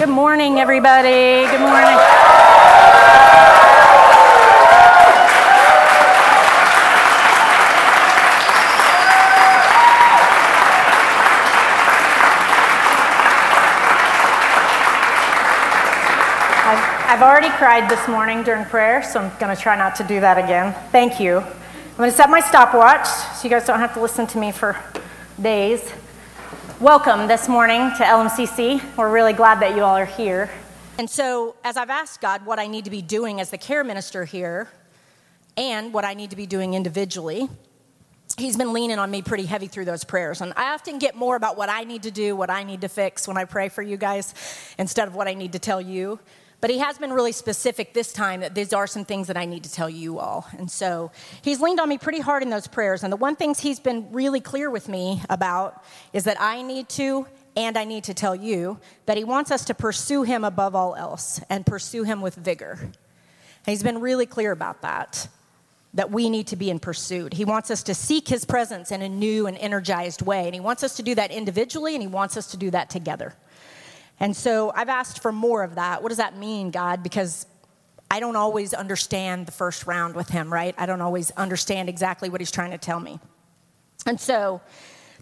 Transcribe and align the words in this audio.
Good 0.00 0.08
morning, 0.08 0.58
everybody. 0.58 1.44
Good 1.50 1.60
morning. 1.60 1.98
I've, 17.06 17.20
already 17.20 17.50
cried 17.50 17.90
this 17.90 18.08
morning 18.08 18.42
during 18.42 18.64
prayer, 18.64 19.02
so 19.02 19.20
I'm 19.20 19.38
going 19.38 19.54
to 19.54 19.62
try 19.62 19.76
not 19.76 19.94
to 19.96 20.04
do 20.04 20.18
that 20.20 20.38
again. 20.38 20.74
Thank 20.92 21.20
you. 21.20 21.40
I'm 21.40 21.96
going 21.98 22.10
to 22.10 22.16
set 22.16 22.30
my 22.30 22.40
stopwatch 22.40 23.06
so 23.06 23.44
you 23.44 23.50
guys 23.50 23.66
don't 23.66 23.80
have 23.80 23.92
to 23.92 24.00
listen 24.00 24.26
to 24.28 24.38
me 24.38 24.50
for 24.50 24.82
days. 25.38 25.92
Welcome 26.80 27.28
this 27.28 27.46
morning 27.46 27.90
to 27.98 28.04
LMCC. 28.04 28.96
We're 28.96 29.12
really 29.12 29.34
glad 29.34 29.60
that 29.60 29.76
you 29.76 29.82
all 29.82 29.98
are 29.98 30.06
here. 30.06 30.48
And 30.96 31.10
so, 31.10 31.54
as 31.62 31.76
I've 31.76 31.90
asked 31.90 32.22
God 32.22 32.46
what 32.46 32.58
I 32.58 32.68
need 32.68 32.86
to 32.86 32.90
be 32.90 33.02
doing 33.02 33.38
as 33.38 33.50
the 33.50 33.58
care 33.58 33.84
minister 33.84 34.24
here 34.24 34.66
and 35.58 35.92
what 35.92 36.06
I 36.06 36.14
need 36.14 36.30
to 36.30 36.36
be 36.36 36.46
doing 36.46 36.72
individually, 36.72 37.50
He's 38.38 38.56
been 38.56 38.72
leaning 38.72 38.98
on 38.98 39.10
me 39.10 39.20
pretty 39.20 39.44
heavy 39.44 39.66
through 39.66 39.84
those 39.84 40.04
prayers. 40.04 40.40
And 40.40 40.54
I 40.56 40.72
often 40.72 40.98
get 40.98 41.14
more 41.14 41.36
about 41.36 41.58
what 41.58 41.68
I 41.68 41.84
need 41.84 42.04
to 42.04 42.10
do, 42.10 42.34
what 42.34 42.48
I 42.48 42.64
need 42.64 42.80
to 42.80 42.88
fix 42.88 43.28
when 43.28 43.36
I 43.36 43.44
pray 43.44 43.68
for 43.68 43.82
you 43.82 43.98
guys 43.98 44.32
instead 44.78 45.06
of 45.06 45.14
what 45.14 45.28
I 45.28 45.34
need 45.34 45.52
to 45.52 45.58
tell 45.58 45.82
you. 45.82 46.18
But 46.60 46.70
he 46.70 46.78
has 46.78 46.98
been 46.98 47.12
really 47.12 47.32
specific 47.32 47.94
this 47.94 48.12
time 48.12 48.40
that 48.40 48.54
these 48.54 48.72
are 48.72 48.86
some 48.86 49.04
things 49.04 49.28
that 49.28 49.36
I 49.36 49.46
need 49.46 49.64
to 49.64 49.72
tell 49.72 49.88
you 49.88 50.18
all. 50.18 50.46
And 50.58 50.70
so 50.70 51.10
he's 51.42 51.60
leaned 51.60 51.80
on 51.80 51.88
me 51.88 51.96
pretty 51.96 52.20
hard 52.20 52.42
in 52.42 52.50
those 52.50 52.66
prayers. 52.66 53.02
And 53.02 53.10
the 53.10 53.16
one 53.16 53.34
things 53.34 53.60
he's 53.60 53.80
been 53.80 54.12
really 54.12 54.40
clear 54.40 54.68
with 54.70 54.88
me 54.88 55.22
about 55.30 55.82
is 56.12 56.24
that 56.24 56.38
I 56.40 56.60
need 56.62 56.88
to 56.90 57.26
and 57.56 57.76
I 57.76 57.84
need 57.84 58.04
to 58.04 58.14
tell 58.14 58.36
you 58.36 58.78
that 59.06 59.16
he 59.16 59.24
wants 59.24 59.50
us 59.50 59.64
to 59.66 59.74
pursue 59.74 60.22
him 60.22 60.44
above 60.44 60.74
all 60.74 60.94
else 60.94 61.40
and 61.48 61.66
pursue 61.66 62.04
him 62.04 62.20
with 62.20 62.34
vigor. 62.34 62.78
And 62.80 62.92
he's 63.66 63.82
been 63.82 64.00
really 64.00 64.26
clear 64.26 64.52
about 64.52 64.82
that, 64.82 65.28
that 65.94 66.10
we 66.10 66.30
need 66.30 66.46
to 66.48 66.56
be 66.56 66.70
in 66.70 66.78
pursuit. 66.78 67.34
He 67.34 67.44
wants 67.44 67.70
us 67.70 67.82
to 67.84 67.94
seek 67.94 68.28
his 68.28 68.44
presence 68.44 68.92
in 68.92 69.02
a 69.02 69.08
new 69.08 69.46
and 69.46 69.56
energized 69.58 70.22
way. 70.22 70.44
And 70.44 70.54
he 70.54 70.60
wants 70.60 70.84
us 70.84 70.96
to 70.96 71.02
do 71.02 71.14
that 71.16 71.30
individually 71.30 71.94
and 71.94 72.02
he 72.02 72.08
wants 72.08 72.36
us 72.36 72.48
to 72.52 72.56
do 72.56 72.70
that 72.70 72.90
together. 72.90 73.34
And 74.20 74.36
so 74.36 74.70
I've 74.74 74.90
asked 74.90 75.22
for 75.22 75.32
more 75.32 75.62
of 75.62 75.76
that. 75.76 76.02
What 76.02 76.10
does 76.10 76.18
that 76.18 76.36
mean, 76.36 76.70
God? 76.70 77.02
Because 77.02 77.46
I 78.10 78.20
don't 78.20 78.36
always 78.36 78.74
understand 78.74 79.46
the 79.46 79.52
first 79.52 79.86
round 79.86 80.14
with 80.14 80.28
him, 80.28 80.52
right? 80.52 80.74
I 80.76 80.86
don't 80.86 81.00
always 81.00 81.30
understand 81.32 81.88
exactly 81.88 82.28
what 82.28 82.40
he's 82.40 82.50
trying 82.50 82.72
to 82.72 82.78
tell 82.78 83.00
me. 83.00 83.18
And 84.06 84.20
so 84.20 84.60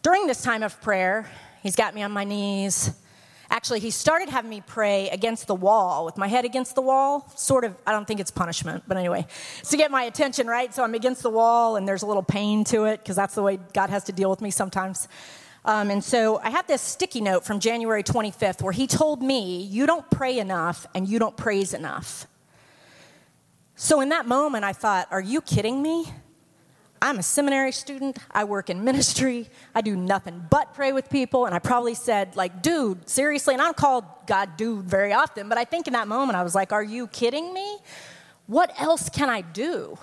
during 0.03 0.27
this 0.27 0.43
time 0.43 0.63
of 0.63 0.81
prayer, 0.81 1.31
he's 1.63 1.77
got 1.77 1.95
me 1.95 2.03
on 2.03 2.11
my 2.11 2.25
knees. 2.25 2.91
Actually, 3.51 3.81
he 3.81 3.91
started 3.91 4.29
having 4.29 4.51
me 4.51 4.63
pray 4.67 5.09
against 5.11 5.47
the 5.47 5.55
wall, 5.55 6.05
with 6.05 6.19
my 6.19 6.27
head 6.27 6.45
against 6.45 6.75
the 6.75 6.83
wall. 6.83 7.31
Sort 7.35 7.65
of, 7.65 7.75
I 7.87 7.93
don't 7.93 8.07
think 8.07 8.21
it's 8.21 8.31
punishment, 8.31 8.85
but 8.87 8.97
anyway, 8.97 9.27
it's 9.61 9.71
to 9.71 9.77
get 9.77 9.91
my 9.91 10.03
attention, 10.03 10.47
right? 10.47 10.75
So 10.75 10.83
I'm 10.85 10.95
against 10.95 11.23
the 11.23 11.31
wall, 11.31 11.77
and 11.77 11.89
there's 11.89 12.03
a 12.03 12.07
little 12.07 12.23
pain 12.23 12.65
to 12.65 12.85
it, 12.85 13.01
because 13.01 13.17
that's 13.17 13.35
the 13.35 13.43
way 13.43 13.59
God 13.73 13.91
has 13.91 14.05
to 14.05 14.13
deal 14.13 14.29
with 14.29 14.43
me 14.43 14.51
sometimes. 14.51 15.09
Um, 15.65 15.91
and 15.91 16.03
so 16.03 16.39
I 16.39 16.51
have 16.51 16.67
this 16.67 16.81
sticky 16.81 17.21
note 17.21 17.45
from 17.45 17.61
January 17.61 18.03
25th 18.03 18.63
where 18.63 18.73
he 18.73 18.87
told 18.87 19.23
me, 19.23 19.63
You 19.63 19.87
don't 19.87 20.09
pray 20.11 20.39
enough 20.39 20.87
and 20.95 21.09
you 21.09 21.19
don't 21.19 21.37
praise 21.37 21.75
enough. 21.75 22.27
So 23.77 24.01
in 24.01 24.09
that 24.11 24.27
moment, 24.27 24.65
I 24.65 24.73
thought, 24.73 25.09
Are 25.11 25.21
you 25.21 25.41
kidding 25.41 25.83
me? 25.83 26.07
I'm 27.01 27.19
a 27.19 27.23
seminary 27.23 27.73
student. 27.73 28.19
I 28.31 28.45
work 28.45 28.71
in 28.71 28.83
ministry. 28.85 29.49
I 29.75 29.81
do 29.81 29.97
nothing 29.97 30.47
but 30.51 30.75
pray 30.75 30.93
with 30.93 31.09
people. 31.11 31.47
And 31.47 31.55
I 31.55 31.59
probably 31.59 31.95
said, 31.95 32.35
like, 32.37 32.63
dude, 32.63 33.09
seriously. 33.09 33.55
And 33.55 33.63
I 33.63 33.67
don't 33.67 33.77
call 33.77 34.25
God 34.27 34.57
dude 34.57 34.87
very 34.87 35.13
often, 35.13 35.49
but 35.49 35.59
I 35.59 35.65
think 35.65 35.87
in 35.87 35.93
that 35.93 36.09
moment 36.09 36.37
I 36.37 36.43
was 36.43 36.55
like, 36.55 36.73
are 36.73 36.83
you 36.83 37.07
kidding 37.09 37.55
me? 37.55 37.79
What 38.47 38.73
else 38.81 39.09
can 39.09 39.29
I 39.29 39.43
do? 39.43 39.99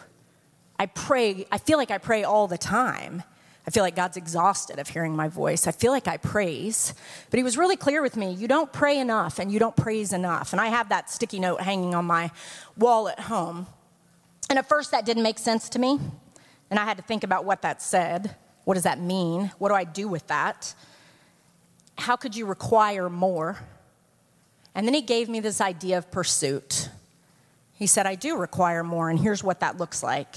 I 0.80 0.86
pray, 0.86 1.46
I 1.52 1.58
feel 1.58 1.78
like 1.78 1.92
I 1.92 1.98
pray 1.98 2.24
all 2.24 2.48
the 2.48 2.58
time. 2.58 3.24
I 3.68 3.72
feel 3.72 3.84
like 3.84 3.96
God's 3.96 4.18
exhausted 4.18 4.78
of 4.78 4.88
hearing 4.88 5.16
my 5.16 5.28
voice. 5.28 5.66
I 5.66 5.72
feel 5.72 5.92
like 5.92 6.08
I 6.08 6.18
praise. 6.18 6.94
But 7.32 7.38
he 7.38 7.44
was 7.44 7.58
really 7.58 7.76
clear 7.76 8.02
with 8.02 8.16
me 8.16 8.34
you 8.34 8.48
don't 8.48 8.72
pray 8.72 9.00
enough 9.00 9.40
and 9.40 9.52
you 9.52 9.60
don't 9.60 9.76
praise 9.76 10.14
enough. 10.14 10.54
And 10.54 10.62
I 10.62 10.68
have 10.68 10.90
that 10.90 11.10
sticky 11.10 11.40
note 11.40 11.62
hanging 11.62 11.96
on 11.96 12.06
my 12.06 12.32
wall 12.78 13.10
at 13.10 13.20
home. 13.22 13.68
And 14.50 14.60
at 14.60 14.70
first, 14.70 14.92
that 14.92 15.06
didn't 15.06 15.24
make 15.24 15.40
sense 15.40 15.70
to 15.70 15.80
me. 15.80 16.00
And 16.70 16.80
I 16.80 16.86
had 16.86 16.98
to 16.98 17.04
think 17.04 17.24
about 17.24 17.46
what 17.46 17.64
that 17.64 17.82
said. 17.82 18.36
What 18.66 18.76
does 18.76 18.84
that 18.84 19.00
mean? 19.00 19.52
What 19.58 19.70
do 19.70 19.76
I 19.76 19.84
do 19.84 20.08
with 20.08 20.28
that? 20.28 20.76
How 21.98 22.16
could 22.16 22.36
you 22.36 22.46
require 22.46 23.10
more? 23.10 23.58
And 24.76 24.86
then 24.86 24.94
he 24.94 25.02
gave 25.02 25.30
me 25.30 25.40
this 25.40 25.62
idea 25.62 25.98
of 25.98 26.12
pursuit. 26.12 26.90
He 27.74 27.88
said, 27.88 28.06
I 28.06 28.16
do 28.16 28.38
require 28.38 28.84
more, 28.84 29.10
and 29.10 29.20
here's 29.20 29.44
what 29.44 29.62
that 29.62 29.78
looks 29.78 30.04
like. 30.04 30.36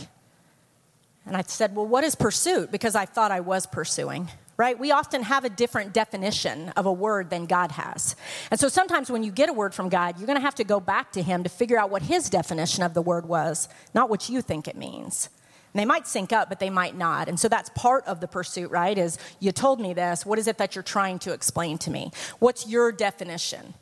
And 1.28 1.36
I 1.36 1.42
said, 1.46 1.76
Well, 1.76 1.86
what 1.86 2.04
is 2.04 2.14
pursuit? 2.14 2.72
Because 2.72 2.94
I 2.94 3.04
thought 3.04 3.30
I 3.30 3.40
was 3.40 3.66
pursuing, 3.66 4.28
right? 4.56 4.78
We 4.78 4.90
often 4.90 5.22
have 5.22 5.44
a 5.44 5.50
different 5.50 5.92
definition 5.92 6.70
of 6.70 6.86
a 6.86 6.92
word 6.92 7.30
than 7.30 7.46
God 7.46 7.72
has. 7.72 8.16
And 8.50 8.58
so 8.58 8.68
sometimes 8.68 9.10
when 9.10 9.22
you 9.22 9.30
get 9.30 9.48
a 9.48 9.52
word 9.52 9.74
from 9.74 9.88
God, 9.88 10.18
you're 10.18 10.26
going 10.26 10.38
to 10.38 10.42
have 10.42 10.56
to 10.56 10.64
go 10.64 10.80
back 10.80 11.12
to 11.12 11.22
Him 11.22 11.44
to 11.44 11.48
figure 11.48 11.78
out 11.78 11.90
what 11.90 12.02
His 12.02 12.28
definition 12.28 12.82
of 12.82 12.94
the 12.94 13.02
word 13.02 13.26
was, 13.26 13.68
not 13.94 14.10
what 14.10 14.28
you 14.28 14.42
think 14.42 14.66
it 14.66 14.76
means. 14.76 15.28
And 15.74 15.80
they 15.80 15.84
might 15.84 16.06
sync 16.06 16.32
up, 16.32 16.48
but 16.48 16.60
they 16.60 16.70
might 16.70 16.96
not. 16.96 17.28
And 17.28 17.38
so 17.38 17.48
that's 17.48 17.70
part 17.70 18.06
of 18.06 18.20
the 18.20 18.28
pursuit, 18.28 18.70
right? 18.70 18.96
Is 18.96 19.18
you 19.38 19.52
told 19.52 19.80
me 19.80 19.92
this. 19.92 20.24
What 20.24 20.38
is 20.38 20.46
it 20.46 20.58
that 20.58 20.74
you're 20.74 20.82
trying 20.82 21.18
to 21.20 21.32
explain 21.32 21.76
to 21.78 21.90
me? 21.90 22.10
What's 22.38 22.66
your 22.66 22.90
definition? 22.90 23.74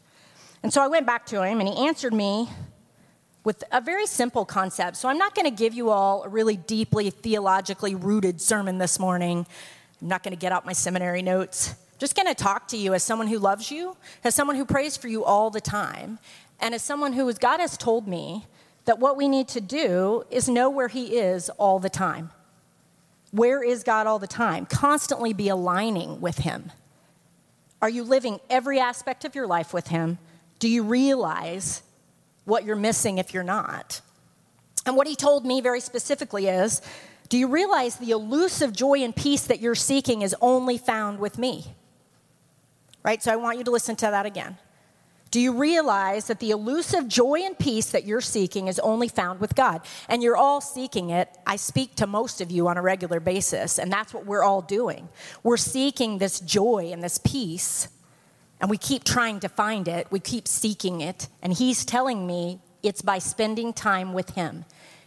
And 0.63 0.73
so 0.73 0.83
I 0.83 0.89
went 0.89 1.07
back 1.07 1.27
to 1.27 1.45
him 1.45 1.61
and 1.61 1.69
he 1.69 1.87
answered 1.87 2.13
me 2.13 2.49
with 3.47 3.63
a 3.71 3.81
very 3.81 4.07
simple 4.07 4.45
concept. 4.45 4.97
So 4.97 5.09
I'm 5.09 5.19
not 5.19 5.37
going 5.37 5.45
to 5.45 5.57
give 5.57 5.73
you 5.73 5.91
all 5.91 6.25
a 6.25 6.29
really 6.29 6.57
deeply 6.57 7.11
theologically 7.11 7.95
rooted 7.95 8.41
sermon 8.41 8.79
this 8.79 8.99
morning. 8.99 9.47
I'm 10.03 10.09
not 10.09 10.25
going 10.25 10.33
to 10.33 10.39
get 10.39 10.51
out 10.51 10.67
my 10.67 10.73
seminary 10.73 11.23
notes. 11.23 11.71
I'm 11.71 11.99
just 12.01 12.17
going 12.17 12.27
to 12.27 12.35
talk 12.35 12.67
to 12.69 12.77
you 12.77 12.93
as 12.93 13.05
someone 13.05 13.29
who 13.29 13.39
loves 13.39 13.71
you, 13.71 13.97
as 14.25 14.35
someone 14.35 14.57
who 14.57 14.65
prays 14.65 14.97
for 14.97 15.07
you 15.07 15.25
all 15.25 15.51
the 15.51 15.61
time, 15.61 16.19
and 16.59 16.75
as 16.75 16.83
someone 16.83 17.13
who, 17.13 17.33
God 17.35 17.61
has 17.61 17.77
told 17.77 18.09
me, 18.09 18.47
that 18.85 18.99
what 18.99 19.17
we 19.17 19.29
need 19.29 19.47
to 19.49 19.61
do 19.61 20.25
is 20.29 20.49
know 20.49 20.69
where 20.69 20.89
He 20.89 21.17
is 21.17 21.49
all 21.51 21.79
the 21.79 21.89
time. 21.89 22.33
Where 23.31 23.63
is 23.63 23.85
God 23.85 24.09
all 24.09 24.19
the 24.19 24.27
time? 24.27 24.67
Constantly 24.67 25.33
be 25.33 25.49
aligning 25.49 26.21
with 26.21 26.39
Him. 26.39 26.73
Are 27.81 27.89
you 27.89 28.03
living 28.03 28.41
every 28.51 28.81
aspect 28.81 29.25
of 29.25 29.37
your 29.37 29.47
life 29.47 29.73
with 29.73 29.87
Him? 29.87 30.19
Do 30.59 30.69
you 30.69 30.83
realize 30.83 31.83
what 32.47 32.65
you're 32.65 32.77
missing 32.77 33.19
if 33.19 33.35
you're 33.35 33.45
not. 33.45 34.01
And 34.87 34.97
what 34.97 35.07
he 35.07 35.15
told 35.15 35.45
me 35.45 35.61
very 35.61 35.81
specifically 35.81 36.47
is 36.47 36.81
Do 37.29 37.37
you 37.37 37.49
realize 37.49 37.97
the 37.97 38.13
elusive 38.13 38.73
joy 38.73 39.03
and 39.03 39.15
peace 39.15 39.45
that 39.45 39.61
you're 39.61 39.75
seeking 39.75 40.23
is 40.23 40.35
only 40.41 40.79
found 40.79 41.19
with 41.19 41.39
me? 41.39 41.75
Right? 43.03 43.23
So 43.23 43.33
I 43.33 43.37
want 43.37 43.59
you 43.59 43.65
to 43.65 43.71
listen 43.71 43.97
to 43.97 44.07
that 44.07 44.25
again. 44.25 44.57
Do 45.33 45.41
you 45.41 45.53
realize 45.53 46.29
that 46.29 46.39
the 46.39 46.53
elusive 46.53 47.09
joy 47.09 47.41
and 47.41 47.59
peace 47.59 47.91
that 47.91 48.05
you're 48.05 48.21
seeking 48.21 48.69
is 48.69 48.79
only 48.79 49.09
found 49.09 49.41
with 49.41 49.55
God? 49.55 49.83
And 50.09 50.23
you're 50.23 50.37
all 50.37 50.61
seeking 50.61 51.11
it. 51.11 51.29
I 51.47 51.57
speak 51.57 51.97
to 51.97 52.07
most 52.07 52.41
of 52.41 52.51
you 52.51 52.69
on 52.69 52.77
a 52.77 52.83
regular 52.83 53.19
basis, 53.19 53.79
and 53.79 53.93
that's 53.93 54.15
what 54.15 54.25
we're 54.25 54.45
all 54.45 54.63
doing. 54.63 55.09
We're 55.43 55.57
seeking 55.57 56.19
this 56.19 56.41
joy 56.41 56.91
and 56.93 57.03
this 57.03 57.19
peace 57.19 57.89
and 58.61 58.71
we 58.71 58.79
keep 58.79 59.05
trying 59.05 59.41
to 59.41 59.49
find 59.49 59.89
it, 59.89 60.07
we 60.11 60.21
keep 60.21 60.49
seeking 60.49 61.01
it. 61.01 61.29
And 61.43 61.53
He's 61.53 61.85
telling 61.85 62.27
me 62.27 62.61
it's 62.83 63.03
by 63.03 63.19
spending 63.19 63.73
time 63.73 64.13
with 64.13 64.31
Him, 64.31 64.65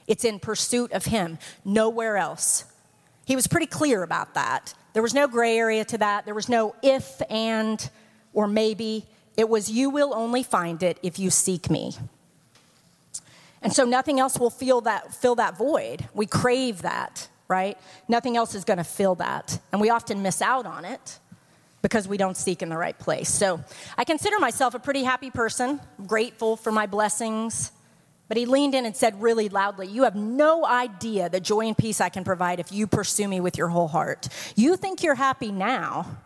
it's 0.07 0.23
in 0.23 0.39
pursuit 0.39 0.91
of 0.91 1.05
Him, 1.05 1.37
nowhere 1.65 2.17
else. 2.17 2.65
He 3.25 3.35
was 3.35 3.47
pretty 3.47 3.67
clear 3.67 4.03
about 4.03 4.33
that. 4.33 4.73
There 4.93 5.03
was 5.03 5.13
no 5.13 5.27
gray 5.27 5.57
area 5.57 5.85
to 5.85 5.97
that, 5.99 6.25
there 6.25 6.35
was 6.35 6.49
no 6.49 6.75
if, 6.81 7.21
and, 7.29 7.89
or 8.33 8.47
maybe. 8.47 9.05
It 9.37 9.47
was, 9.47 9.71
you 9.71 9.89
will 9.89 10.13
only 10.13 10.43
find 10.43 10.84
it 10.84 10.99
if 11.02 11.17
you 11.17 11.29
seek 11.29 11.69
me. 11.69 11.93
And 13.61 13.72
so 13.72 13.85
nothing 13.85 14.19
else 14.19 14.37
will 14.37 14.49
fill 14.49 14.81
that, 14.81 15.13
fill 15.13 15.35
that 15.35 15.57
void. 15.57 16.07
We 16.13 16.25
crave 16.25 16.81
that, 16.81 17.29
right? 17.47 17.78
Nothing 18.09 18.35
else 18.35 18.53
is 18.53 18.66
going 18.66 18.78
to 18.78 18.84
fill 18.84 19.16
that. 19.16 19.59
And 19.72 19.79
we 19.79 19.90
often 19.90 20.22
miss 20.22 20.41
out 20.41 20.66
on 20.66 20.84
it 20.84 21.19
because 21.81 22.08
we 22.08 22.17
don't 22.17 22.35
seek 22.35 22.61
in 22.61 22.70
the 22.70 22.78
right 22.78 22.97
place. 22.97 23.29
So 23.29 23.64
I 23.97 24.03
consider 24.03 24.40
myself 24.40 24.73
a 24.73 24.79
pretty 24.79 25.03
happy 25.03 25.31
person, 25.31 25.79
grateful 26.05 26.55
for 26.55 26.72
my 26.72 26.85
blessings. 26.85 27.72
But 28.28 28.37
he 28.37 28.46
leaned 28.46 28.76
in 28.76 28.85
and 28.85 28.96
said 28.96 29.22
really 29.22 29.49
loudly, 29.49 29.87
You 29.87 30.03
have 30.03 30.16
no 30.16 30.66
idea 30.66 31.29
the 31.29 31.40
joy 31.40 31.67
and 31.67 31.78
peace 31.78 31.99
I 31.99 32.09
can 32.09 32.23
provide 32.23 32.59
if 32.59 32.72
you 32.72 32.85
pursue 32.85 33.28
me 33.28 33.40
with 33.40 33.58
your 33.58 33.70
whole 33.70 33.87
heart. 33.87 34.29
You 34.55 34.78
think 34.78 35.03
you're 35.03 35.16
happy 35.16 35.52
now. 35.52 36.17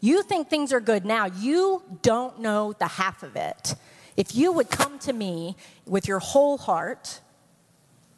You 0.00 0.22
think 0.22 0.48
things 0.48 0.72
are 0.72 0.80
good 0.80 1.04
now. 1.04 1.26
You 1.26 1.82
don't 2.02 2.40
know 2.40 2.72
the 2.72 2.86
half 2.86 3.22
of 3.22 3.36
it. 3.36 3.74
If 4.16 4.34
you 4.34 4.52
would 4.52 4.70
come 4.70 4.98
to 5.00 5.12
me 5.12 5.56
with 5.86 6.06
your 6.08 6.18
whole 6.18 6.56
heart 6.56 7.20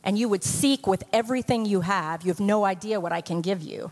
and 0.05 0.19
you 0.19 0.29
would 0.29 0.45
seek 0.45 0.87
with 0.87 1.03
everything 1.13 1.65
you 1.65 1.81
have, 1.81 2.23
you 2.23 2.29
have 2.29 2.41
no 2.41 2.65
idea 2.65 3.01
what 3.01 3.13
I 3.13 3.21
can 3.21 3.41
give 3.41 3.63
you. 3.63 3.91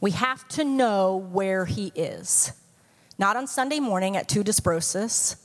We 0.00 0.12
have 0.12 0.46
to 0.48 0.64
know 0.64 1.16
where 1.16 1.64
he 1.64 1.92
is. 1.94 2.52
Not 3.18 3.36
on 3.36 3.46
Sunday 3.46 3.80
morning 3.80 4.16
at 4.16 4.28
two 4.28 4.44
Disprosis, 4.44 5.36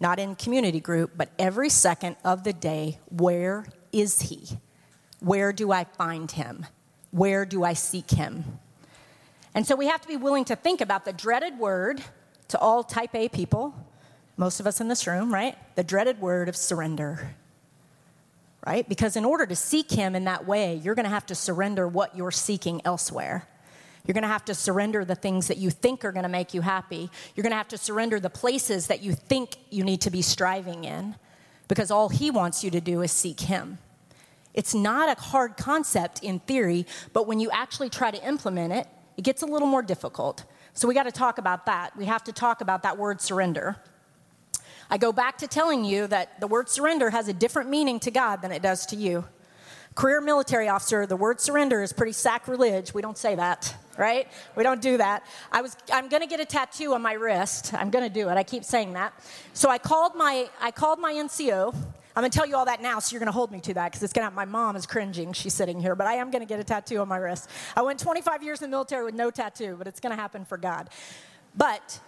not 0.00 0.18
in 0.18 0.34
community 0.34 0.80
group, 0.80 1.12
but 1.16 1.30
every 1.38 1.68
second 1.68 2.16
of 2.24 2.44
the 2.44 2.52
day, 2.52 2.98
where 3.10 3.66
is 3.92 4.22
He? 4.22 4.58
Where 5.20 5.52
do 5.52 5.70
I 5.70 5.84
find 5.84 6.30
Him? 6.30 6.66
Where 7.10 7.44
do 7.44 7.62
I 7.62 7.74
seek 7.74 8.10
Him? 8.10 8.58
And 9.54 9.66
so 9.66 9.76
we 9.76 9.86
have 9.86 10.00
to 10.00 10.08
be 10.08 10.16
willing 10.16 10.44
to 10.46 10.56
think 10.56 10.80
about 10.80 11.04
the 11.04 11.12
dreaded 11.12 11.58
word 11.58 12.02
to 12.48 12.58
all 12.58 12.82
type 12.82 13.14
A 13.14 13.28
people, 13.28 13.74
most 14.36 14.60
of 14.60 14.66
us 14.66 14.80
in 14.80 14.88
this 14.88 15.06
room, 15.06 15.32
right? 15.32 15.56
The 15.76 15.84
dreaded 15.84 16.20
word 16.20 16.48
of 16.48 16.56
surrender. 16.56 17.34
Right? 18.64 18.88
Because 18.88 19.16
in 19.16 19.24
order 19.24 19.44
to 19.46 19.56
seek 19.56 19.90
him 19.90 20.14
in 20.14 20.24
that 20.24 20.46
way, 20.46 20.76
you're 20.76 20.94
going 20.94 21.04
to 21.04 21.10
have 21.10 21.26
to 21.26 21.34
surrender 21.34 21.88
what 21.88 22.16
you're 22.16 22.30
seeking 22.30 22.80
elsewhere. 22.84 23.48
You're 24.06 24.14
going 24.14 24.22
to 24.22 24.28
have 24.28 24.44
to 24.46 24.54
surrender 24.54 25.04
the 25.04 25.14
things 25.14 25.48
that 25.48 25.58
you 25.58 25.70
think 25.70 26.04
are 26.04 26.12
going 26.12 26.24
to 26.24 26.28
make 26.28 26.54
you 26.54 26.60
happy. 26.60 27.10
You're 27.34 27.42
going 27.42 27.52
to 27.52 27.56
have 27.56 27.68
to 27.68 27.78
surrender 27.78 28.20
the 28.20 28.30
places 28.30 28.88
that 28.88 29.02
you 29.02 29.14
think 29.14 29.56
you 29.70 29.84
need 29.84 30.00
to 30.02 30.10
be 30.10 30.22
striving 30.22 30.84
in 30.84 31.16
because 31.68 31.90
all 31.90 32.08
he 32.08 32.30
wants 32.30 32.62
you 32.62 32.70
to 32.70 32.80
do 32.80 33.02
is 33.02 33.12
seek 33.12 33.40
him. 33.40 33.78
It's 34.54 34.74
not 34.74 35.08
a 35.08 35.20
hard 35.20 35.56
concept 35.56 36.22
in 36.22 36.40
theory, 36.40 36.86
but 37.12 37.26
when 37.26 37.40
you 37.40 37.50
actually 37.50 37.90
try 37.90 38.10
to 38.10 38.26
implement 38.26 38.72
it, 38.72 38.86
it 39.16 39.22
gets 39.22 39.42
a 39.42 39.46
little 39.46 39.68
more 39.68 39.82
difficult. 39.82 40.44
So 40.74 40.88
we 40.88 40.94
got 40.94 41.04
to 41.04 41.12
talk 41.12 41.38
about 41.38 41.66
that. 41.66 41.96
We 41.96 42.06
have 42.06 42.24
to 42.24 42.32
talk 42.32 42.60
about 42.60 42.82
that 42.82 42.98
word 42.98 43.20
surrender. 43.20 43.76
I 44.92 44.98
go 44.98 45.10
back 45.10 45.38
to 45.38 45.48
telling 45.48 45.86
you 45.86 46.06
that 46.08 46.38
the 46.38 46.46
word 46.46 46.68
surrender 46.68 47.08
has 47.08 47.26
a 47.26 47.32
different 47.32 47.70
meaning 47.70 47.98
to 48.00 48.10
God 48.10 48.42
than 48.42 48.52
it 48.52 48.60
does 48.60 48.84
to 48.86 48.96
you. 48.96 49.24
Career 49.94 50.20
military 50.20 50.68
officer, 50.68 51.06
the 51.06 51.16
word 51.16 51.40
surrender 51.40 51.82
is 51.82 51.94
pretty 51.94 52.12
sacrilege. 52.12 52.92
We 52.92 53.00
don't 53.00 53.16
say 53.16 53.34
that, 53.34 53.74
right? 53.96 54.28
We 54.54 54.62
don't 54.62 54.82
do 54.82 54.98
that. 54.98 55.24
I 55.50 55.62
was, 55.62 55.78
I'm 55.90 56.10
going 56.10 56.20
to 56.20 56.28
get 56.28 56.40
a 56.40 56.44
tattoo 56.44 56.92
on 56.92 57.00
my 57.00 57.14
wrist. 57.14 57.72
I'm 57.72 57.88
going 57.88 58.04
to 58.04 58.12
do 58.12 58.28
it. 58.28 58.36
I 58.36 58.42
keep 58.42 58.64
saying 58.64 58.92
that. 58.92 59.14
So 59.54 59.70
I 59.70 59.78
called 59.78 60.14
my, 60.14 60.50
I 60.60 60.70
called 60.70 60.98
my 60.98 61.14
NCO 61.14 61.74
I'm 62.14 62.22
to 62.30 62.38
tell 62.38 62.46
you 62.46 62.56
all 62.56 62.66
that 62.66 62.82
now, 62.82 62.98
so 62.98 63.14
you're 63.14 63.20
to 63.28 63.32
hold 63.32 63.50
me 63.50 63.60
to 63.60 63.72
that 63.72 63.90
because 63.90 64.02
it's 64.02 64.12
to. 64.28 64.34
My 64.34 64.44
mom 64.44 64.76
is 64.76 64.84
cringing. 64.84 65.32
She's 65.32 65.54
sitting 65.54 65.80
here, 65.80 65.94
but 65.94 66.06
I 66.06 66.16
am 66.16 66.30
to 66.42 66.46
get 66.46 66.60
a 66.60 66.64
tattoo 66.64 66.98
on 66.98 67.08
my 67.08 67.16
wrist. 67.16 67.48
I 67.74 67.80
went 67.80 67.98
25 67.98 68.42
years 68.42 68.60
in 68.60 68.68
the 68.68 68.74
military 68.74 69.02
with 69.02 69.14
no 69.14 69.30
tattoo, 69.30 69.76
but 69.78 69.86
it's 69.86 69.98
to 70.14 70.20
happen 70.20 70.44
for 70.44 70.58
God. 70.58 70.90
But 71.56 72.00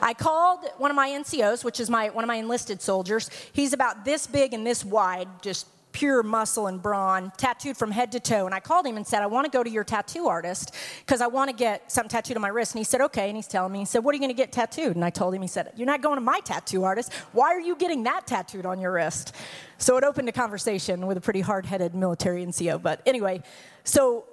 I 0.00 0.14
called 0.14 0.66
one 0.78 0.90
of 0.90 0.96
my 0.96 1.08
NCOs, 1.08 1.64
which 1.64 1.80
is 1.80 1.90
my 1.90 2.08
one 2.10 2.24
of 2.24 2.28
my 2.28 2.36
enlisted 2.36 2.80
soldiers. 2.82 3.30
He's 3.52 3.72
about 3.72 4.04
this 4.04 4.26
big 4.26 4.54
and 4.54 4.66
this 4.66 4.84
wide, 4.84 5.28
just 5.42 5.66
pure 5.92 6.22
muscle 6.22 6.66
and 6.66 6.80
brawn, 6.80 7.32
tattooed 7.36 7.76
from 7.76 7.90
head 7.90 8.12
to 8.12 8.20
toe. 8.20 8.46
And 8.46 8.54
I 8.54 8.60
called 8.60 8.86
him 8.86 8.96
and 8.96 9.06
said, 9.06 9.22
I 9.22 9.26
want 9.26 9.44
to 9.44 9.50
go 9.50 9.62
to 9.62 9.70
your 9.70 9.84
tattoo 9.84 10.26
artist 10.28 10.74
because 11.04 11.20
I 11.20 11.26
want 11.26 11.50
to 11.50 11.56
get 11.56 11.90
something 11.90 12.08
tattooed 12.08 12.36
on 12.36 12.42
my 12.42 12.48
wrist. 12.48 12.74
And 12.74 12.78
he 12.78 12.84
said, 12.84 13.00
okay. 13.02 13.28
And 13.28 13.36
he's 13.36 13.46
telling 13.46 13.72
me, 13.72 13.80
he 13.80 13.84
said, 13.84 14.04
what 14.04 14.12
are 14.12 14.14
you 14.14 14.20
going 14.20 14.30
to 14.30 14.36
get 14.36 14.52
tattooed? 14.52 14.96
And 14.96 15.04
I 15.04 15.10
told 15.10 15.34
him, 15.34 15.42
he 15.42 15.48
said, 15.48 15.72
you're 15.76 15.86
not 15.86 16.02
going 16.02 16.16
to 16.16 16.20
my 16.20 16.40
tattoo 16.40 16.84
artist. 16.84 17.12
Why 17.32 17.48
are 17.48 17.60
you 17.60 17.76
getting 17.76 18.04
that 18.04 18.26
tattooed 18.26 18.66
on 18.66 18.80
your 18.80 18.92
wrist? 18.92 19.34
So 19.78 19.96
it 19.96 20.04
opened 20.04 20.28
a 20.28 20.32
conversation 20.32 21.06
with 21.06 21.16
a 21.16 21.20
pretty 21.20 21.40
hard 21.40 21.66
headed 21.66 21.94
military 21.94 22.44
NCO. 22.44 22.80
But 22.80 23.02
anyway, 23.06 23.42
so 23.84 24.24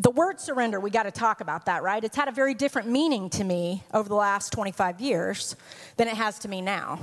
the 0.00 0.10
word 0.10 0.40
surrender, 0.40 0.80
we 0.80 0.88
got 0.88 1.02
to 1.02 1.10
talk 1.10 1.42
about 1.42 1.66
that, 1.66 1.82
right? 1.82 2.02
It's 2.02 2.16
had 2.16 2.26
a 2.26 2.32
very 2.32 2.54
different 2.54 2.88
meaning 2.88 3.28
to 3.30 3.44
me 3.44 3.84
over 3.92 4.08
the 4.08 4.14
last 4.14 4.50
25 4.50 4.98
years 4.98 5.56
than 5.98 6.08
it 6.08 6.14
has 6.14 6.38
to 6.40 6.48
me 6.48 6.62
now. 6.62 6.98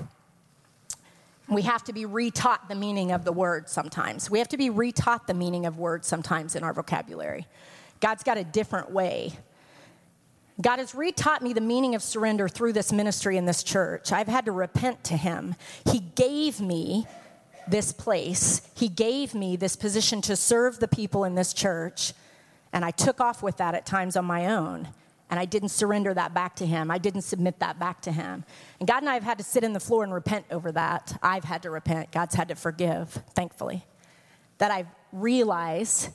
We 1.48 1.62
have 1.62 1.84
to 1.84 1.94
be 1.94 2.06
retaught 2.06 2.68
the 2.68 2.76
meaning 2.76 3.12
of 3.12 3.24
the 3.24 3.32
word 3.32 3.70
sometimes. 3.70 4.32
We 4.32 4.40
have 4.40 4.50
to 4.50 4.58
be 4.58 4.72
retaught 4.72 5.28
the 5.28 5.36
meaning 5.36 5.68
of 5.68 5.78
words 5.78 6.08
sometimes 6.08 6.56
in 6.56 6.64
our 6.64 6.74
vocabulary. 6.74 7.46
God's 8.00 8.24
got 8.24 8.38
a 8.38 8.44
different 8.44 8.90
way. 8.90 9.34
God 10.60 10.80
has 10.80 10.94
retaught 10.94 11.42
me 11.42 11.54
the 11.54 11.62
meaning 11.62 11.94
of 11.94 12.02
surrender 12.02 12.48
through 12.48 12.74
this 12.74 12.92
ministry 12.92 13.38
in 13.38 13.46
this 13.46 13.62
church. 13.62 14.12
I've 14.12 14.28
had 14.28 14.46
to 14.46 14.52
repent 14.52 15.04
to 15.06 15.18
Him. 15.18 15.54
He 15.92 16.00
gave 16.00 16.60
me 16.60 17.06
this 17.68 17.92
place, 17.92 18.68
He 18.76 18.90
gave 18.90 19.36
me 19.36 19.56
this 19.56 19.76
position 19.76 20.22
to 20.24 20.36
serve 20.36 20.80
the 20.80 20.88
people 20.88 21.26
in 21.26 21.36
this 21.36 21.54
church, 21.54 22.14
and 22.78 22.86
I 22.86 22.92
took 22.92 23.20
off 23.20 23.42
with 23.42 23.58
that 23.58 23.74
at 23.74 23.88
times 23.88 24.16
on 24.16 24.26
my 24.26 24.54
own 24.54 24.90
and 25.32 25.40
I 25.40 25.46
didn't 25.46 25.70
surrender 25.70 26.14
that 26.14 26.36
back 26.36 26.56
to 26.58 26.66
him. 26.68 26.92
I 26.92 27.00
didn't 27.00 27.24
submit 27.24 27.58
that 27.58 27.80
back 27.80 28.04
to 28.04 28.12
him. 28.12 28.46
And 28.80 28.88
God 28.88 29.00
and 29.00 29.10
I 29.10 29.16
have 29.16 29.24
had 29.24 29.40
to 29.40 29.44
sit 29.44 29.64
in 29.64 29.74
the 29.74 29.80
floor 29.80 30.04
and 30.04 30.14
repent 30.14 30.46
over 30.52 30.72
that. 30.74 31.18
I've 31.24 31.44
had 31.44 31.64
to 31.64 31.72
repent. 31.72 32.12
God's 32.12 32.36
had 32.36 32.50
to 32.50 32.56
forgive, 32.56 33.10
thankfully. 33.34 33.84
That 34.60 34.70
I've 34.70 34.86
realized 35.12 36.10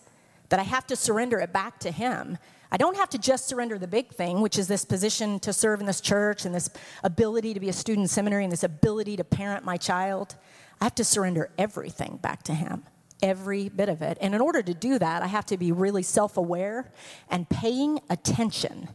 that 0.51 0.61
I 0.61 0.63
have 0.63 0.87
to 0.87 0.95
surrender 0.95 1.41
it 1.41 1.53
back 1.53 1.81
to 1.81 1.91
him. 1.91 2.39
I 2.71 2.77
don't 2.77 2.97
have 2.97 3.11
to 3.11 3.19
just 3.19 3.49
surrender 3.49 3.77
the 3.77 3.89
big 3.89 4.11
thing, 4.11 4.41
which 4.41 4.57
is 4.57 4.69
this 4.69 4.85
position 4.85 5.41
to 5.41 5.53
serve 5.53 5.81
in 5.81 5.87
this 5.87 6.01
church 6.01 6.45
and 6.45 6.55
this 6.55 6.71
ability 7.03 7.55
to 7.55 7.61
be 7.61 7.71
a 7.71 7.73
student 7.73 8.09
seminary 8.09 8.45
and 8.45 8.53
this 8.53 8.63
ability 8.63 9.17
to 9.17 9.25
parent 9.25 9.65
my 9.65 9.79
child. 9.79 10.37
I 10.81 10.85
have 10.85 10.95
to 10.95 11.05
surrender 11.05 11.51
everything 11.59 12.21
back 12.23 12.45
to 12.45 12.55
him 12.55 12.85
every 13.23 13.69
bit 13.69 13.89
of 13.89 14.03
it. 14.03 14.19
And 14.21 14.35
in 14.35 14.41
order 14.41 14.63
to 14.63 14.75
do 14.75 14.99
that, 14.99 15.23
I 15.23 15.27
have 15.27 15.47
to 15.47 15.57
be 15.57 15.73
really 15.73 16.03
self 16.03 16.37
aware 16.37 16.91
and 17.31 17.49
paying 17.49 18.01
attention 18.11 18.89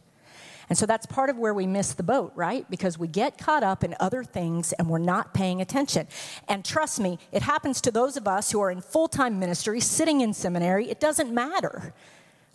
and 0.68 0.76
so 0.76 0.86
that's 0.86 1.06
part 1.06 1.30
of 1.30 1.38
where 1.38 1.54
we 1.54 1.66
miss 1.66 1.94
the 1.94 2.02
boat, 2.02 2.32
right? 2.34 2.68
Because 2.68 2.98
we 2.98 3.08
get 3.08 3.38
caught 3.38 3.62
up 3.62 3.82
in 3.82 3.94
other 4.00 4.22
things 4.22 4.72
and 4.74 4.88
we're 4.88 4.98
not 4.98 5.32
paying 5.32 5.60
attention. 5.60 6.06
And 6.46 6.64
trust 6.64 7.00
me, 7.00 7.18
it 7.32 7.42
happens 7.42 7.80
to 7.82 7.90
those 7.90 8.16
of 8.16 8.28
us 8.28 8.52
who 8.52 8.60
are 8.60 8.70
in 8.70 8.80
full 8.80 9.08
time 9.08 9.38
ministry, 9.38 9.80
sitting 9.80 10.20
in 10.20 10.34
seminary. 10.34 10.90
It 10.90 11.00
doesn't 11.00 11.32
matter. 11.32 11.94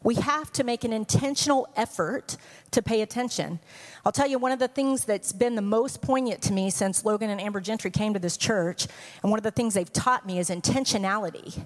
We 0.03 0.15
have 0.15 0.51
to 0.53 0.63
make 0.63 0.83
an 0.83 0.91
intentional 0.94 1.67
effort 1.75 2.38
to 2.71 2.81
pay 2.81 3.01
attention. 3.01 3.59
I'll 4.05 4.11
tell 4.11 4.27
you 4.27 4.38
one 4.38 4.51
of 4.51 4.59
the 4.59 4.67
things 4.67 5.05
that's 5.05 5.31
been 5.31 5.55
the 5.55 5.61
most 5.61 6.01
poignant 6.01 6.41
to 6.44 6.53
me 6.53 6.69
since 6.69 7.05
Logan 7.05 7.29
and 7.29 7.39
Amber 7.39 7.61
Gentry 7.61 7.89
came 7.89 8.13
to 8.13 8.19
this 8.19 8.35
church, 8.35 8.88
and 9.21 9.31
one 9.31 9.39
of 9.39 9.44
the 9.44 9.51
things 9.51 9.73
they've 9.73 9.91
taught 9.91 10.25
me 10.25 10.39
is 10.39 10.50
intentionality. 10.50 11.65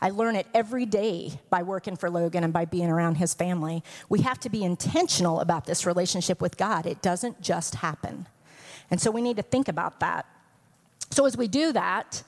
I 0.00 0.10
learn 0.10 0.34
it 0.34 0.46
every 0.52 0.84
day 0.84 1.40
by 1.48 1.62
working 1.62 1.96
for 1.96 2.10
Logan 2.10 2.42
and 2.42 2.52
by 2.52 2.64
being 2.64 2.90
around 2.90 3.16
his 3.16 3.34
family. 3.34 3.84
We 4.08 4.22
have 4.22 4.40
to 4.40 4.50
be 4.50 4.64
intentional 4.64 5.40
about 5.40 5.64
this 5.64 5.86
relationship 5.86 6.40
with 6.40 6.56
God. 6.56 6.86
It 6.86 7.02
doesn't 7.02 7.40
just 7.40 7.76
happen. 7.76 8.26
And 8.90 9.00
so 9.00 9.10
we 9.12 9.22
need 9.22 9.36
to 9.36 9.42
think 9.42 9.68
about 9.68 10.00
that. 10.00 10.26
So 11.10 11.24
as 11.24 11.36
we 11.36 11.46
do 11.46 11.72
that, 11.72 12.24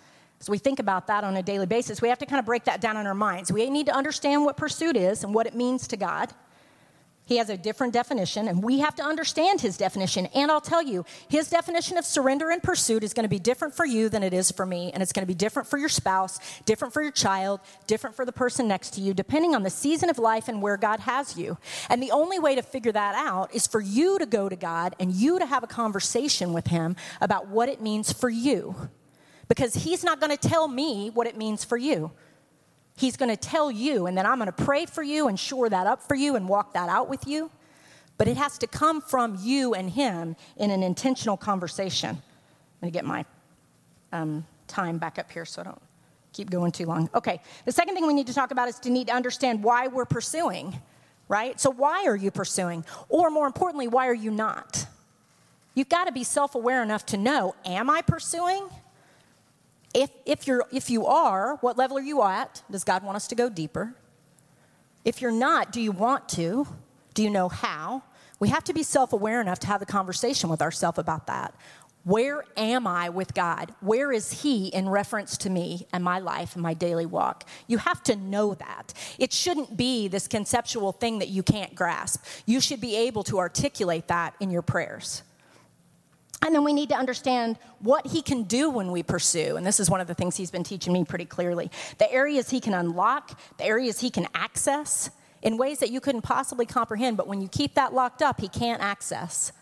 we 0.49 0.59
think 0.59 0.79
about 0.79 1.07
that 1.07 1.25
on 1.25 1.37
a 1.37 1.43
daily 1.43 1.67
basis, 1.67 2.03
we 2.03 2.09
have 2.09 2.19
to 2.19 2.27
kind 2.27 2.41
of 2.41 2.47
break 2.47 2.65
that 2.65 2.81
down 2.81 2.97
in 2.97 3.07
our 3.07 3.15
minds. 3.15 3.53
We 3.53 3.69
need 3.71 3.87
to 3.87 3.95
understand 3.95 4.45
what 4.45 4.57
pursuit 4.57 4.97
is 4.97 5.25
and 5.25 5.35
what 5.35 5.47
it 5.47 5.55
means 5.55 5.89
to 5.89 5.97
God. 5.97 6.31
He 7.27 7.39
has 7.39 7.49
a 7.49 7.57
different 7.57 7.95
definition, 7.95 8.49
and 8.49 8.63
we 8.63 8.81
have 8.81 8.95
to 8.97 9.03
understand 9.03 9.63
his 9.63 9.79
definition. 9.79 10.27
And 10.35 10.51
I'll 10.51 10.61
tell 10.61 10.83
you, 10.83 11.07
his 11.29 11.49
definition 11.49 11.97
of 11.97 12.05
surrender 12.05 12.51
and 12.51 12.63
pursuit 12.63 13.03
is 13.03 13.15
going 13.15 13.25
to 13.25 13.31
be 13.31 13.39
different 13.39 13.75
for 13.75 13.87
you 13.87 14.11
than 14.11 14.23
it 14.23 14.35
is 14.35 14.51
for 14.51 14.67
me. 14.67 14.91
And 14.93 15.03
it's 15.03 15.13
going 15.13 15.23
to 15.23 15.27
be 15.27 15.35
different 15.35 15.67
for 15.67 15.79
your 15.79 15.89
spouse, 15.89 16.39
different 16.67 16.93
for 16.93 17.03
your 17.03 17.13
child, 17.13 17.61
different 17.87 18.15
for 18.15 18.27
the 18.27 18.33
person 18.33 18.69
next 18.69 18.91
to 18.95 19.01
you, 19.01 19.15
depending 19.15 19.55
on 19.55 19.63
the 19.63 19.71
season 19.71 20.11
of 20.11 20.19
life 20.19 20.49
and 20.49 20.61
where 20.61 20.77
God 20.77 21.01
has 21.01 21.39
you. 21.39 21.57
And 21.89 22.03
the 22.03 22.11
only 22.11 22.39
way 22.39 22.57
to 22.57 22.63
figure 22.63 22.93
that 22.93 23.15
out 23.15 23.55
is 23.55 23.67
for 23.67 23.81
you 23.81 24.19
to 24.19 24.27
go 24.27 24.51
to 24.51 24.57
God 24.57 24.95
and 25.01 25.11
you 25.11 25.39
to 25.39 25.47
have 25.47 25.63
a 25.63 25.69
conversation 25.69 26.53
with 26.53 26.67
him 26.67 26.95
about 27.23 27.49
what 27.49 27.71
it 27.71 27.81
means 27.81 28.13
for 28.13 28.29
you. 28.29 28.91
Because 29.49 29.75
he's 29.75 30.05
not 30.05 30.21
going 30.21 30.37
to 30.37 30.49
tell 30.49 30.69
me 30.69 31.11
what 31.11 31.27
it 31.27 31.37
means 31.37 31.65
for 31.65 31.77
you. 31.77 32.13
He's 32.97 33.17
going 33.17 33.31
to 33.31 33.37
tell 33.37 33.71
you, 33.71 34.07
and 34.07 34.17
then 34.17 34.25
I'm 34.25 34.39
going 34.39 34.47
to 34.47 34.65
pray 34.65 34.87
for 34.87 35.03
you 35.03 35.29
and 35.29 35.39
shore 35.39 35.69
that 35.69 35.87
up 35.87 36.03
for 36.03 36.15
you 36.15 36.37
and 36.37 36.49
walk 36.49 36.75
that 36.75 36.89
out 36.89 37.09
with 37.09 37.27
you. 37.27 37.51
But 38.17 38.29
it 38.29 38.37
has 38.37 38.59
to 38.59 38.67
come 38.67 39.01
from 39.01 39.39
you 39.41 39.75
and 39.75 39.91
Him 39.91 40.37
in 40.57 40.71
an 40.71 40.83
intentional 40.83 41.37
conversation. 41.37 42.11
I'm 42.11 42.23
going 42.81 42.93
to 42.93 42.97
get 42.97 43.05
my 43.05 43.25
um, 44.13 44.47
time 44.69 44.99
back 44.99 45.19
up 45.19 45.31
here 45.31 45.45
so 45.45 45.63
I 45.63 45.65
don't 45.65 45.83
keep 46.33 46.51
going 46.51 46.73
too 46.73 46.87
long. 46.87 47.11
Okay, 47.15 47.41
the 47.65 47.73
second 47.73 47.95
thing 47.95 48.07
we 48.07 48.15
need 48.15 48.29
to 48.29 48.35
talk 48.35 48.53
about 48.53 48.69
is 48.69 48.79
to 48.81 48.91
need 48.91 49.09
to 49.09 49.15
understand 49.15 49.65
why 49.65 49.89
we're 49.89 50.05
pursuing, 50.05 50.79
right? 51.29 51.59
So, 51.59 51.71
why 51.71 52.05
are 52.07 52.17
you 52.17 52.31
pursuing? 52.31 52.85
Or 53.09 53.31
more 53.31 53.47
importantly, 53.47 53.89
why 53.89 54.07
are 54.09 54.15
you 54.15 54.31
not? 54.31 54.87
You've 55.75 55.89
got 55.89 56.05
to 56.05 56.13
be 56.13 56.23
self 56.23 56.55
aware 56.55 56.83
enough 56.83 57.07
to 57.07 57.17
know 57.17 57.55
am 57.65 57.91
I 57.91 58.03
pursuing? 58.03 58.69
If, 59.95 60.11
if, 60.27 60.47
you're, 60.47 60.67
if 60.73 60.91
you 60.91 61.07
are, 61.07 61.57
what 61.61 61.79
level 61.79 61.97
are 61.97 62.03
you 62.03 62.23
at? 62.23 62.63
Does 62.71 62.85
God 62.85 63.05
want 63.05 63.17
us 63.17 63.29
to 63.29 63.35
go 63.35 63.49
deeper? 63.49 63.95
If 65.05 65.23
you're 65.23 65.31
not, 65.31 65.71
do 65.71 65.81
you 65.81 65.93
want 65.93 66.29
to? 66.31 66.67
Do 67.15 67.23
you 67.23 67.31
know 67.31 67.49
how? 67.49 68.03
We 68.41 68.49
have 68.49 68.65
to 68.65 68.75
be 68.75 68.83
self 68.83 69.13
aware 69.13 69.41
enough 69.41 69.61
to 69.61 69.67
have 69.69 69.81
the 69.81 69.87
conversation 69.87 70.51
with 70.51 70.61
ourselves 70.61 70.99
about 70.99 71.29
that. 71.29 71.55
Where 72.03 72.45
am 72.59 72.87
I 72.87 73.09
with 73.09 73.33
God? 73.33 73.75
Where 73.81 74.13
is 74.13 74.43
He 74.43 74.69
in 74.69 74.89
reference 74.89 75.39
to 75.39 75.51
me 75.51 75.87
and 75.93 76.05
my 76.05 76.19
life 76.19 76.55
and 76.55 76.63
my 76.63 76.75
daily 76.75 77.07
walk? 77.07 77.49
You 77.67 77.79
have 77.79 78.03
to 78.05 78.17
know 78.17 78.53
that. 78.55 78.93
It 79.19 79.33
shouldn't 79.33 79.77
be 79.77 80.09
this 80.09 80.29
conceptual 80.29 80.93
thing 80.93 81.21
that 81.21 81.29
you 81.29 81.43
can't 81.43 81.75
grasp. 81.75 82.23
You 82.45 82.61
should 82.61 82.81
be 82.81 82.95
able 82.95 83.25
to 83.25 83.39
articulate 83.39 84.09
that 84.09 84.35
in 84.39 84.51
your 84.51 84.61
prayers. 84.61 85.23
And 86.45 86.55
then 86.55 86.63
we 86.63 86.75
need 86.75 86.91
to 86.91 86.95
understand 86.95 87.59
what 87.79 88.07
he 88.07 88.21
can 88.21 88.43
do 88.43 88.69
when 88.69 88.93
we 88.93 89.03
pursue. 89.03 89.57
And 89.57 89.67
this 89.67 89.81
is 89.81 89.89
one 89.89 90.03
of 90.03 90.07
the 90.07 90.15
things 90.15 90.37
he's 90.37 90.51
been 90.51 90.63
teaching 90.63 90.93
me 90.93 91.03
pretty 91.03 91.25
clearly. 91.25 91.71
The 91.97 92.13
areas 92.13 92.51
he 92.51 92.61
can 92.61 92.75
unlock, 92.75 93.39
the 93.57 93.65
areas 93.65 94.01
he 94.01 94.11
can 94.11 94.29
access 94.35 95.11
in 95.41 95.57
ways 95.57 95.79
that 95.79 95.91
you 95.91 96.01
couldn't 96.01 96.21
possibly 96.21 96.67
comprehend. 96.67 97.17
But 97.17 97.29
when 97.29 97.41
you 97.41 97.49
keep 97.49 97.75
that 97.75 97.95
locked 97.95 98.21
up, 98.21 98.43
he 98.43 98.49
can't 98.49 98.83
access. 98.83 99.53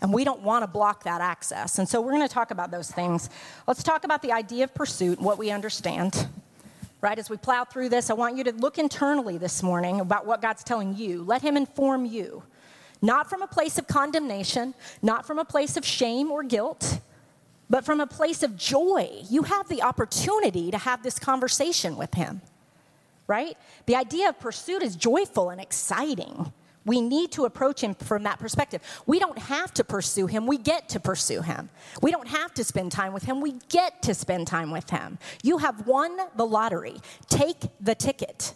And 0.00 0.12
we 0.12 0.24
don't 0.24 0.40
want 0.40 0.62
to 0.62 0.66
block 0.66 1.04
that 1.04 1.20
access. 1.20 1.78
And 1.78 1.86
so 1.86 2.00
we're 2.00 2.12
going 2.12 2.26
to 2.26 2.32
talk 2.32 2.50
about 2.50 2.70
those 2.70 2.90
things. 2.90 3.28
Let's 3.66 3.82
talk 3.82 4.04
about 4.04 4.22
the 4.22 4.32
idea 4.32 4.64
of 4.64 4.74
pursuit, 4.74 5.20
what 5.20 5.36
we 5.36 5.50
understand. 5.50 6.28
Right, 7.02 7.18
as 7.18 7.28
we 7.28 7.36
plow 7.36 7.64
through 7.64 7.90
this, 7.90 8.10
I 8.10 8.14
want 8.14 8.36
you 8.36 8.44
to 8.44 8.52
look 8.52 8.78
internally 8.78 9.36
this 9.36 9.62
morning 9.62 10.00
about 10.00 10.24
what 10.24 10.40
God's 10.40 10.64
telling 10.64 10.96
you. 10.96 11.24
Let 11.24 11.42
Him 11.42 11.56
inform 11.56 12.06
you. 12.06 12.42
Not 13.02 13.28
from 13.28 13.42
a 13.42 13.48
place 13.48 13.78
of 13.78 13.88
condemnation, 13.88 14.74
not 15.02 15.26
from 15.26 15.38
a 15.40 15.44
place 15.44 15.76
of 15.76 15.84
shame 15.84 16.30
or 16.30 16.44
guilt, 16.44 17.00
but 17.68 17.84
from 17.84 18.00
a 18.00 18.06
place 18.06 18.44
of 18.44 18.56
joy. 18.56 19.10
You 19.28 19.42
have 19.42 19.68
the 19.68 19.82
opportunity 19.82 20.70
to 20.70 20.78
have 20.78 21.02
this 21.02 21.18
conversation 21.18 21.96
with 21.96 22.14
Him, 22.14 22.40
right? 23.26 23.58
The 23.86 23.96
idea 23.96 24.28
of 24.28 24.38
pursuit 24.38 24.82
is 24.82 24.94
joyful 24.94 25.50
and 25.50 25.60
exciting. 25.60 26.52
We 26.84 27.00
need 27.00 27.32
to 27.32 27.44
approach 27.44 27.80
him 27.80 27.94
from 27.94 28.24
that 28.24 28.40
perspective. 28.40 28.82
We 29.06 29.18
don't 29.20 29.38
have 29.38 29.72
to 29.74 29.84
pursue 29.84 30.26
him, 30.26 30.46
we 30.46 30.58
get 30.58 30.88
to 30.90 31.00
pursue 31.00 31.40
him. 31.40 31.70
We 32.00 32.10
don't 32.10 32.26
have 32.26 32.52
to 32.54 32.64
spend 32.64 32.90
time 32.90 33.12
with 33.12 33.22
him, 33.22 33.40
we 33.40 33.54
get 33.68 34.02
to 34.02 34.14
spend 34.14 34.48
time 34.48 34.70
with 34.70 34.90
him. 34.90 35.18
You 35.42 35.58
have 35.58 35.86
won 35.86 36.16
the 36.36 36.44
lottery. 36.44 36.96
Take 37.28 37.58
the 37.80 37.94
ticket 37.94 38.54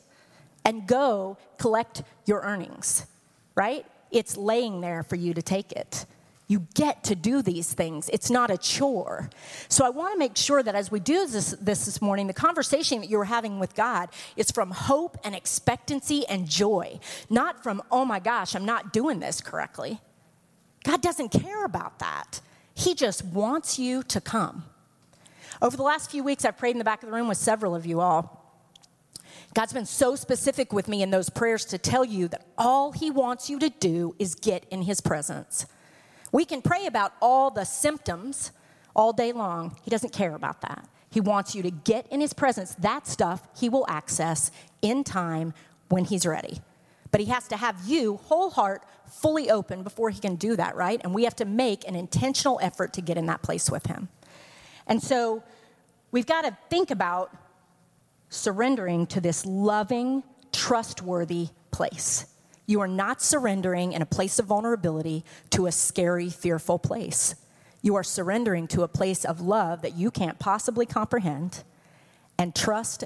and 0.65 0.87
go 0.89 1.39
collect 1.59 2.03
your 2.25 2.41
earnings, 2.41 3.07
right? 3.55 3.87
It's 4.11 4.37
laying 4.37 4.81
there 4.81 5.03
for 5.03 5.17
you 5.17 5.35
to 5.35 5.43
take 5.43 5.73
it. 5.73 6.07
You 6.49 6.67
get 6.75 7.03
to 7.05 7.17
do 7.17 7.43
these 7.43 7.73
things. 7.73 8.09
It's 8.11 8.31
not 8.31 8.51
a 8.51 8.57
chore. 8.57 9.31
So 9.69 9.85
I 9.85 9.91
want 9.91 10.15
to 10.15 10.19
make 10.19 10.37
sure 10.37 10.63
that 10.63 10.77
as 10.77 10.93
we 10.93 11.01
do 11.01 11.27
this, 11.27 11.57
this 11.61 11.87
this 11.87 12.01
morning, 12.01 12.29
the 12.29 12.33
conversation 12.33 13.01
that 13.01 13.11
you're 13.11 13.25
having 13.25 13.59
with 13.59 13.75
God 13.75 14.11
is 14.37 14.53
from 14.53 14.71
hope 14.71 15.19
and 15.25 15.35
expectancy 15.35 16.25
and 16.29 16.49
joy, 16.49 17.01
not 17.29 17.65
from, 17.65 17.83
oh 17.91 18.05
my 18.05 18.21
gosh, 18.21 18.55
I'm 18.55 18.65
not 18.65 18.93
doing 18.93 19.19
this 19.19 19.41
correctly. 19.41 20.01
God 20.85 21.03
doesn't 21.03 21.31
care 21.31 21.65
about 21.65 21.99
that. 21.99 22.41
He 22.75 22.95
just 22.95 23.25
wants 23.25 23.79
you 23.79 24.05
to 24.05 24.21
come. 24.21 24.65
Over 25.61 25.77
the 25.77 25.83
last 25.83 26.13
few 26.13 26.23
weeks, 26.23 26.45
I've 26.45 26.59
prayed 26.59 26.73
in 26.73 26.79
the 26.79 26.85
back 26.85 27.03
of 27.03 27.09
the 27.09 27.17
room 27.17 27.27
with 27.27 27.39
several 27.39 27.75
of 27.75 27.87
you 27.87 28.01
all. 28.01 28.46
God's 29.57 29.73
been 29.73 29.87
so 29.87 30.17
specific 30.17 30.71
with 30.71 30.87
me 30.87 31.03
in 31.03 31.11
those 31.11 31.31
prayers 31.31 31.65
to 31.65 31.79
tell 31.79 32.05
you 32.05 32.29
that 32.29 32.45
all 32.59 32.93
He 32.93 33.11
wants 33.11 33.49
you 33.49 33.59
to 33.61 33.71
do 33.71 34.15
is 34.19 34.35
get 34.35 34.67
in 34.71 34.83
His 34.83 35.01
presence. 35.01 35.65
We 36.31 36.45
can 36.45 36.61
pray 36.61 36.85
about 36.85 37.15
all 37.23 37.51
the 37.51 37.65
symptoms 37.65 38.53
all 38.95 39.15
day 39.15 39.33
long. 39.33 39.75
He 39.83 39.91
doesn't 39.91 40.13
care 40.13 40.35
about 40.35 40.61
that. 40.61 40.87
He 41.09 41.21
wants 41.21 41.55
you 41.55 41.63
to 41.63 41.71
get 41.71 42.07
in 42.13 42.21
his 42.21 42.35
presence. 42.35 42.75
That 42.75 43.07
stuff 43.07 43.49
he 43.59 43.71
will 43.71 43.87
access 43.89 44.51
in 44.83 45.05
time 45.05 45.55
when 45.89 46.05
he's 46.05 46.27
ready. 46.27 46.61
But 47.11 47.23
he 47.23 47.29
has 47.29 47.49
to 47.49 47.57
have 47.57 47.81
you, 47.87 48.19
whole 48.25 48.51
heart, 48.51 48.83
fully 49.09 49.51
open 49.51 49.83
before 49.83 50.11
he 50.11 50.21
can 50.21 50.37
do 50.37 50.57
that, 50.57 50.77
right? 50.77 51.01
And 51.03 51.15
we 51.15 51.25
have 51.25 51.37
to 51.37 51.47
make 51.47 51.89
an 51.89 51.97
intentional 51.97 52.59
effort 52.61 52.93
to 52.93 53.01
get 53.01 53.17
in 53.17 53.25
that 53.27 53.41
place 53.41 53.71
with 53.71 53.87
him. 53.87 54.11
And 54.87 55.03
so 55.03 55.43
we've 56.11 56.27
got 56.27 56.43
to 56.43 56.55
think 56.69 56.91
about 56.91 57.35
surrendering 58.37 59.07
to 59.09 59.21
this 59.21 59.45
loving, 59.47 60.23
trustworthy 60.53 61.49
place. 61.71 62.27
You 62.67 62.81
are 62.81 62.89
not 62.89 63.23
surrendering 63.23 63.93
in 63.93 64.03
a 64.03 64.07
place 64.07 64.39
of 64.39 64.47
vulnerability 64.47 65.25
to 65.51 65.67
a 65.67 65.73
scary, 65.73 66.31
fearful 66.31 66.79
place. 66.79 67.35
You 67.83 67.95
are 67.95 68.03
surrendering 68.03 68.67
to 68.69 68.83
a 68.83 68.89
place 68.89 69.25
of 69.25 69.41
love 69.41 69.83
that 69.83 69.97
you 69.97 70.11
can't 70.11 70.39
possibly 70.39 70.87
comprehend 70.87 71.63
and 72.39 72.55
trust 72.55 73.05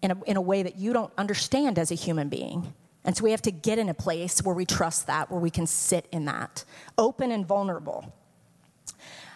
in 0.00 0.12
a, 0.12 0.22
in 0.24 0.36
a 0.36 0.40
way 0.40 0.62
that 0.62 0.76
you 0.76 0.92
don't 0.92 1.12
understand 1.18 1.78
as 1.78 1.90
a 1.90 1.94
human 1.94 2.28
being. 2.28 2.72
And 3.04 3.16
so 3.16 3.24
we 3.24 3.32
have 3.32 3.42
to 3.42 3.50
get 3.50 3.78
in 3.78 3.88
a 3.88 3.94
place 3.94 4.42
where 4.42 4.54
we 4.54 4.64
trust 4.64 5.06
that, 5.06 5.30
where 5.30 5.40
we 5.40 5.50
can 5.50 5.66
sit 5.66 6.06
in 6.12 6.24
that, 6.26 6.64
open 6.96 7.30
and 7.30 7.46
vulnerable. 7.46 8.12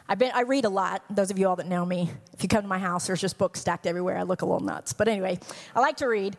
I've 0.08 0.18
been, 0.18 0.30
I 0.34 0.42
read 0.42 0.64
a 0.64 0.68
lot, 0.68 1.02
those 1.10 1.30
of 1.30 1.38
you 1.38 1.48
all 1.48 1.56
that 1.56 1.66
know 1.66 1.84
me. 1.84 2.10
If 2.32 2.42
you 2.42 2.48
come 2.48 2.62
to 2.62 2.68
my 2.68 2.78
house, 2.78 3.06
there's 3.08 3.20
just 3.20 3.38
books 3.38 3.60
stacked 3.60 3.86
everywhere. 3.86 4.16
I 4.16 4.22
look 4.22 4.42
a 4.42 4.46
little 4.46 4.60
nuts. 4.60 4.92
But 4.92 5.08
anyway, 5.08 5.38
I 5.74 5.80
like 5.80 5.96
to 5.96 6.06
read. 6.06 6.36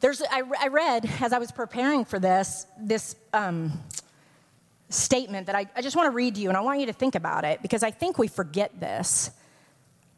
There's, 0.00 0.22
I, 0.22 0.42
I 0.60 0.68
read 0.68 1.08
as 1.20 1.32
I 1.32 1.38
was 1.38 1.52
preparing 1.52 2.04
for 2.04 2.18
this, 2.18 2.66
this 2.80 3.14
um, 3.32 3.72
statement 4.88 5.46
that 5.46 5.54
I, 5.54 5.66
I 5.76 5.82
just 5.82 5.94
want 5.94 6.06
to 6.06 6.10
read 6.10 6.34
to 6.34 6.40
you, 6.40 6.48
and 6.48 6.56
I 6.56 6.62
want 6.62 6.80
you 6.80 6.86
to 6.86 6.92
think 6.92 7.14
about 7.14 7.44
it 7.44 7.62
because 7.62 7.82
I 7.82 7.92
think 7.92 8.18
we 8.18 8.26
forget 8.26 8.80
this. 8.80 9.30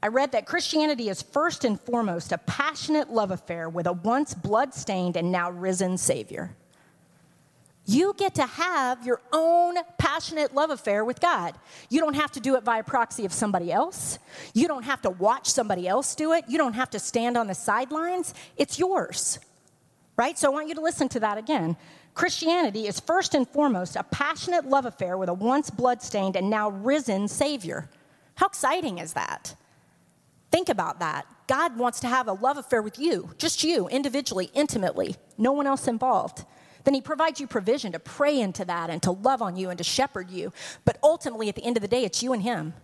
I 0.03 0.09
read 0.09 0.33
that 0.33 0.47
Christianity 0.47 1.11
is 1.11 1.21
first 1.21 1.65
and 1.65 1.81
foremost 1.81 2.33
a 2.33 2.39
passionate 2.39 3.11
love 3.11 3.31
affair 3.31 3.69
with 3.69 3.87
a 3.87 3.93
once 3.93 4.35
blood-stained 4.35 5.17
and 5.17 5.31
now 5.31 5.51
risen 5.51 5.99
Savior. 5.99 6.57
You 7.85 8.15
get 8.17 8.37
to 8.37 8.47
have 8.47 9.05
your 9.05 9.21
own 9.33 9.77
passionate 9.99 10.55
love 10.55 10.71
affair 10.71 11.05
with 11.05 11.21
God. 11.21 11.55
You 11.91 12.01
don't 12.01 12.15
have 12.15 12.31
to 12.33 12.41
do 12.41 12.55
it 12.55 12.63
via 12.63 12.85
proxy 12.85 13.25
of 13.25 13.33
somebody 13.33 13.73
else. 13.73 14.19
You 14.55 14.69
don't 14.69 14.85
have 14.85 15.03
to 15.03 15.11
watch 15.11 15.49
somebody 15.49 15.89
else 15.89 16.15
do 16.15 16.33
it. 16.33 16.45
You 16.49 16.59
don't 16.59 16.75
have 16.75 16.91
to 16.91 16.99
stand 16.99 17.37
on 17.37 17.49
the 17.49 17.55
sidelines. 17.55 18.35
It's 18.57 18.79
yours 18.79 19.41
right? 20.17 20.39
So 20.39 20.49
I 20.49 20.53
want 20.53 20.69
you 20.69 20.75
to 20.75 20.81
listen 20.81 21.09
to 21.11 21.21
that 21.21 21.39
again. 21.39 21.77
Christianity 22.15 22.87
is 22.87 23.01
first 23.01 23.35
and 23.35 23.49
foremost 23.49 23.97
a 23.97 24.03
passionate 24.03 24.67
love 24.67 24.87
affair 24.87 25.17
with 25.17 25.29
a 25.29 25.35
once 25.35 25.71
bloodstained 25.71 26.37
and 26.37 26.51
now 26.51 26.71
risen 26.71 27.29
Savior. 27.29 27.89
How 28.35 28.47
exciting 28.47 28.99
is 28.99 29.15
that? 29.15 29.55
Think 30.51 30.69
about 30.69 31.01
that. 31.01 31.27
God 31.47 31.79
wants 31.79 32.01
to 32.01 32.07
have 32.09 32.29
a 32.29 32.35
love 32.35 32.59
affair 32.59 32.83
with 32.83 32.99
you, 32.99 33.31
just 33.39 33.65
you, 33.65 33.89
individually, 33.89 34.51
intimately, 34.55 35.17
no 35.39 35.53
one 35.53 35.67
else 35.67 35.89
involved. 35.89 36.45
Then 36.85 36.95
He 36.95 37.01
provides 37.01 37.41
you 37.41 37.47
provision 37.47 37.93
to 37.93 37.99
pray 37.99 38.41
into 38.41 38.65
that 38.65 38.91
and 38.91 39.03
to 39.03 39.11
love 39.11 39.43
on 39.43 39.57
you 39.57 39.71
and 39.71 39.79
to 39.79 39.85
shepherd 39.85 40.31
you. 40.31 40.53
But 40.85 40.99
ultimately, 41.03 41.49
at 41.49 41.55
the 41.55 41.65
end 41.65 41.77
of 41.77 41.81
the 41.83 41.89
day, 41.89 42.05
it's 42.05 42.23
you 42.23 42.33
and 42.33 42.43
Him. 42.43 42.75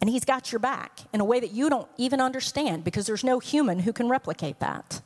And 0.00 0.10
He's 0.10 0.24
got 0.24 0.52
your 0.52 0.58
back 0.58 1.00
in 1.12 1.20
a 1.20 1.24
way 1.24 1.40
that 1.40 1.52
you 1.52 1.70
don't 1.70 1.88
even 1.96 2.20
understand 2.20 2.84
because 2.84 3.06
there's 3.06 3.24
no 3.24 3.38
human 3.38 3.80
who 3.80 3.92
can 3.92 4.08
replicate 4.08 4.60
that. 4.60 5.00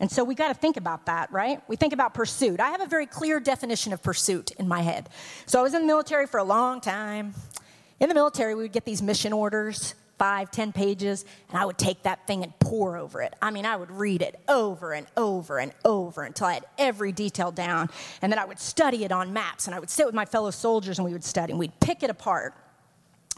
And 0.00 0.10
so 0.10 0.24
we 0.24 0.34
got 0.34 0.48
to 0.48 0.54
think 0.54 0.76
about 0.76 1.06
that, 1.06 1.32
right? 1.32 1.62
We 1.68 1.76
think 1.76 1.92
about 1.92 2.14
pursuit. 2.14 2.60
I 2.60 2.70
have 2.70 2.80
a 2.80 2.86
very 2.86 3.06
clear 3.06 3.38
definition 3.38 3.92
of 3.92 4.02
pursuit 4.02 4.50
in 4.52 4.66
my 4.66 4.82
head. 4.82 5.08
So 5.46 5.60
I 5.60 5.62
was 5.62 5.72
in 5.72 5.82
the 5.82 5.86
military 5.86 6.26
for 6.26 6.38
a 6.38 6.44
long 6.44 6.80
time. 6.80 7.34
In 8.00 8.08
the 8.08 8.14
military, 8.14 8.54
we 8.54 8.62
would 8.62 8.72
get 8.72 8.84
these 8.84 9.00
mission 9.00 9.32
orders, 9.32 9.94
five, 10.18 10.50
ten 10.50 10.72
pages, 10.72 11.24
and 11.48 11.58
I 11.58 11.64
would 11.64 11.78
take 11.78 12.02
that 12.04 12.26
thing 12.26 12.42
and 12.42 12.58
pour 12.58 12.96
over 12.96 13.20
it. 13.22 13.34
I 13.42 13.50
mean, 13.50 13.66
I 13.66 13.76
would 13.76 13.90
read 13.90 14.22
it 14.22 14.38
over 14.48 14.92
and 14.92 15.06
over 15.16 15.58
and 15.58 15.72
over 15.84 16.22
until 16.22 16.46
I 16.46 16.54
had 16.54 16.66
every 16.78 17.12
detail 17.12 17.50
down. 17.50 17.90
And 18.22 18.32
then 18.32 18.38
I 18.38 18.44
would 18.44 18.60
study 18.60 19.04
it 19.04 19.12
on 19.12 19.32
maps, 19.32 19.66
and 19.66 19.74
I 19.74 19.80
would 19.80 19.90
sit 19.90 20.06
with 20.06 20.14
my 20.14 20.24
fellow 20.24 20.50
soldiers 20.50 20.98
and 20.98 21.06
we 21.06 21.12
would 21.12 21.24
study, 21.24 21.52
and 21.52 21.58
we'd 21.58 21.78
pick 21.80 22.02
it 22.02 22.10
apart. 22.10 22.54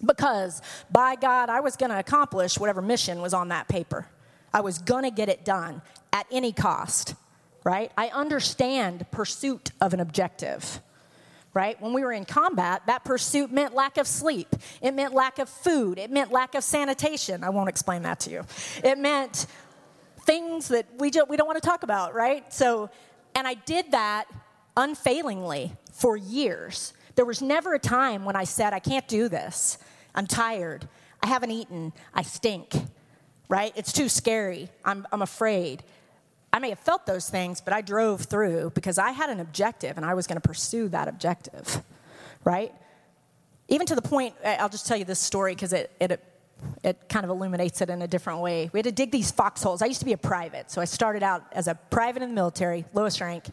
Because 0.05 0.61
by 0.93 1.17
God, 1.17 1.49
I 1.49 1.61
was 1.61 1.77
going 1.77 1.91
to 1.91 1.99
accomplish 1.99 2.59
whatever 2.59 2.83
mission 2.83 3.23
was 3.23 3.33
on 3.33 3.49
that 3.49 3.67
paper. 3.67 4.07
I 4.53 4.61
was 4.61 4.79
going 4.79 5.05
to 5.05 5.11
get 5.11 5.29
it 5.29 5.45
done 5.45 5.81
at 6.13 6.27
any 6.31 6.53
cost, 6.53 7.15
right? 7.65 7.91
I 7.97 8.09
understand 8.09 9.07
pursuit 9.11 9.71
of 9.81 9.95
an 9.95 10.01
objective, 10.01 10.81
right? 11.57 11.81
When 11.81 11.95
we 11.95 12.03
were 12.03 12.13
in 12.13 12.27
combat, 12.27 12.83
that 12.87 13.03
pursuit 13.03 13.51
meant 13.51 13.75
lack 13.75 13.97
of 13.97 14.07
sleep. 14.07 14.55
It 14.83 14.93
meant 14.93 15.15
lack 15.15 15.39
of 15.39 15.49
food. 15.49 15.99
It 15.99 16.11
meant 16.11 16.31
lack 16.31 16.55
of 16.55 16.63
sanitation. 16.63 17.43
I 17.43 17.49
won't 17.49 17.71
explain 17.71 18.03
that 18.03 18.21
to 18.21 18.31
you. 18.31 18.45
It 18.85 18.99
meant 18.99 19.47
things 20.27 20.69
that 20.69 20.85
we, 20.99 21.11
just, 21.11 21.31
we 21.31 21.39
don't 21.39 21.47
want 21.47 21.61
to 21.61 21.67
talk 21.67 21.83
about, 21.83 22.15
right? 22.15 22.53
So, 22.53 22.91
and 23.35 23.49
I 23.49 23.55
did 23.55 23.93
that 23.93 24.27
unfailingly 24.77 25.73
for 25.95 26.15
years. 26.15 26.93
There 27.15 27.25
was 27.25 27.41
never 27.41 27.73
a 27.73 27.79
time 27.79 28.27
when 28.27 28.37
I 28.37 28.45
said, 28.45 28.75
I 28.75 28.79
can't 28.79 29.09
do 29.09 29.31
this. 29.31 29.79
I'm 30.15 30.27
tired. 30.27 30.87
I 31.23 31.27
haven't 31.27 31.53
eaten. 31.53 31.95
I 32.13 32.21
stink 32.21 32.75
right? 33.49 33.73
It's 33.77 33.93
too 33.93 34.09
scary. 34.09 34.69
I'm, 34.85 35.07
I'm 35.13 35.23
afraid. 35.23 35.83
I 36.57 36.59
may 36.59 36.71
have 36.71 36.79
felt 36.79 37.05
those 37.05 37.29
things, 37.29 37.61
but 37.61 37.75
I 37.75 37.83
drove 37.83 38.23
through 38.23 38.71
because 38.71 38.97
I 38.97 39.11
had 39.11 39.29
an 39.29 39.41
objective 39.41 39.99
and 39.99 40.07
I 40.07 40.15
was 40.15 40.27
going 40.27 40.41
to 40.41 40.49
pursue 40.49 40.89
that 40.89 41.07
objective, 41.07 41.83
right? 42.45 42.73
Even 43.69 43.87
to 43.89 43.95
the 43.95 44.01
point, 44.01 44.35
I'll 44.43 44.71
just 44.71 44.87
tell 44.87 44.97
you 44.97 45.05
this 45.05 45.19
story 45.19 45.55
because 45.55 45.75
it, 45.75 45.93
it, 46.01 46.19
it 46.83 47.11
kind 47.11 47.25
of 47.25 47.31
illuminates 47.31 47.83
it 47.83 47.91
in 47.91 48.01
a 48.01 48.09
different 48.09 48.41
way. 48.41 48.71
We 48.73 48.79
had 48.79 48.85
to 48.85 48.91
dig 48.91 49.11
these 49.11 49.31
foxholes. 49.31 49.83
I 49.83 49.85
used 49.85 50.01
to 50.01 50.07
be 50.07 50.15
a 50.15 50.17
private, 50.17 50.71
so 50.71 50.81
I 50.81 50.87
started 50.87 51.23
out 51.23 51.45
as 51.53 51.69
a 51.69 51.75
private 51.75 52.23
in 52.23 52.31
the 52.31 52.35
military, 52.35 52.87
lowest 52.95 53.21
rank. 53.21 53.45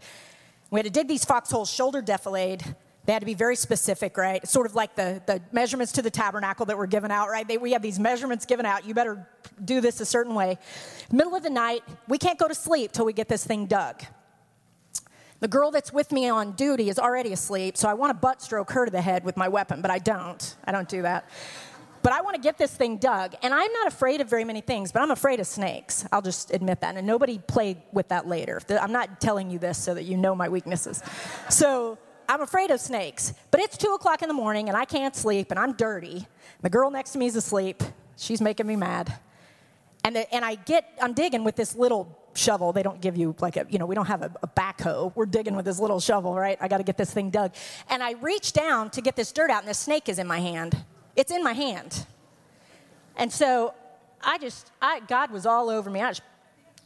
We 0.71 0.79
had 0.79 0.85
to 0.85 0.89
dig 0.89 1.09
these 1.09 1.25
foxholes, 1.25 1.69
shoulder 1.69 2.01
defilade, 2.01 2.73
they 3.05 3.13
had 3.13 3.19
to 3.19 3.25
be 3.25 3.33
very 3.33 3.55
specific, 3.55 4.17
right? 4.17 4.47
Sort 4.47 4.65
of 4.65 4.75
like 4.75 4.95
the, 4.95 5.21
the 5.25 5.41
measurements 5.51 5.91
to 5.93 6.01
the 6.01 6.09
tabernacle 6.09 6.65
that 6.67 6.77
were 6.77 6.87
given 6.87 7.11
out, 7.11 7.29
right? 7.29 7.47
They, 7.47 7.57
we 7.57 7.73
have 7.73 7.81
these 7.81 7.99
measurements 7.99 8.45
given 8.45 8.65
out. 8.65 8.85
You 8.85 8.93
better 8.93 9.27
do 9.63 9.81
this 9.81 9.99
a 9.99 10.05
certain 10.05 10.35
way. 10.35 10.57
Middle 11.11 11.35
of 11.35 11.43
the 11.43 11.49
night, 11.49 11.83
we 12.07 12.17
can't 12.17 12.39
go 12.39 12.47
to 12.47 12.55
sleep 12.55 12.93
till 12.93 13.05
we 13.05 13.13
get 13.13 13.27
this 13.27 13.45
thing 13.45 13.65
dug. 13.65 14.03
The 15.41 15.49
girl 15.49 15.71
that's 15.71 15.91
with 15.91 16.13
me 16.13 16.29
on 16.29 16.53
duty 16.53 16.87
is 16.87 16.97
already 16.97 17.33
asleep, 17.33 17.75
so 17.75 17.89
I 17.89 17.93
want 17.95 18.11
to 18.11 18.13
butt 18.13 18.41
stroke 18.41 18.71
her 18.71 18.85
to 18.85 18.91
the 18.91 19.01
head 19.01 19.25
with 19.25 19.35
my 19.35 19.49
weapon, 19.49 19.81
but 19.81 19.91
I 19.91 19.99
don't. 19.99 20.55
I 20.63 20.71
don't 20.71 20.87
do 20.87 21.01
that. 21.01 21.29
But 22.01 22.13
I 22.13 22.21
want 22.21 22.35
to 22.35 22.41
get 22.41 22.57
this 22.57 22.73
thing 22.73 22.97
dug. 22.97 23.33
And 23.41 23.53
I'm 23.53 23.71
not 23.73 23.87
afraid 23.87 24.21
of 24.21 24.29
very 24.29 24.43
many 24.43 24.61
things, 24.61 24.91
but 24.93 25.01
I'm 25.01 25.11
afraid 25.11 25.39
of 25.41 25.47
snakes. 25.47 26.05
I'll 26.11 26.21
just 26.21 26.53
admit 26.53 26.81
that. 26.81 26.95
And 26.95 27.07
nobody 27.07 27.39
play 27.39 27.83
with 27.91 28.09
that 28.09 28.27
later. 28.27 28.61
I'm 28.69 28.91
not 28.91 29.19
telling 29.19 29.49
you 29.49 29.59
this 29.59 29.77
so 29.77 29.93
that 29.93 30.03
you 30.03 30.17
know 30.17 30.35
my 30.35 30.49
weaknesses. 30.49 31.01
So 31.49 31.97
I'm 32.27 32.41
afraid 32.41 32.71
of 32.71 32.79
snakes. 32.79 33.33
But 33.51 33.59
it's 33.59 33.77
two 33.77 33.93
o'clock 33.93 34.21
in 34.21 34.27
the 34.27 34.33
morning 34.33 34.69
and 34.69 34.77
I 34.77 34.85
can't 34.85 35.15
sleep 35.15 35.51
and 35.51 35.59
I'm 35.59 35.73
dirty. 35.73 36.27
The 36.61 36.69
girl 36.69 36.89
next 36.89 37.11
to 37.11 37.19
me 37.19 37.25
is 37.27 37.35
asleep. 37.35 37.83
She's 38.17 38.41
making 38.41 38.67
me 38.67 38.75
mad. 38.75 39.13
And, 40.03 40.15
the, 40.15 40.33
and 40.33 40.43
I 40.43 40.55
get, 40.55 40.85
I'm 41.01 41.13
digging 41.13 41.43
with 41.43 41.55
this 41.55 41.75
little 41.75 42.19
shovel. 42.35 42.73
They 42.73 42.83
don't 42.83 42.99
give 43.01 43.17
you 43.17 43.35
like 43.39 43.57
a, 43.57 43.65
you 43.69 43.79
know, 43.79 43.85
we 43.85 43.95
don't 43.95 44.07
have 44.07 44.21
a, 44.21 44.31
a 44.43 44.47
backhoe. 44.47 45.15
We're 45.15 45.25
digging 45.25 45.55
with 45.55 45.65
this 45.65 45.79
little 45.79 45.99
shovel, 45.99 46.35
right? 46.35 46.57
I 46.59 46.67
got 46.67 46.77
to 46.77 46.83
get 46.83 46.97
this 46.97 47.11
thing 47.11 47.29
dug. 47.29 47.53
And 47.89 48.03
I 48.03 48.13
reach 48.13 48.53
down 48.53 48.89
to 48.91 49.01
get 49.01 49.15
this 49.15 49.31
dirt 49.31 49.49
out, 49.49 49.61
and 49.61 49.69
the 49.69 49.73
snake 49.73 50.09
is 50.09 50.19
in 50.19 50.27
my 50.27 50.39
hand. 50.39 50.83
It's 51.15 51.31
in 51.31 51.43
my 51.43 51.53
hand. 51.53 52.05
And 53.15 53.31
so 53.31 53.73
I 54.21 54.37
just, 54.37 54.71
I, 54.81 55.01
God 55.01 55.31
was 55.31 55.45
all 55.45 55.69
over 55.69 55.89
me. 55.89 56.01
I 56.01 56.09
just 56.09 56.23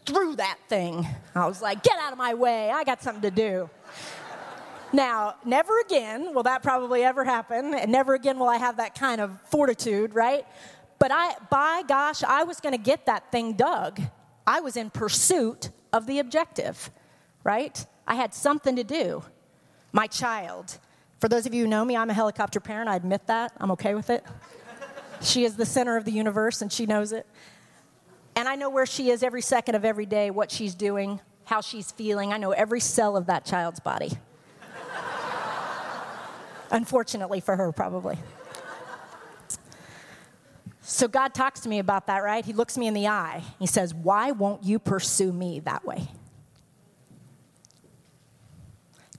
threw 0.06 0.36
that 0.36 0.58
thing. 0.70 1.08
I 1.36 1.48
was 1.48 1.62
like, 1.62 1.84
get 1.84 1.98
out 2.00 2.12
of 2.12 2.18
my 2.18 2.34
way. 2.34 2.72
I 2.72 2.84
got 2.84 3.02
something 3.02 3.22
to 3.24 3.32
do. 3.32 3.70
Now, 4.94 5.36
never 5.44 5.80
again 5.82 6.34
will 6.34 6.44
that 6.44 6.64
probably 6.64 7.04
ever 7.04 7.26
happen, 7.26 7.74
and 7.74 7.92
never 7.92 8.14
again 8.14 8.40
will 8.40 8.48
I 8.48 8.58
have 8.58 8.78
that 8.78 8.96
kind 8.96 9.20
of 9.20 9.40
fortitude, 9.50 10.16
right? 10.16 10.46
But 11.00 11.12
I, 11.12 11.36
by 11.50 11.84
gosh, 11.88 12.24
I 12.24 12.44
was 12.44 12.60
going 12.60 12.74
to 12.74 12.82
get 12.82 13.06
that 13.06 13.32
thing 13.32 13.54
dug. 13.54 14.02
I 14.46 14.62
was 14.62 14.78
in 14.78 14.90
pursuit 14.90 15.70
of 15.92 16.08
the 16.08 16.20
objective, 16.20 16.90
right? 17.44 17.86
I 18.08 18.16
had 18.16 18.34
something 18.34 18.76
to 18.78 18.84
do. 18.84 19.24
My 19.92 20.08
child. 20.08 20.80
For 21.20 21.28
those 21.28 21.46
of 21.46 21.54
you 21.54 21.64
who 21.64 21.70
know 21.70 21.84
me, 21.84 21.98
I'm 21.98 22.10
a 22.10 22.14
helicopter 22.14 22.60
parent. 22.60 22.90
I 22.90 22.96
admit 22.96 23.28
that. 23.28 23.52
I'm 23.58 23.72
okay 23.72 23.94
with 23.94 24.10
it. 24.10 24.24
she 25.22 25.44
is 25.44 25.58
the 25.58 25.66
center 25.66 25.98
of 25.98 26.06
the 26.06 26.12
universe, 26.12 26.62
and 26.62 26.72
she 26.72 26.86
knows 26.86 27.12
it. 27.12 27.26
And 28.36 28.48
I 28.48 28.56
know 28.56 28.70
where 28.70 28.86
she 28.86 29.10
is 29.10 29.24
every 29.24 29.42
second 29.42 29.76
of 29.76 29.84
every 29.84 30.06
day, 30.06 30.30
what 30.30 30.52
she's 30.52 30.76
doing, 30.76 31.20
how 31.46 31.60
she's 31.62 31.92
feeling. 31.92 32.32
I 32.32 32.38
know 32.38 32.52
every 32.52 32.80
cell 32.80 33.18
of 33.18 33.26
that 33.26 33.46
child's 33.46 33.80
body. 33.80 34.12
Unfortunately 36.72 37.40
for 37.40 37.56
her, 37.56 37.72
probably. 37.72 38.18
So 40.82 41.10
God 41.10 41.34
talks 41.34 41.60
to 41.62 41.70
me 41.70 41.80
about 41.80 42.08
that, 42.08 42.24
right? 42.24 42.46
He 42.46 42.54
looks 42.54 42.78
me 42.78 42.88
in 42.88 42.94
the 42.94 43.08
eye. 43.08 43.44
He 43.60 43.68
says, 43.68 43.94
Why 43.94 44.32
won't 44.32 44.64
you 44.64 44.80
pursue 44.80 45.34
me 45.34 45.60
that 45.62 45.84
way? 45.84 46.08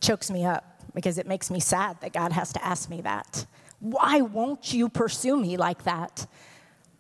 Chokes 0.01 0.31
me 0.31 0.47
up 0.47 0.65
because 0.95 1.19
it 1.19 1.27
makes 1.27 1.51
me 1.51 1.61
sad 1.61 2.01
that 2.01 2.15
God 2.15 2.33
has 2.33 2.55
to 2.55 2.65
ask 2.65 2.89
me 2.89 3.03
that. 3.03 3.45
Why 3.81 4.23
won't 4.23 4.73
you 4.73 4.89
pursue 4.89 5.37
me 5.37 5.59
like 5.59 5.85
that? 5.85 6.27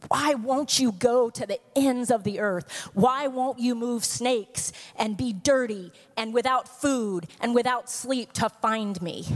Why 0.08 0.34
won't 0.34 0.78
you 0.78 0.92
go 0.92 1.28
to 1.30 1.46
the 1.46 1.58
ends 1.74 2.10
of 2.10 2.22
the 2.22 2.38
earth? 2.38 2.90
Why 2.94 3.26
won't 3.26 3.58
you 3.58 3.74
move 3.74 4.04
snakes 4.04 4.72
and 4.96 5.16
be 5.16 5.32
dirty 5.32 5.92
and 6.16 6.32
without 6.32 6.68
food 6.68 7.26
and 7.40 7.54
without 7.54 7.90
sleep 7.90 8.32
to 8.34 8.48
find 8.48 9.00
me? 9.02 9.26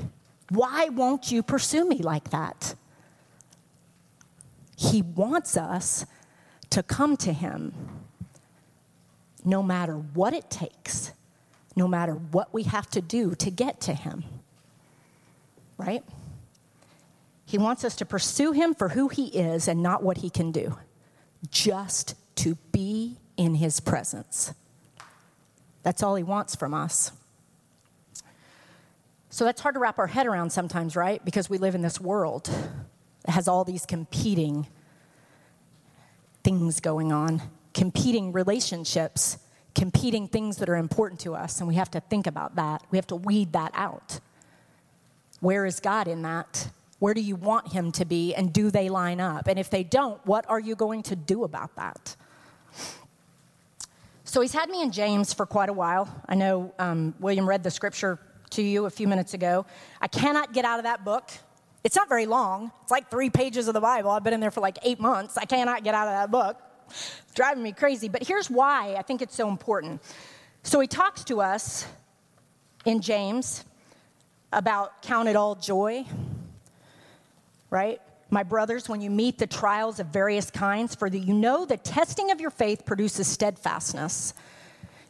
Why 0.52 0.90
won't 0.90 1.32
you 1.32 1.42
pursue 1.42 1.88
me 1.88 1.98
like 1.98 2.28
that? 2.30 2.74
He 4.76 5.00
wants 5.00 5.56
us 5.56 6.04
to 6.68 6.82
come 6.82 7.16
to 7.18 7.32
Him 7.32 7.72
no 9.44 9.62
matter 9.62 9.94
what 9.94 10.34
it 10.34 10.50
takes, 10.50 11.12
no 11.74 11.88
matter 11.88 12.12
what 12.12 12.52
we 12.52 12.64
have 12.64 12.88
to 12.90 13.00
do 13.00 13.34
to 13.36 13.50
get 13.50 13.80
to 13.82 13.94
Him. 13.94 14.24
Right? 15.78 16.04
He 17.46 17.56
wants 17.56 17.82
us 17.82 17.96
to 17.96 18.04
pursue 18.04 18.52
Him 18.52 18.74
for 18.74 18.90
who 18.90 19.08
He 19.08 19.28
is 19.28 19.68
and 19.68 19.82
not 19.82 20.02
what 20.02 20.18
He 20.18 20.28
can 20.28 20.52
do, 20.52 20.76
just 21.50 22.14
to 22.36 22.56
be 22.72 23.16
in 23.38 23.54
His 23.54 23.80
presence. 23.80 24.52
That's 25.82 26.02
all 26.02 26.14
He 26.14 26.22
wants 26.22 26.54
from 26.54 26.74
us. 26.74 27.12
So 29.32 29.46
that's 29.46 29.62
hard 29.62 29.76
to 29.76 29.80
wrap 29.80 29.98
our 29.98 30.08
head 30.08 30.26
around 30.26 30.50
sometimes, 30.50 30.94
right? 30.94 31.24
Because 31.24 31.48
we 31.48 31.56
live 31.56 31.74
in 31.74 31.80
this 31.80 31.98
world 31.98 32.50
that 33.24 33.32
has 33.32 33.48
all 33.48 33.64
these 33.64 33.86
competing 33.86 34.66
things 36.44 36.80
going 36.80 37.12
on, 37.12 37.40
competing 37.72 38.32
relationships, 38.32 39.38
competing 39.74 40.28
things 40.28 40.58
that 40.58 40.68
are 40.68 40.76
important 40.76 41.18
to 41.20 41.34
us, 41.34 41.60
and 41.60 41.66
we 41.66 41.76
have 41.76 41.90
to 41.92 42.00
think 42.00 42.26
about 42.26 42.56
that. 42.56 42.82
We 42.90 42.98
have 42.98 43.06
to 43.06 43.16
weed 43.16 43.54
that 43.54 43.70
out. 43.72 44.20
Where 45.40 45.64
is 45.64 45.80
God 45.80 46.08
in 46.08 46.20
that? 46.22 46.68
Where 46.98 47.14
do 47.14 47.22
you 47.22 47.34
want 47.34 47.72
Him 47.72 47.90
to 47.92 48.04
be, 48.04 48.34
and 48.34 48.52
do 48.52 48.70
they 48.70 48.90
line 48.90 49.18
up? 49.18 49.48
And 49.48 49.58
if 49.58 49.70
they 49.70 49.82
don't, 49.82 50.20
what 50.26 50.44
are 50.50 50.60
you 50.60 50.76
going 50.76 51.04
to 51.04 51.16
do 51.16 51.44
about 51.44 51.74
that? 51.76 52.16
So 54.24 54.42
he's 54.42 54.52
had 54.52 54.68
me 54.68 54.82
in 54.82 54.92
James 54.92 55.32
for 55.32 55.46
quite 55.46 55.70
a 55.70 55.72
while. 55.72 56.22
I 56.28 56.34
know 56.34 56.74
um, 56.78 57.14
William 57.18 57.48
read 57.48 57.62
the 57.62 57.70
scripture 57.70 58.18
to 58.52 58.62
you 58.62 58.86
a 58.86 58.90
few 58.90 59.08
minutes 59.08 59.34
ago. 59.34 59.66
I 60.00 60.08
cannot 60.08 60.52
get 60.52 60.64
out 60.64 60.78
of 60.78 60.84
that 60.84 61.04
book. 61.04 61.30
It's 61.84 61.96
not 61.96 62.08
very 62.08 62.26
long. 62.26 62.70
It's 62.82 62.90
like 62.90 63.10
three 63.10 63.30
pages 63.30 63.68
of 63.68 63.74
the 63.74 63.80
Bible. 63.80 64.10
I've 64.10 64.22
been 64.22 64.34
in 64.34 64.40
there 64.40 64.50
for 64.50 64.60
like 64.60 64.78
eight 64.84 65.00
months. 65.00 65.36
I 65.36 65.44
cannot 65.44 65.82
get 65.84 65.94
out 65.94 66.06
of 66.06 66.14
that 66.14 66.30
book. 66.30 66.60
It's 66.88 67.34
driving 67.34 67.62
me 67.62 67.72
crazy. 67.72 68.08
But 68.08 68.26
here's 68.26 68.48
why 68.48 68.94
I 68.96 69.02
think 69.02 69.22
it's 69.22 69.34
so 69.34 69.48
important. 69.48 70.00
So 70.62 70.78
he 70.80 70.86
talks 70.86 71.24
to 71.24 71.40
us 71.40 71.86
in 72.84 73.00
James 73.00 73.64
about 74.52 75.02
count 75.02 75.28
it 75.28 75.34
all 75.34 75.54
joy, 75.54 76.04
right? 77.70 78.00
My 78.30 78.42
brothers, 78.42 78.88
when 78.88 79.00
you 79.00 79.10
meet 79.10 79.38
the 79.38 79.46
trials 79.46 79.98
of 79.98 80.06
various 80.06 80.50
kinds, 80.50 80.94
for 80.94 81.10
that 81.10 81.18
you 81.18 81.34
know 81.34 81.64
the 81.64 81.76
testing 81.76 82.30
of 82.30 82.40
your 82.40 82.50
faith 82.50 82.86
produces 82.86 83.26
steadfastness. 83.26 84.34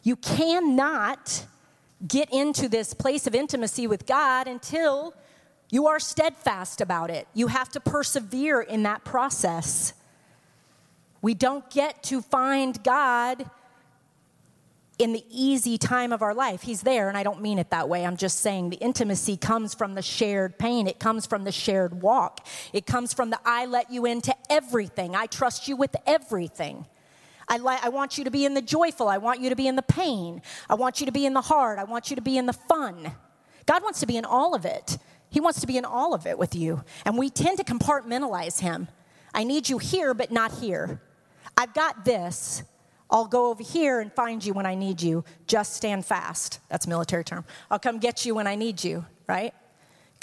You 0.01 0.15
cannot 0.17 1.45
get 2.07 2.31
into 2.33 2.67
this 2.67 2.93
place 2.93 3.27
of 3.27 3.35
intimacy 3.35 3.87
with 3.87 4.05
God 4.05 4.47
until 4.47 5.13
you 5.69 5.87
are 5.87 5.99
steadfast 5.99 6.81
about 6.81 7.09
it. 7.09 7.27
You 7.33 7.47
have 7.47 7.69
to 7.69 7.79
persevere 7.79 8.61
in 8.61 8.83
that 8.83 9.03
process. 9.03 9.93
We 11.21 11.33
don't 11.33 11.69
get 11.69 12.03
to 12.03 12.21
find 12.21 12.83
God 12.83 13.49
in 14.99 15.13
the 15.13 15.23
easy 15.29 15.77
time 15.77 16.13
of 16.13 16.21
our 16.21 16.33
life. 16.33 16.61
He's 16.61 16.81
there, 16.81 17.09
and 17.09 17.17
I 17.17 17.23
don't 17.23 17.41
mean 17.41 17.57
it 17.57 17.71
that 17.71 17.89
way. 17.89 18.05
I'm 18.05 18.17
just 18.17 18.39
saying 18.39 18.69
the 18.69 18.77
intimacy 18.77 19.37
comes 19.37 19.73
from 19.73 19.95
the 19.95 20.01
shared 20.01 20.59
pain, 20.59 20.87
it 20.87 20.99
comes 20.99 21.25
from 21.25 21.43
the 21.43 21.51
shared 21.51 22.01
walk, 22.01 22.45
it 22.71 22.85
comes 22.85 23.13
from 23.13 23.29
the 23.29 23.39
I 23.43 23.65
let 23.65 23.91
you 23.91 24.05
into 24.05 24.35
everything. 24.49 25.15
I 25.15 25.25
trust 25.25 25.67
you 25.67 25.75
with 25.75 25.95
everything. 26.05 26.85
I, 27.47 27.57
li- 27.57 27.79
I 27.81 27.89
want 27.89 28.17
you 28.17 28.23
to 28.23 28.31
be 28.31 28.45
in 28.45 28.53
the 28.53 28.61
joyful. 28.61 29.07
I 29.07 29.17
want 29.17 29.39
you 29.41 29.49
to 29.49 29.55
be 29.55 29.67
in 29.67 29.75
the 29.75 29.81
pain. 29.81 30.41
I 30.69 30.75
want 30.75 30.99
you 30.99 31.05
to 31.05 31.11
be 31.11 31.25
in 31.25 31.33
the 31.33 31.41
hard. 31.41 31.79
I 31.79 31.83
want 31.83 32.09
you 32.09 32.15
to 32.15 32.21
be 32.21 32.37
in 32.37 32.45
the 32.45 32.53
fun. 32.53 33.11
God 33.65 33.83
wants 33.83 33.99
to 34.01 34.05
be 34.05 34.17
in 34.17 34.25
all 34.25 34.55
of 34.55 34.65
it. 34.65 34.97
He 35.29 35.39
wants 35.39 35.61
to 35.61 35.67
be 35.67 35.77
in 35.77 35.85
all 35.85 36.13
of 36.13 36.27
it 36.27 36.37
with 36.37 36.55
you. 36.55 36.83
And 37.05 37.17
we 37.17 37.29
tend 37.29 37.57
to 37.57 37.63
compartmentalize 37.63 38.59
him. 38.59 38.87
I 39.33 39.43
need 39.43 39.67
you 39.67 39.77
here, 39.77 40.13
but 40.13 40.31
not 40.31 40.51
here. 40.51 41.01
I've 41.57 41.73
got 41.73 42.05
this. 42.05 42.63
I'll 43.09 43.25
go 43.25 43.49
over 43.49 43.63
here 43.63 43.99
and 43.99 44.11
find 44.11 44.43
you 44.43 44.53
when 44.53 44.65
I 44.65 44.75
need 44.75 45.01
you. 45.01 45.23
Just 45.47 45.75
stand 45.75 46.05
fast. 46.05 46.59
That's 46.69 46.85
a 46.85 46.89
military 46.89 47.23
term. 47.23 47.45
I'll 47.69 47.79
come 47.79 47.99
get 47.99 48.25
you 48.25 48.35
when 48.35 48.47
I 48.47 48.55
need 48.55 48.83
you, 48.83 49.05
right? 49.27 49.53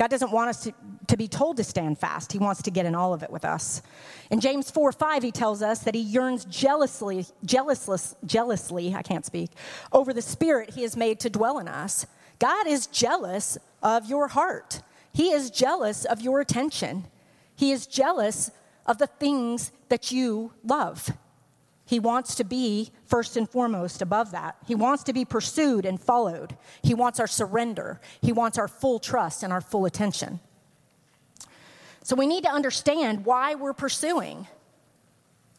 God 0.00 0.08
doesn't 0.08 0.30
want 0.30 0.48
us 0.48 0.62
to, 0.62 0.72
to 1.08 1.16
be 1.18 1.28
told 1.28 1.58
to 1.58 1.62
stand 1.62 1.98
fast. 1.98 2.32
He 2.32 2.38
wants 2.38 2.62
to 2.62 2.70
get 2.70 2.86
in 2.86 2.94
all 2.94 3.12
of 3.12 3.22
it 3.22 3.30
with 3.30 3.44
us. 3.44 3.82
In 4.30 4.40
James 4.40 4.70
4 4.70 4.92
5, 4.92 5.22
he 5.22 5.30
tells 5.30 5.60
us 5.60 5.80
that 5.80 5.94
he 5.94 6.00
yearns 6.00 6.46
jealously, 6.46 7.26
jealously, 7.44 7.98
jealously, 8.24 8.94
I 8.94 9.02
can't 9.02 9.26
speak, 9.26 9.50
over 9.92 10.14
the 10.14 10.22
spirit 10.22 10.70
he 10.70 10.84
has 10.84 10.96
made 10.96 11.20
to 11.20 11.28
dwell 11.28 11.58
in 11.58 11.68
us. 11.68 12.06
God 12.38 12.66
is 12.66 12.86
jealous 12.86 13.58
of 13.82 14.08
your 14.08 14.28
heart. 14.28 14.80
He 15.12 15.32
is 15.32 15.50
jealous 15.50 16.06
of 16.06 16.22
your 16.22 16.40
attention. 16.40 17.04
He 17.54 17.70
is 17.70 17.86
jealous 17.86 18.52
of 18.86 18.96
the 18.96 19.06
things 19.06 19.70
that 19.90 20.10
you 20.10 20.54
love. 20.64 21.10
He 21.90 21.98
wants 21.98 22.36
to 22.36 22.44
be 22.44 22.92
first 23.04 23.36
and 23.36 23.50
foremost 23.50 24.00
above 24.00 24.30
that. 24.30 24.54
He 24.64 24.76
wants 24.76 25.02
to 25.02 25.12
be 25.12 25.24
pursued 25.24 25.84
and 25.84 26.00
followed. 26.00 26.56
He 26.84 26.94
wants 26.94 27.18
our 27.18 27.26
surrender. 27.26 28.00
He 28.22 28.30
wants 28.30 28.58
our 28.58 28.68
full 28.68 29.00
trust 29.00 29.42
and 29.42 29.52
our 29.52 29.60
full 29.60 29.86
attention. 29.86 30.38
So 32.04 32.14
we 32.14 32.28
need 32.28 32.44
to 32.44 32.48
understand 32.48 33.24
why 33.24 33.56
we're 33.56 33.72
pursuing, 33.72 34.46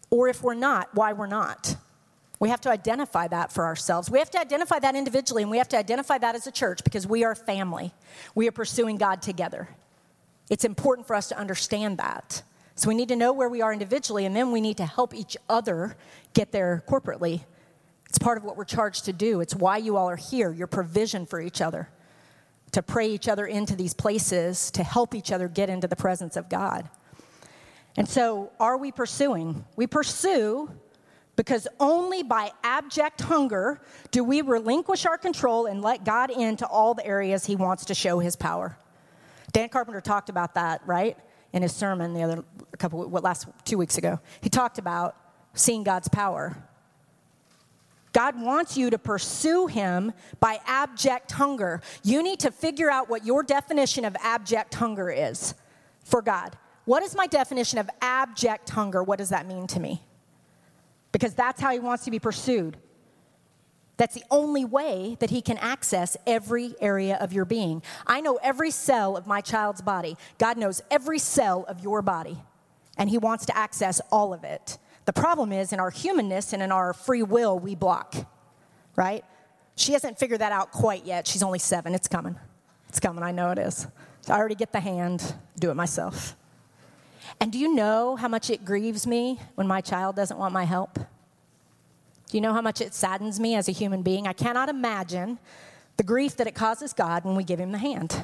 or 0.10 0.30
if 0.30 0.42
we're 0.42 0.54
not, 0.54 0.96
why 0.96 1.12
we're 1.12 1.28
not. 1.28 1.76
We 2.40 2.48
have 2.48 2.62
to 2.62 2.72
identify 2.72 3.28
that 3.28 3.52
for 3.52 3.66
ourselves. 3.66 4.10
We 4.10 4.20
have 4.20 4.32
to 4.32 4.40
identify 4.40 4.80
that 4.80 4.96
individually, 4.96 5.42
and 5.42 5.52
we 5.52 5.58
have 5.58 5.68
to 5.68 5.78
identify 5.78 6.18
that 6.18 6.34
as 6.36 6.48
a 6.48 6.52
church 6.52 6.82
because 6.86 7.06
we 7.06 7.26
are 7.26 7.36
family. 7.36 7.94
We 8.36 8.48
are 8.48 8.54
pursuing 8.54 8.96
God 8.96 9.22
together. 9.22 9.68
It's 10.50 10.64
important 10.64 11.08
for 11.08 11.16
us 11.18 11.28
to 11.28 11.38
understand 11.38 11.98
that. 11.98 12.42
So 12.82 12.88
we 12.88 12.96
need 12.96 13.10
to 13.10 13.16
know 13.16 13.32
where 13.32 13.48
we 13.48 13.62
are 13.62 13.72
individually, 13.72 14.26
and 14.26 14.36
then 14.36 14.52
we 14.52 14.60
need 14.60 14.78
to 14.78 14.88
help 14.88 15.14
each 15.14 15.38
other 15.48 15.96
get 16.34 16.52
there 16.52 16.84
corporately. 16.90 17.42
It's 18.10 18.18
part 18.18 18.40
of 18.40 18.44
what 18.44 18.58
we're 18.58 18.64
charged 18.64 19.06
to 19.06 19.14
do. 19.14 19.40
It's 19.40 19.56
why 19.56 19.78
you 19.78 19.98
all 19.98 20.10
are 20.10 20.16
here, 20.16 20.52
your 20.52 20.66
provision 20.66 21.28
for 21.28 21.40
each 21.40 21.62
other, 21.62 21.90
to 22.72 22.82
pray 22.82 23.12
each 23.12 23.28
other 23.28 23.46
into 23.46 23.76
these 23.76 23.94
places, 23.94 24.72
to 24.72 24.84
help 24.84 25.14
each 25.14 25.32
other 25.32 25.48
get 25.48 25.70
into 25.70 25.88
the 25.88 25.96
presence 25.96 26.36
of 26.36 26.50
God. 26.50 26.90
And 27.98 28.10
so, 28.10 28.52
are 28.60 28.78
we 28.78 28.92
pursuing? 28.92 29.64
We 29.76 29.86
pursue 29.86 30.72
because 31.36 31.68
only 31.80 32.24
by 32.24 32.50
abject 32.64 33.22
hunger 33.22 33.80
do 34.10 34.24
we 34.24 34.42
relinquish 34.42 35.06
our 35.06 35.20
control 35.20 35.68
and 35.68 35.84
let 35.84 36.04
God 36.04 36.32
into 36.32 36.66
all 36.66 36.96
the 36.96 37.06
areas 37.06 37.46
He 37.46 37.56
wants 37.56 37.86
to 37.86 37.94
show 37.94 38.18
His 38.18 38.36
power. 38.36 38.76
Dan 39.52 39.70
Carpenter 39.70 40.02
talked 40.02 40.30
about 40.30 40.56
that, 40.56 40.82
right? 40.88 41.16
In 41.54 41.62
his 41.62 41.76
sermon 41.76 42.14
the 42.14 42.24
other 42.24 42.44
couple 42.78 43.08
what 43.10 43.24
last 43.24 43.48
two 43.66 43.78
weeks 43.78 43.98
ago. 43.98 44.20
He 44.42 44.50
talked 44.50 44.78
about 44.78 45.16
seeing 45.54 45.84
God's 45.84 46.08
power. 46.08 46.56
God 48.14 48.42
wants 48.42 48.76
you 48.76 48.90
to 48.90 48.98
pursue 48.98 49.68
him 49.68 50.12
by 50.40 50.60
abject 50.66 51.32
hunger. 51.32 51.82
You 52.04 52.22
need 52.24 52.40
to 52.42 52.52
figure 52.52 52.90
out 52.90 53.10
what 53.10 53.26
your 53.26 53.42
definition 53.44 54.04
of 54.04 54.16
abject 54.22 54.76
hunger 54.76 55.10
is 55.10 55.54
for 56.04 56.22
God. 56.22 56.58
What 56.86 57.04
is 57.04 57.16
my 57.16 57.28
definition 57.28 57.80
of 57.80 57.90
abject 58.02 58.70
hunger? 58.70 59.04
What 59.04 59.20
does 59.20 59.30
that 59.30 59.48
mean 59.48 59.68
to 59.68 59.80
me? 59.80 60.02
Because 61.12 61.34
that's 61.34 61.62
how 61.62 61.72
he 61.72 61.80
wants 61.80 62.06
to 62.06 62.12
be 62.12 62.20
pursued. 62.20 62.78
That's 64.02 64.16
the 64.16 64.24
only 64.32 64.66
way 64.66 65.16
that 65.20 65.30
he 65.30 65.44
can 65.44 65.60
access 65.60 66.18
every 66.26 66.74
area 66.82 67.18
of 67.18 67.34
your 67.34 67.46
being. 67.46 67.84
I 68.08 68.20
know 68.20 68.40
every 68.42 68.72
cell 68.72 69.16
of 69.16 69.28
my 69.28 69.42
child's 69.42 69.84
body. 69.84 70.18
God 70.40 70.58
knows 70.58 70.82
every 70.90 71.20
cell 71.20 71.66
of 71.68 71.84
your 71.84 72.02
body, 72.02 72.36
and 72.98 73.12
he 73.12 73.20
wants 73.20 73.46
to 73.46 73.56
access 73.56 74.02
all 74.12 74.34
of 74.34 74.44
it. 74.44 74.80
The 75.06 75.14
problem 75.14 75.52
is 75.52 75.72
in 75.72 75.80
our 75.80 75.92
humanness 75.92 76.52
and 76.52 76.64
in 76.64 76.72
our 76.72 76.94
free 76.94 77.22
will, 77.22 77.60
we 77.60 77.76
block, 77.76 78.16
right? 78.96 79.24
She 79.76 79.94
hasn't 79.94 80.18
figured 80.18 80.42
that 80.42 80.52
out 80.52 80.72
quite 80.72 81.06
yet. 81.06 81.28
She's 81.28 81.44
only 81.44 81.60
seven. 81.60 81.94
It's 81.94 82.08
coming. 82.08 82.36
It's 82.90 83.00
coming. 83.00 83.24
I 83.24 83.30
know 83.30 83.52
it 83.52 83.60
is. 83.60 83.86
So 84.22 84.34
I 84.34 84.38
already 84.40 84.56
get 84.56 84.72
the 84.72 84.80
hand, 84.80 85.36
do 85.60 85.70
it 85.70 85.76
myself. 85.76 86.36
And 87.40 87.52
do 87.52 87.60
you 87.60 87.76
know 87.76 88.16
how 88.16 88.30
much 88.30 88.50
it 88.50 88.66
grieves 88.66 89.06
me 89.06 89.40
when 89.54 89.68
my 89.68 89.80
child 89.80 90.16
doesn't 90.16 90.40
want 90.40 90.56
my 90.56 90.64
help? 90.64 90.98
Do 92.32 92.38
you 92.38 92.42
know 92.42 92.54
how 92.54 92.62
much 92.62 92.80
it 92.80 92.94
saddens 92.94 93.42
me 93.42 93.56
as 93.56 93.68
a 93.68 93.74
human 93.74 94.04
being? 94.04 94.26
I 94.26 94.32
cannot 94.32 94.70
imagine 94.70 95.38
the 95.98 96.04
grief 96.04 96.38
that 96.38 96.48
it 96.48 96.56
causes 96.56 96.94
God 96.94 97.26
when 97.26 97.36
we 97.36 97.44
give 97.44 97.60
him 97.60 97.74
the 97.74 97.78
hand. 97.78 98.24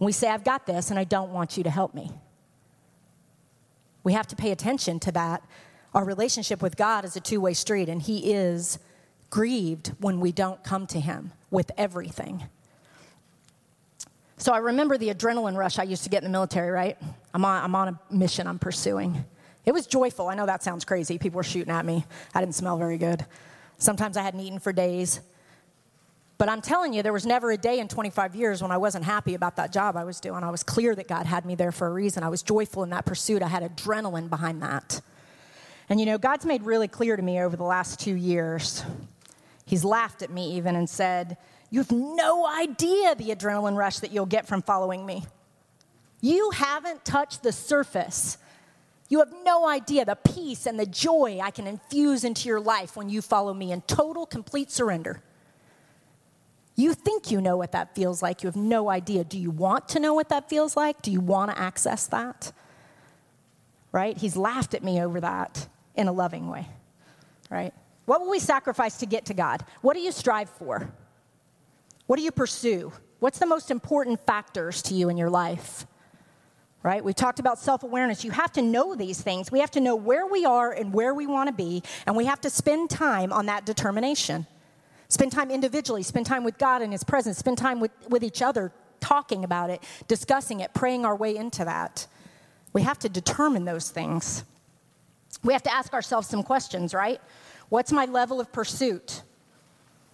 We 0.00 0.10
say, 0.10 0.28
I've 0.28 0.42
got 0.42 0.66
this 0.66 0.90
and 0.90 0.98
I 0.98 1.04
don't 1.04 1.30
want 1.30 1.56
you 1.56 1.62
to 1.62 1.70
help 1.70 1.94
me. 1.94 2.10
We 4.02 4.14
have 4.14 4.26
to 4.28 4.36
pay 4.36 4.50
attention 4.50 4.98
to 5.00 5.12
that. 5.12 5.44
Our 5.94 6.04
relationship 6.04 6.60
with 6.60 6.76
God 6.76 7.04
is 7.04 7.14
a 7.14 7.20
two 7.20 7.40
way 7.40 7.54
street, 7.54 7.88
and 7.88 8.02
He 8.02 8.32
is 8.32 8.80
grieved 9.28 9.92
when 10.00 10.18
we 10.18 10.32
don't 10.32 10.62
come 10.64 10.88
to 10.88 10.98
Him 10.98 11.32
with 11.52 11.70
everything. 11.76 12.42
So 14.38 14.52
I 14.52 14.58
remember 14.58 14.98
the 14.98 15.14
adrenaline 15.14 15.56
rush 15.56 15.78
I 15.78 15.84
used 15.84 16.02
to 16.02 16.10
get 16.10 16.24
in 16.24 16.24
the 16.24 16.32
military, 16.32 16.70
right? 16.70 16.98
I'm 17.32 17.44
on, 17.44 17.62
I'm 17.62 17.74
on 17.76 17.88
a 17.88 18.14
mission 18.14 18.48
I'm 18.48 18.58
pursuing. 18.58 19.24
It 19.70 19.72
was 19.72 19.86
joyful. 19.86 20.26
I 20.26 20.34
know 20.34 20.46
that 20.46 20.64
sounds 20.64 20.84
crazy. 20.84 21.16
People 21.16 21.36
were 21.36 21.44
shooting 21.44 21.72
at 21.72 21.86
me. 21.86 22.04
I 22.34 22.40
didn't 22.40 22.56
smell 22.56 22.76
very 22.76 22.98
good. 22.98 23.24
Sometimes 23.78 24.16
I 24.16 24.22
hadn't 24.22 24.40
eaten 24.40 24.58
for 24.58 24.72
days. 24.72 25.20
But 26.38 26.48
I'm 26.48 26.60
telling 26.60 26.92
you, 26.92 27.04
there 27.04 27.12
was 27.12 27.24
never 27.24 27.52
a 27.52 27.56
day 27.56 27.78
in 27.78 27.86
25 27.86 28.34
years 28.34 28.62
when 28.62 28.72
I 28.72 28.78
wasn't 28.78 29.04
happy 29.04 29.34
about 29.34 29.54
that 29.54 29.72
job 29.72 29.96
I 29.96 30.02
was 30.02 30.18
doing. 30.18 30.42
I 30.42 30.50
was 30.50 30.64
clear 30.64 30.96
that 30.96 31.06
God 31.06 31.24
had 31.24 31.46
me 31.46 31.54
there 31.54 31.70
for 31.70 31.86
a 31.86 31.92
reason. 31.92 32.24
I 32.24 32.30
was 32.30 32.42
joyful 32.42 32.82
in 32.82 32.90
that 32.90 33.06
pursuit. 33.06 33.44
I 33.44 33.46
had 33.46 33.62
adrenaline 33.62 34.28
behind 34.28 34.60
that. 34.62 35.02
And 35.88 36.00
you 36.00 36.06
know, 36.06 36.18
God's 36.18 36.44
made 36.44 36.64
really 36.64 36.88
clear 36.88 37.14
to 37.14 37.22
me 37.22 37.40
over 37.40 37.56
the 37.56 37.62
last 37.62 38.00
two 38.00 38.16
years. 38.16 38.82
He's 39.66 39.84
laughed 39.84 40.22
at 40.22 40.30
me 40.30 40.56
even 40.56 40.74
and 40.74 40.90
said, 40.90 41.36
You 41.70 41.78
have 41.78 41.92
no 41.92 42.44
idea 42.44 43.14
the 43.14 43.28
adrenaline 43.28 43.76
rush 43.76 44.00
that 44.00 44.10
you'll 44.10 44.26
get 44.26 44.48
from 44.48 44.62
following 44.62 45.06
me. 45.06 45.26
You 46.20 46.50
haven't 46.50 47.04
touched 47.04 47.44
the 47.44 47.52
surface 47.52 48.36
you 49.10 49.18
have 49.18 49.34
no 49.44 49.68
idea 49.68 50.04
the 50.04 50.14
peace 50.14 50.66
and 50.66 50.78
the 50.78 50.86
joy 50.86 51.40
I 51.42 51.50
can 51.50 51.66
infuse 51.66 52.22
into 52.22 52.48
your 52.48 52.60
life 52.60 52.96
when 52.96 53.10
you 53.10 53.20
follow 53.20 53.52
me 53.52 53.72
in 53.72 53.82
total, 53.82 54.24
complete 54.24 54.70
surrender. 54.70 55.20
You 56.76 56.94
think 56.94 57.30
you 57.30 57.40
know 57.40 57.56
what 57.56 57.72
that 57.72 57.94
feels 57.96 58.22
like. 58.22 58.42
You 58.42 58.46
have 58.46 58.56
no 58.56 58.88
idea. 58.88 59.24
Do 59.24 59.36
you 59.36 59.50
want 59.50 59.88
to 59.90 60.00
know 60.00 60.14
what 60.14 60.28
that 60.28 60.48
feels 60.48 60.76
like? 60.76 61.02
Do 61.02 61.10
you 61.10 61.20
want 61.20 61.50
to 61.50 61.58
access 61.58 62.06
that? 62.06 62.52
Right? 63.90 64.16
He's 64.16 64.36
laughed 64.36 64.74
at 64.74 64.84
me 64.84 65.02
over 65.02 65.20
that 65.20 65.66
in 65.96 66.06
a 66.06 66.12
loving 66.12 66.48
way. 66.48 66.68
Right? 67.50 67.74
What 68.06 68.20
will 68.20 68.30
we 68.30 68.38
sacrifice 68.38 68.98
to 68.98 69.06
get 69.06 69.26
to 69.26 69.34
God? 69.34 69.64
What 69.82 69.94
do 69.94 70.00
you 70.00 70.12
strive 70.12 70.48
for? 70.48 70.88
What 72.06 72.16
do 72.16 72.22
you 72.22 72.30
pursue? 72.30 72.92
What's 73.18 73.40
the 73.40 73.46
most 73.46 73.72
important 73.72 74.24
factors 74.24 74.82
to 74.82 74.94
you 74.94 75.08
in 75.08 75.16
your 75.16 75.30
life? 75.30 75.84
Right? 76.82 77.04
We've 77.04 77.14
talked 77.14 77.38
about 77.38 77.58
self 77.58 77.82
awareness. 77.82 78.24
You 78.24 78.30
have 78.30 78.52
to 78.52 78.62
know 78.62 78.94
these 78.94 79.20
things. 79.20 79.52
We 79.52 79.60
have 79.60 79.70
to 79.72 79.80
know 79.80 79.96
where 79.96 80.26
we 80.26 80.44
are 80.44 80.72
and 80.72 80.92
where 80.92 81.14
we 81.14 81.26
want 81.26 81.48
to 81.48 81.52
be, 81.54 81.82
and 82.06 82.16
we 82.16 82.24
have 82.26 82.40
to 82.42 82.50
spend 82.50 82.90
time 82.90 83.32
on 83.32 83.46
that 83.46 83.66
determination. 83.66 84.46
Spend 85.08 85.32
time 85.32 85.50
individually, 85.50 86.04
spend 86.04 86.26
time 86.26 86.44
with 86.44 86.56
God 86.56 86.82
in 86.82 86.92
His 86.92 87.02
presence, 87.02 87.36
spend 87.36 87.58
time 87.58 87.80
with, 87.80 87.90
with 88.08 88.22
each 88.22 88.42
other, 88.42 88.72
talking 89.00 89.42
about 89.44 89.70
it, 89.70 89.82
discussing 90.06 90.60
it, 90.60 90.72
praying 90.72 91.04
our 91.04 91.16
way 91.16 91.36
into 91.36 91.64
that. 91.64 92.06
We 92.72 92.82
have 92.82 92.98
to 93.00 93.08
determine 93.08 93.64
those 93.64 93.90
things. 93.90 94.44
We 95.42 95.52
have 95.52 95.64
to 95.64 95.74
ask 95.74 95.92
ourselves 95.92 96.28
some 96.28 96.42
questions, 96.42 96.94
right? 96.94 97.20
What's 97.70 97.92
my 97.92 98.04
level 98.04 98.40
of 98.40 98.52
pursuit? 98.52 99.22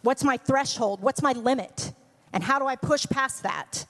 What's 0.03 0.25
my 0.25 0.37
threshold? 0.37 1.03
What's 1.03 1.21
my 1.21 1.33
limit? 1.33 1.93
And 2.33 2.43
how 2.43 2.59
do 2.59 2.67
I 2.67 2.77
push 2.77 3.07
past 3.07 3.43
that? 3.43 3.87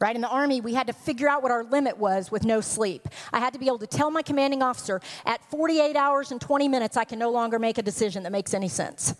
Right? 0.00 0.14
In 0.14 0.22
the 0.22 0.28
Army, 0.28 0.60
we 0.60 0.74
had 0.74 0.86
to 0.86 0.92
figure 0.92 1.28
out 1.28 1.42
what 1.42 1.50
our 1.50 1.64
limit 1.64 1.98
was 1.98 2.30
with 2.30 2.44
no 2.44 2.60
sleep. 2.60 3.08
I 3.32 3.40
had 3.40 3.52
to 3.52 3.58
be 3.58 3.66
able 3.66 3.78
to 3.80 3.86
tell 3.86 4.10
my 4.10 4.22
commanding 4.22 4.62
officer 4.62 5.00
at 5.26 5.42
48 5.50 5.96
hours 5.96 6.30
and 6.30 6.40
20 6.40 6.68
minutes, 6.68 6.96
I 6.96 7.04
can 7.04 7.18
no 7.18 7.30
longer 7.30 7.58
make 7.58 7.78
a 7.78 7.82
decision 7.82 8.22
that 8.22 8.32
makes 8.32 8.54
any 8.54 8.68
sense, 8.68 9.14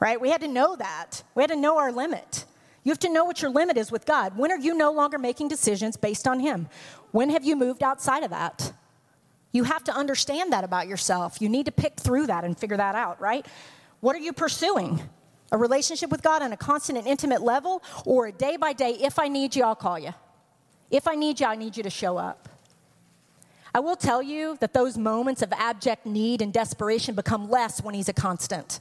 right? 0.00 0.20
We 0.20 0.30
had 0.30 0.40
to 0.42 0.48
know 0.48 0.76
that. 0.76 1.22
We 1.34 1.42
had 1.42 1.50
to 1.50 1.56
know 1.56 1.78
our 1.78 1.92
limit. 1.92 2.44
You 2.84 2.92
have 2.92 2.98
to 3.00 3.12
know 3.12 3.24
what 3.24 3.42
your 3.42 3.50
limit 3.50 3.76
is 3.76 3.90
with 3.90 4.06
God. 4.06 4.36
When 4.36 4.50
are 4.50 4.58
you 4.58 4.74
no 4.74 4.92
longer 4.92 5.18
making 5.18 5.48
decisions 5.48 5.96
based 5.96 6.28
on 6.28 6.40
Him? 6.40 6.68
When 7.10 7.30
have 7.30 7.44
you 7.44 7.56
moved 7.56 7.82
outside 7.82 8.22
of 8.22 8.30
that? 8.30 8.72
You 9.52 9.64
have 9.64 9.82
to 9.84 9.92
understand 9.92 10.52
that 10.52 10.64
about 10.64 10.88
yourself. 10.88 11.40
You 11.40 11.48
need 11.48 11.66
to 11.66 11.72
pick 11.72 11.98
through 11.98 12.26
that 12.26 12.44
and 12.44 12.56
figure 12.56 12.76
that 12.76 12.94
out, 12.94 13.20
right? 13.20 13.46
What 14.00 14.14
are 14.14 14.20
you 14.20 14.32
pursuing? 14.32 15.00
A 15.50 15.58
relationship 15.58 16.10
with 16.10 16.22
God 16.22 16.42
on 16.42 16.52
a 16.52 16.56
constant 16.56 16.98
and 16.98 17.06
intimate 17.06 17.42
level, 17.42 17.82
or 18.04 18.26
a 18.26 18.32
day 18.32 18.56
by 18.56 18.72
day, 18.72 18.90
if 19.00 19.18
I 19.18 19.28
need 19.28 19.56
you, 19.56 19.64
I'll 19.64 19.74
call 19.74 19.98
you. 19.98 20.12
If 20.90 21.08
I 21.08 21.14
need 21.14 21.40
you, 21.40 21.46
I 21.46 21.56
need 21.56 21.76
you 21.76 21.82
to 21.82 21.90
show 21.90 22.16
up. 22.16 22.48
I 23.74 23.80
will 23.80 23.96
tell 23.96 24.22
you 24.22 24.56
that 24.60 24.72
those 24.72 24.96
moments 24.96 25.42
of 25.42 25.52
abject 25.52 26.06
need 26.06 26.42
and 26.42 26.52
desperation 26.52 27.14
become 27.14 27.50
less 27.50 27.82
when 27.82 27.94
He's 27.94 28.08
a 28.08 28.12
constant. 28.12 28.80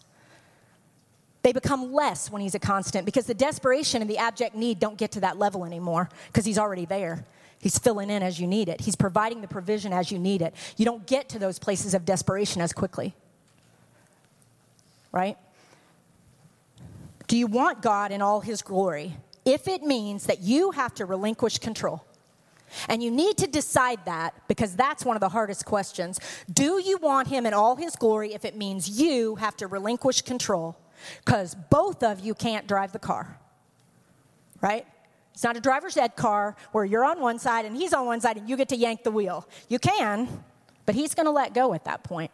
They 1.44 1.54
become 1.54 1.94
less 1.94 2.32
when 2.32 2.42
He's 2.42 2.56
a 2.56 2.60
constant 2.60 3.06
because 3.06 3.26
the 3.26 3.34
desperation 3.34 4.02
and 4.02 4.10
the 4.10 4.18
abject 4.18 4.56
need 4.56 4.80
don't 4.80 4.98
get 4.98 5.12
to 5.12 5.20
that 5.22 5.38
level 5.38 5.66
anymore 5.66 6.10
because 6.28 6.46
He's 6.46 6.58
already 6.58 6.86
there. 6.86 7.26
He's 7.60 7.78
filling 7.78 8.10
in 8.10 8.24
as 8.24 8.40
you 8.40 8.48
need 8.48 8.70
it. 8.70 8.82
He's 8.82 8.96
providing 8.96 9.42
the 9.42 9.48
provision 9.48 9.92
as 9.92 10.12
you 10.12 10.20
need 10.20 10.42
it. 10.42 10.54
You 10.78 10.86
don't 10.86 11.06
get 11.08 11.30
to 11.30 11.40
those 11.40 11.60
places 11.60 11.94
of 11.94 12.06
desperation 12.06 12.62
as 12.62 12.72
quickly. 12.72 13.14
Right? 15.12 15.38
Do 17.28 17.38
you 17.38 17.48
want 17.48 17.82
God 17.82 18.12
in 18.12 18.22
all 18.22 18.42
his 18.42 18.62
glory? 18.62 19.18
If 19.46 19.68
it 19.68 19.84
means 19.84 20.26
that 20.26 20.42
you 20.42 20.72
have 20.72 20.94
to 20.96 21.06
relinquish 21.06 21.60
control. 21.60 22.06
And 22.90 23.02
you 23.02 23.12
need 23.12 23.38
to 23.38 23.48
decide 23.48 24.00
that 24.06 24.34
because 24.48 24.76
that's 24.76 25.06
one 25.06 25.16
of 25.16 25.22
the 25.22 25.30
hardest 25.30 25.66
questions. 25.66 26.20
Do 26.52 26.82
you 26.82 26.98
want 26.98 27.30
him 27.30 27.46
in 27.46 27.54
all 27.54 27.76
his 27.78 27.96
glory 27.96 28.34
if 28.34 28.44
it 28.44 28.58
means 28.58 29.00
you 29.00 29.36
have 29.36 29.56
to 29.58 29.68
relinquish 29.68 30.22
control? 30.22 30.78
Because 31.24 31.56
both 31.56 32.04
of 32.04 32.20
you 32.20 32.34
can't 32.34 32.68
drive 32.68 32.92
the 32.92 33.00
car, 33.00 33.40
right? 34.62 34.86
It's 35.34 35.44
not 35.44 35.56
a 35.56 35.62
driver's 35.62 35.96
ed 35.96 36.16
car 36.16 36.56
where 36.72 36.84
you're 36.84 37.06
on 37.06 37.22
one 37.22 37.40
side 37.40 37.66
and 37.66 37.78
he's 37.78 37.94
on 37.94 38.06
one 38.06 38.20
side 38.20 38.38
and 38.38 38.50
you 38.50 38.58
get 38.58 38.70
to 38.70 38.76
yank 38.76 39.04
the 39.04 39.12
wheel. 39.12 39.48
You 39.70 39.80
can, 39.80 40.44
but 40.86 40.96
he's 40.96 41.14
going 41.14 41.28
to 41.28 41.32
let 41.32 41.54
go 41.54 41.74
at 41.74 41.86
that 41.86 42.04
point, 42.04 42.32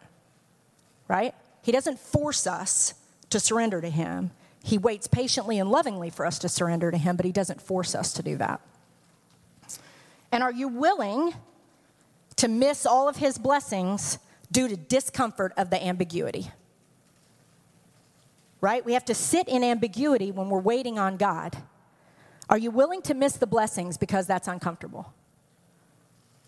right? 1.06 1.34
He 1.62 1.70
doesn't 1.70 2.00
force 2.00 2.46
us 2.46 2.94
to 3.30 3.38
surrender 3.38 3.80
to 3.80 3.90
him. 3.90 4.30
He 4.64 4.78
waits 4.78 5.06
patiently 5.06 5.58
and 5.58 5.70
lovingly 5.70 6.08
for 6.08 6.24
us 6.24 6.38
to 6.38 6.48
surrender 6.48 6.90
to 6.90 6.96
Him, 6.96 7.16
but 7.16 7.26
He 7.26 7.32
doesn't 7.32 7.60
force 7.60 7.94
us 7.94 8.14
to 8.14 8.22
do 8.22 8.38
that. 8.38 8.62
And 10.32 10.42
are 10.42 10.50
you 10.50 10.68
willing 10.68 11.34
to 12.36 12.48
miss 12.48 12.86
all 12.86 13.06
of 13.06 13.16
His 13.16 13.36
blessings 13.36 14.18
due 14.50 14.66
to 14.66 14.74
discomfort 14.74 15.52
of 15.58 15.68
the 15.68 15.84
ambiguity? 15.84 16.50
Right? 18.62 18.82
We 18.82 18.94
have 18.94 19.04
to 19.04 19.14
sit 19.14 19.48
in 19.48 19.62
ambiguity 19.62 20.30
when 20.32 20.48
we're 20.48 20.60
waiting 20.60 20.98
on 20.98 21.18
God. 21.18 21.58
Are 22.48 22.56
you 22.56 22.70
willing 22.70 23.02
to 23.02 23.12
miss 23.12 23.34
the 23.34 23.46
blessings 23.46 23.98
because 23.98 24.26
that's 24.26 24.48
uncomfortable? 24.48 25.12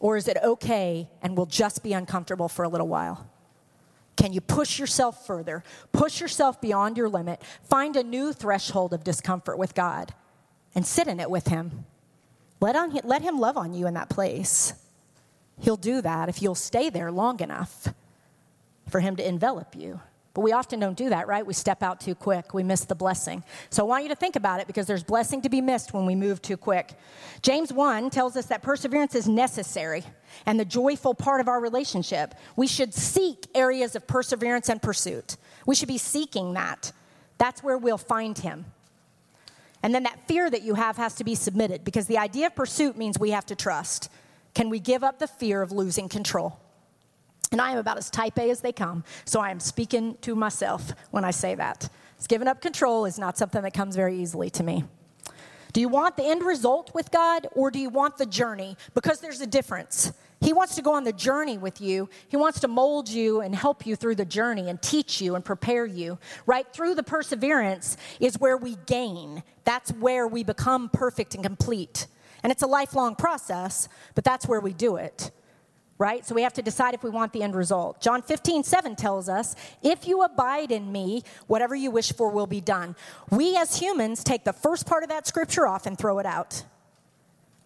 Or 0.00 0.16
is 0.16 0.26
it 0.26 0.38
okay 0.42 1.10
and 1.20 1.36
will 1.36 1.44
just 1.44 1.82
be 1.82 1.92
uncomfortable 1.92 2.48
for 2.48 2.64
a 2.64 2.68
little 2.70 2.88
while? 2.88 3.28
Can 4.16 4.32
you 4.32 4.40
push 4.40 4.78
yourself 4.78 5.26
further? 5.26 5.62
Push 5.92 6.20
yourself 6.20 6.60
beyond 6.60 6.96
your 6.96 7.08
limit. 7.08 7.42
Find 7.62 7.96
a 7.96 8.02
new 8.02 8.32
threshold 8.32 8.92
of 8.92 9.04
discomfort 9.04 9.58
with 9.58 9.74
God 9.74 10.14
and 10.74 10.86
sit 10.86 11.06
in 11.06 11.20
it 11.20 11.30
with 11.30 11.48
Him. 11.48 11.84
Let, 12.60 12.76
on, 12.76 12.98
let 13.04 13.22
Him 13.22 13.38
love 13.38 13.56
on 13.56 13.74
you 13.74 13.86
in 13.86 13.94
that 13.94 14.08
place. 14.08 14.72
He'll 15.58 15.76
do 15.76 16.00
that 16.00 16.28
if 16.28 16.42
you'll 16.42 16.54
stay 16.54 16.90
there 16.90 17.12
long 17.12 17.40
enough 17.40 17.88
for 18.88 19.00
Him 19.00 19.16
to 19.16 19.26
envelop 19.26 19.76
you. 19.76 20.00
But 20.36 20.42
we 20.42 20.52
often 20.52 20.80
don't 20.80 20.98
do 20.98 21.08
that, 21.08 21.28
right? 21.28 21.46
We 21.46 21.54
step 21.54 21.82
out 21.82 21.98
too 21.98 22.14
quick. 22.14 22.52
We 22.52 22.62
miss 22.62 22.84
the 22.84 22.94
blessing. 22.94 23.42
So 23.70 23.82
I 23.82 23.86
want 23.86 24.02
you 24.02 24.10
to 24.10 24.14
think 24.14 24.36
about 24.36 24.60
it 24.60 24.66
because 24.66 24.86
there's 24.86 25.02
blessing 25.02 25.40
to 25.40 25.48
be 25.48 25.62
missed 25.62 25.94
when 25.94 26.04
we 26.04 26.14
move 26.14 26.42
too 26.42 26.58
quick. 26.58 26.92
James 27.40 27.72
1 27.72 28.10
tells 28.10 28.36
us 28.36 28.44
that 28.46 28.60
perseverance 28.60 29.14
is 29.14 29.26
necessary 29.26 30.04
and 30.44 30.60
the 30.60 30.64
joyful 30.66 31.14
part 31.14 31.40
of 31.40 31.48
our 31.48 31.58
relationship. 31.58 32.34
We 32.54 32.66
should 32.66 32.92
seek 32.92 33.46
areas 33.54 33.96
of 33.96 34.06
perseverance 34.06 34.68
and 34.68 34.82
pursuit. 34.82 35.38
We 35.64 35.74
should 35.74 35.88
be 35.88 35.96
seeking 35.96 36.52
that. 36.52 36.92
That's 37.38 37.62
where 37.62 37.78
we'll 37.78 37.96
find 37.96 38.36
him. 38.36 38.66
And 39.82 39.94
then 39.94 40.02
that 40.02 40.28
fear 40.28 40.50
that 40.50 40.60
you 40.60 40.74
have 40.74 40.98
has 40.98 41.14
to 41.14 41.24
be 41.24 41.34
submitted 41.34 41.82
because 41.82 42.08
the 42.08 42.18
idea 42.18 42.48
of 42.48 42.54
pursuit 42.54 42.98
means 42.98 43.18
we 43.18 43.30
have 43.30 43.46
to 43.46 43.56
trust. 43.56 44.10
Can 44.52 44.68
we 44.68 44.80
give 44.80 45.02
up 45.02 45.18
the 45.18 45.28
fear 45.28 45.62
of 45.62 45.72
losing 45.72 46.10
control? 46.10 46.60
And 47.52 47.60
I 47.60 47.72
am 47.72 47.78
about 47.78 47.96
as 47.96 48.10
type 48.10 48.38
A 48.38 48.50
as 48.50 48.60
they 48.60 48.72
come, 48.72 49.04
so 49.24 49.40
I 49.40 49.50
am 49.50 49.60
speaking 49.60 50.16
to 50.22 50.34
myself 50.34 50.92
when 51.10 51.24
I 51.24 51.30
say 51.30 51.54
that. 51.54 51.88
giving 52.28 52.48
up 52.48 52.60
control 52.60 53.04
is 53.04 53.18
not 53.18 53.38
something 53.38 53.62
that 53.62 53.74
comes 53.74 53.94
very 53.94 54.18
easily 54.18 54.50
to 54.50 54.64
me. 54.64 54.84
Do 55.72 55.80
you 55.80 55.88
want 55.88 56.16
the 56.16 56.24
end 56.24 56.42
result 56.42 56.94
with 56.94 57.10
God 57.10 57.46
or 57.52 57.70
do 57.70 57.78
you 57.78 57.90
want 57.90 58.16
the 58.16 58.26
journey? 58.26 58.76
Because 58.94 59.20
there's 59.20 59.42
a 59.42 59.46
difference. 59.46 60.12
He 60.40 60.52
wants 60.52 60.74
to 60.76 60.82
go 60.82 60.94
on 60.94 61.04
the 61.04 61.12
journey 61.12 61.58
with 61.58 61.80
you. 61.80 62.08
He 62.28 62.36
wants 62.36 62.60
to 62.60 62.68
mold 62.68 63.08
you 63.08 63.40
and 63.40 63.54
help 63.54 63.86
you 63.86 63.94
through 63.94 64.14
the 64.16 64.24
journey 64.24 64.68
and 64.68 64.80
teach 64.80 65.20
you 65.20 65.34
and 65.34 65.44
prepare 65.44 65.86
you. 65.86 66.18
Right 66.46 66.66
through 66.72 66.94
the 66.94 67.02
perseverance 67.02 67.96
is 68.20 68.40
where 68.40 68.56
we 68.56 68.76
gain. 68.86 69.42
That's 69.64 69.92
where 69.92 70.26
we 70.26 70.44
become 70.44 70.88
perfect 70.88 71.34
and 71.34 71.44
complete. 71.44 72.06
And 72.42 72.50
it's 72.50 72.62
a 72.62 72.66
lifelong 72.66 73.14
process, 73.14 73.88
but 74.14 74.24
that's 74.24 74.46
where 74.46 74.60
we 74.60 74.72
do 74.72 74.96
it 74.96 75.30
right? 75.98 76.26
So 76.26 76.34
we 76.34 76.42
have 76.42 76.52
to 76.54 76.62
decide 76.62 76.94
if 76.94 77.02
we 77.02 77.10
want 77.10 77.32
the 77.32 77.42
end 77.42 77.54
result. 77.54 78.00
John 78.00 78.22
15, 78.22 78.64
7 78.64 78.96
tells 78.96 79.28
us, 79.28 79.54
If 79.82 80.06
you 80.06 80.22
abide 80.22 80.70
in 80.70 80.92
me, 80.92 81.22
whatever 81.46 81.74
you 81.74 81.90
wish 81.90 82.12
for 82.12 82.30
will 82.30 82.46
be 82.46 82.60
done. 82.60 82.96
We 83.30 83.56
as 83.56 83.78
humans 83.78 84.22
take 84.22 84.44
the 84.44 84.52
first 84.52 84.86
part 84.86 85.02
of 85.02 85.08
that 85.08 85.26
scripture 85.26 85.66
off 85.66 85.86
and 85.86 85.96
throw 85.96 86.18
it 86.18 86.26
out. 86.26 86.64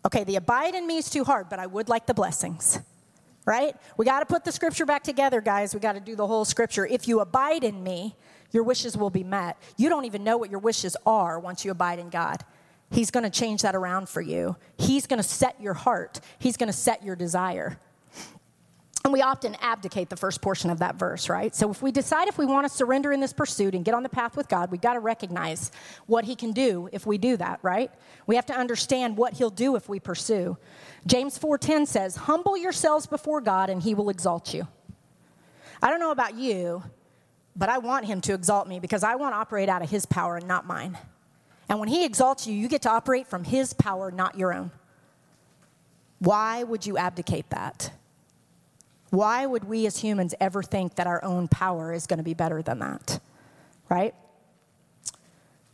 Okay, 0.05 0.25
the 0.25 0.37
abide 0.37 0.75
in 0.75 0.87
me 0.87 0.97
is 0.97 1.11
too 1.11 1.25
hard, 1.25 1.49
but 1.51 1.59
I 1.59 1.67
would 1.67 1.89
like 1.89 2.07
the 2.07 2.15
blessings, 2.15 2.79
right? 3.45 3.77
We 3.97 4.07
got 4.07 4.21
to 4.21 4.27
put 4.27 4.45
the 4.45 4.53
scripture 4.53 4.87
back 4.87 5.03
together, 5.03 5.41
guys. 5.41 5.75
We 5.75 5.81
got 5.81 5.93
to 5.93 6.01
do 6.01 6.17
the 6.17 6.27
whole 6.27 6.45
scripture. 6.45 6.87
If 6.87 7.07
you 7.07 7.21
abide 7.21 7.65
in 7.65 7.83
me, 7.83 8.17
your 8.51 8.63
wishes 8.63 8.97
will 8.97 9.11
be 9.11 9.25
met. 9.25 9.59
You 9.77 9.89
don't 9.89 10.07
even 10.07 10.25
know 10.25 10.39
what 10.39 10.51
your 10.51 10.59
wishes 10.59 10.97
are 11.05 11.39
once 11.39 11.65
you 11.65 11.71
abide 11.71 11.99
in 11.99 12.09
God. 12.09 12.45
He's 12.91 13.11
going 13.11 13.25
to 13.25 13.31
change 13.31 13.63
that 13.63 13.77
around 13.77 14.09
for 14.09 14.21
you. 14.21 14.57
He's 14.77 15.07
going 15.07 15.19
to 15.19 15.29
set 15.29 15.61
your 15.61 15.75
heart, 15.75 16.21
He's 16.39 16.57
going 16.57 16.69
to 16.69 16.77
set 16.77 17.05
your 17.05 17.17
desire. 17.17 17.79
And 19.03 19.15
we 19.15 19.23
often 19.23 19.57
abdicate 19.63 20.11
the 20.11 20.17
first 20.17 20.43
portion 20.43 20.69
of 20.69 20.81
that 20.81 20.97
verse, 20.97 21.31
right? 21.31 21.55
So 21.55 21.71
if 21.71 21.81
we 21.81 21.91
decide 21.91 22.29
if 22.29 22.37
we 22.37 22.45
want 22.45 22.69
to 22.69 22.75
surrender 22.75 23.13
in 23.13 23.21
this 23.21 23.33
pursuit 23.33 23.75
and 23.75 23.83
get 23.83 23.95
on 23.95 24.03
the 24.03 24.11
path 24.11 24.37
with 24.37 24.47
God, 24.47 24.71
we've 24.71 24.81
got 24.81 24.93
to 24.93 25.01
recognize 25.01 25.73
what 26.07 26.27
He 26.27 26.37
can 26.37 26.53
do 26.53 26.89
if 26.93 27.07
we 27.07 27.17
do 27.17 27.39
that, 27.39 27.61
right? 27.63 27.91
We 28.27 28.37
have 28.37 28.45
to 28.47 28.55
understand 28.55 29.17
what 29.17 29.35
He'll 29.35 29.49
do 29.49 29.75
if 29.75 29.89
we 29.89 30.01
pursue. 30.01 30.59
James 31.07 31.39
4:10 31.39 31.87
says, 31.87 32.17
"Humble 32.17 32.59
yourselves 32.59 33.07
before 33.07 33.41
God 33.41 33.71
and 33.71 33.83
He 33.83 33.95
will 33.95 34.11
exalt 34.11 34.53
you." 34.53 34.69
I 35.83 35.89
don't 35.89 36.01
know 36.01 36.11
about 36.11 36.35
you, 36.35 36.83
but 37.57 37.71
I 37.71 37.79
want 37.79 38.05
Him 38.05 38.21
to 38.23 38.35
exalt 38.35 38.69
me 38.69 38.81
because 38.81 39.03
I 39.03 39.15
want 39.15 39.33
to 39.33 39.39
operate 39.39 39.71
out 39.71 39.81
of 39.81 39.89
His 39.89 40.05
power 40.05 40.37
and 40.37 40.47
not 40.47 40.67
mine. 40.67 40.99
And 41.71 41.81
when 41.81 41.89
He 41.89 42.05
exalts 42.05 42.47
you, 42.47 42.55
you 42.55 42.69
get 42.69 42.83
to 42.83 42.91
operate 42.91 43.27
from 43.27 43.45
His 43.45 43.73
power, 43.73 44.11
not 44.11 44.37
your 44.37 44.53
own. 44.53 44.73
Why 46.19 46.65
would 46.65 46.85
you 46.85 46.99
abdicate 46.99 47.49
that? 47.49 47.93
Why 49.11 49.45
would 49.45 49.65
we 49.65 49.87
as 49.87 49.99
humans 49.99 50.35
ever 50.41 50.63
think 50.63 50.95
that 50.95 51.07
our 51.07 51.23
own 51.25 51.49
power 51.49 51.93
is 51.93 52.07
going 52.07 52.19
to 52.19 52.25
be 52.25 52.35
better 52.35 52.63
than 52.63 52.79
that? 52.79 53.21
Right? 53.89 54.15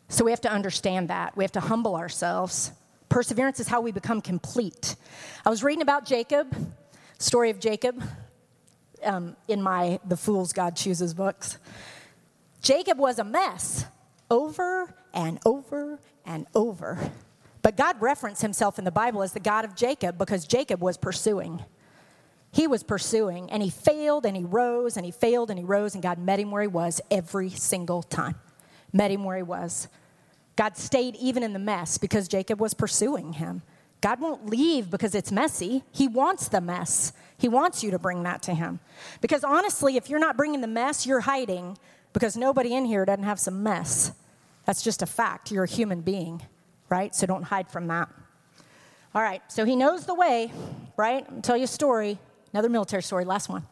So 0.09 0.25
we 0.25 0.31
have 0.31 0.41
to 0.43 0.51
understand 0.51 1.09
that. 1.09 1.37
We 1.37 1.45
have 1.45 1.53
to 1.53 1.61
humble 1.61 1.97
ourselves. 1.97 2.73
Perseverance 3.09 3.61
is 3.61 3.69
how 3.69 3.81
we 3.81 3.93
become 3.93 4.21
complete. 4.21 4.97
I 5.45 5.51
was 5.51 5.63
reading 5.63 5.83
about 5.83 6.07
Jacob, 6.07 6.55
story 7.19 7.51
of 7.51 7.61
Jacob, 7.61 8.03
um, 9.03 9.37
in 9.49 9.63
my 9.63 10.01
The 10.07 10.17
Fools 10.17 10.53
God 10.53 10.75
Chooses 10.77 11.13
books. 11.13 11.59
Jacob 12.63 12.99
was 12.99 13.19
a 13.19 13.25
mess 13.25 13.85
over 14.31 14.95
and 15.13 15.39
over 15.45 16.01
and 16.25 16.47
over. 16.55 16.99
But 17.63 17.77
God 17.77 18.01
referenced 18.01 18.43
himself 18.43 18.79
in 18.79 18.85
the 18.85 18.91
Bible 18.91 19.23
as 19.23 19.33
the 19.33 19.41
God 19.41 19.65
of 19.65 19.75
Jacob 19.75 20.19
because 20.19 20.47
Jacob 20.47 20.81
was 20.81 20.97
pursuing. 20.97 21.65
He 22.57 22.67
was 22.67 22.83
pursuing 22.83 23.51
and 23.51 23.63
he 23.63 23.69
failed 23.69 24.25
and 24.25 24.35
he 24.35 24.43
rose 24.43 24.97
and 24.97 25.05
he 25.05 25.13
failed 25.13 25.51
and 25.51 25.59
he 25.59 25.65
rose 25.67 25.93
and 25.93 26.03
God 26.03 26.19
met 26.19 26.41
him 26.41 26.51
where 26.51 26.63
he 26.63 26.69
was 26.69 27.03
every 27.11 27.51
single 27.51 28.03
time. 28.03 28.37
Met 28.95 29.11
him 29.11 29.25
where 29.25 29.37
he 29.37 29.43
was. 29.43 29.89
God 30.57 30.79
stayed 30.79 31.17
even 31.17 31.43
in 31.43 31.53
the 31.53 31.59
mess 31.59 31.99
because 31.99 32.29
Jacob 32.29 32.59
was 32.59 32.73
pursuing 32.73 33.35
him. 33.35 33.61
God 34.01 34.23
won't 34.23 34.47
leave 34.47 34.91
because 34.91 35.15
it's 35.15 35.31
messy. 35.31 35.85
He 35.93 36.09
wants 36.09 36.49
the 36.49 36.63
mess. 36.63 37.13
He 37.37 37.47
wants 37.47 37.85
you 37.85 37.91
to 37.91 37.99
bring 37.99 38.23
that 38.23 38.41
to 38.45 38.55
him. 38.55 38.81
Because 39.21 39.45
honestly, 39.45 39.99
if 39.99 40.09
you're 40.09 40.19
not 40.19 40.39
bringing 40.39 40.63
the 40.63 40.67
mess, 40.67 41.07
you're 41.07 41.21
hiding 41.21 41.77
because 42.15 42.39
nobody 42.39 42.73
in 42.73 42.87
here 42.87 43.05
doesn't 43.05 43.25
have 43.25 43.39
some 43.39 43.63
mess. 43.63 44.13
That's 44.65 44.81
just 44.81 45.03
a 45.03 45.07
fact. 45.07 45.53
You're 45.53 45.65
a 45.65 45.69
human 45.69 46.01
being, 46.01 46.41
right? 46.89 47.15
So 47.15 47.27
don't 47.27 47.43
hide 47.43 47.69
from 47.69 47.89
that. 47.89 48.09
All 49.15 49.23
right, 49.23 49.43
so 49.49 49.67
he 49.67 49.77
knows 49.77 50.07
the 50.07 50.15
way, 50.15 50.53
right? 50.97 51.27
I'll 51.31 51.43
tell 51.43 51.59
you 51.59 51.65
a 51.65 51.67
story. 51.67 52.19
Another 52.57 52.71
military 52.71 53.03
story, 53.03 53.27
last 53.27 53.51
one. 53.51 53.67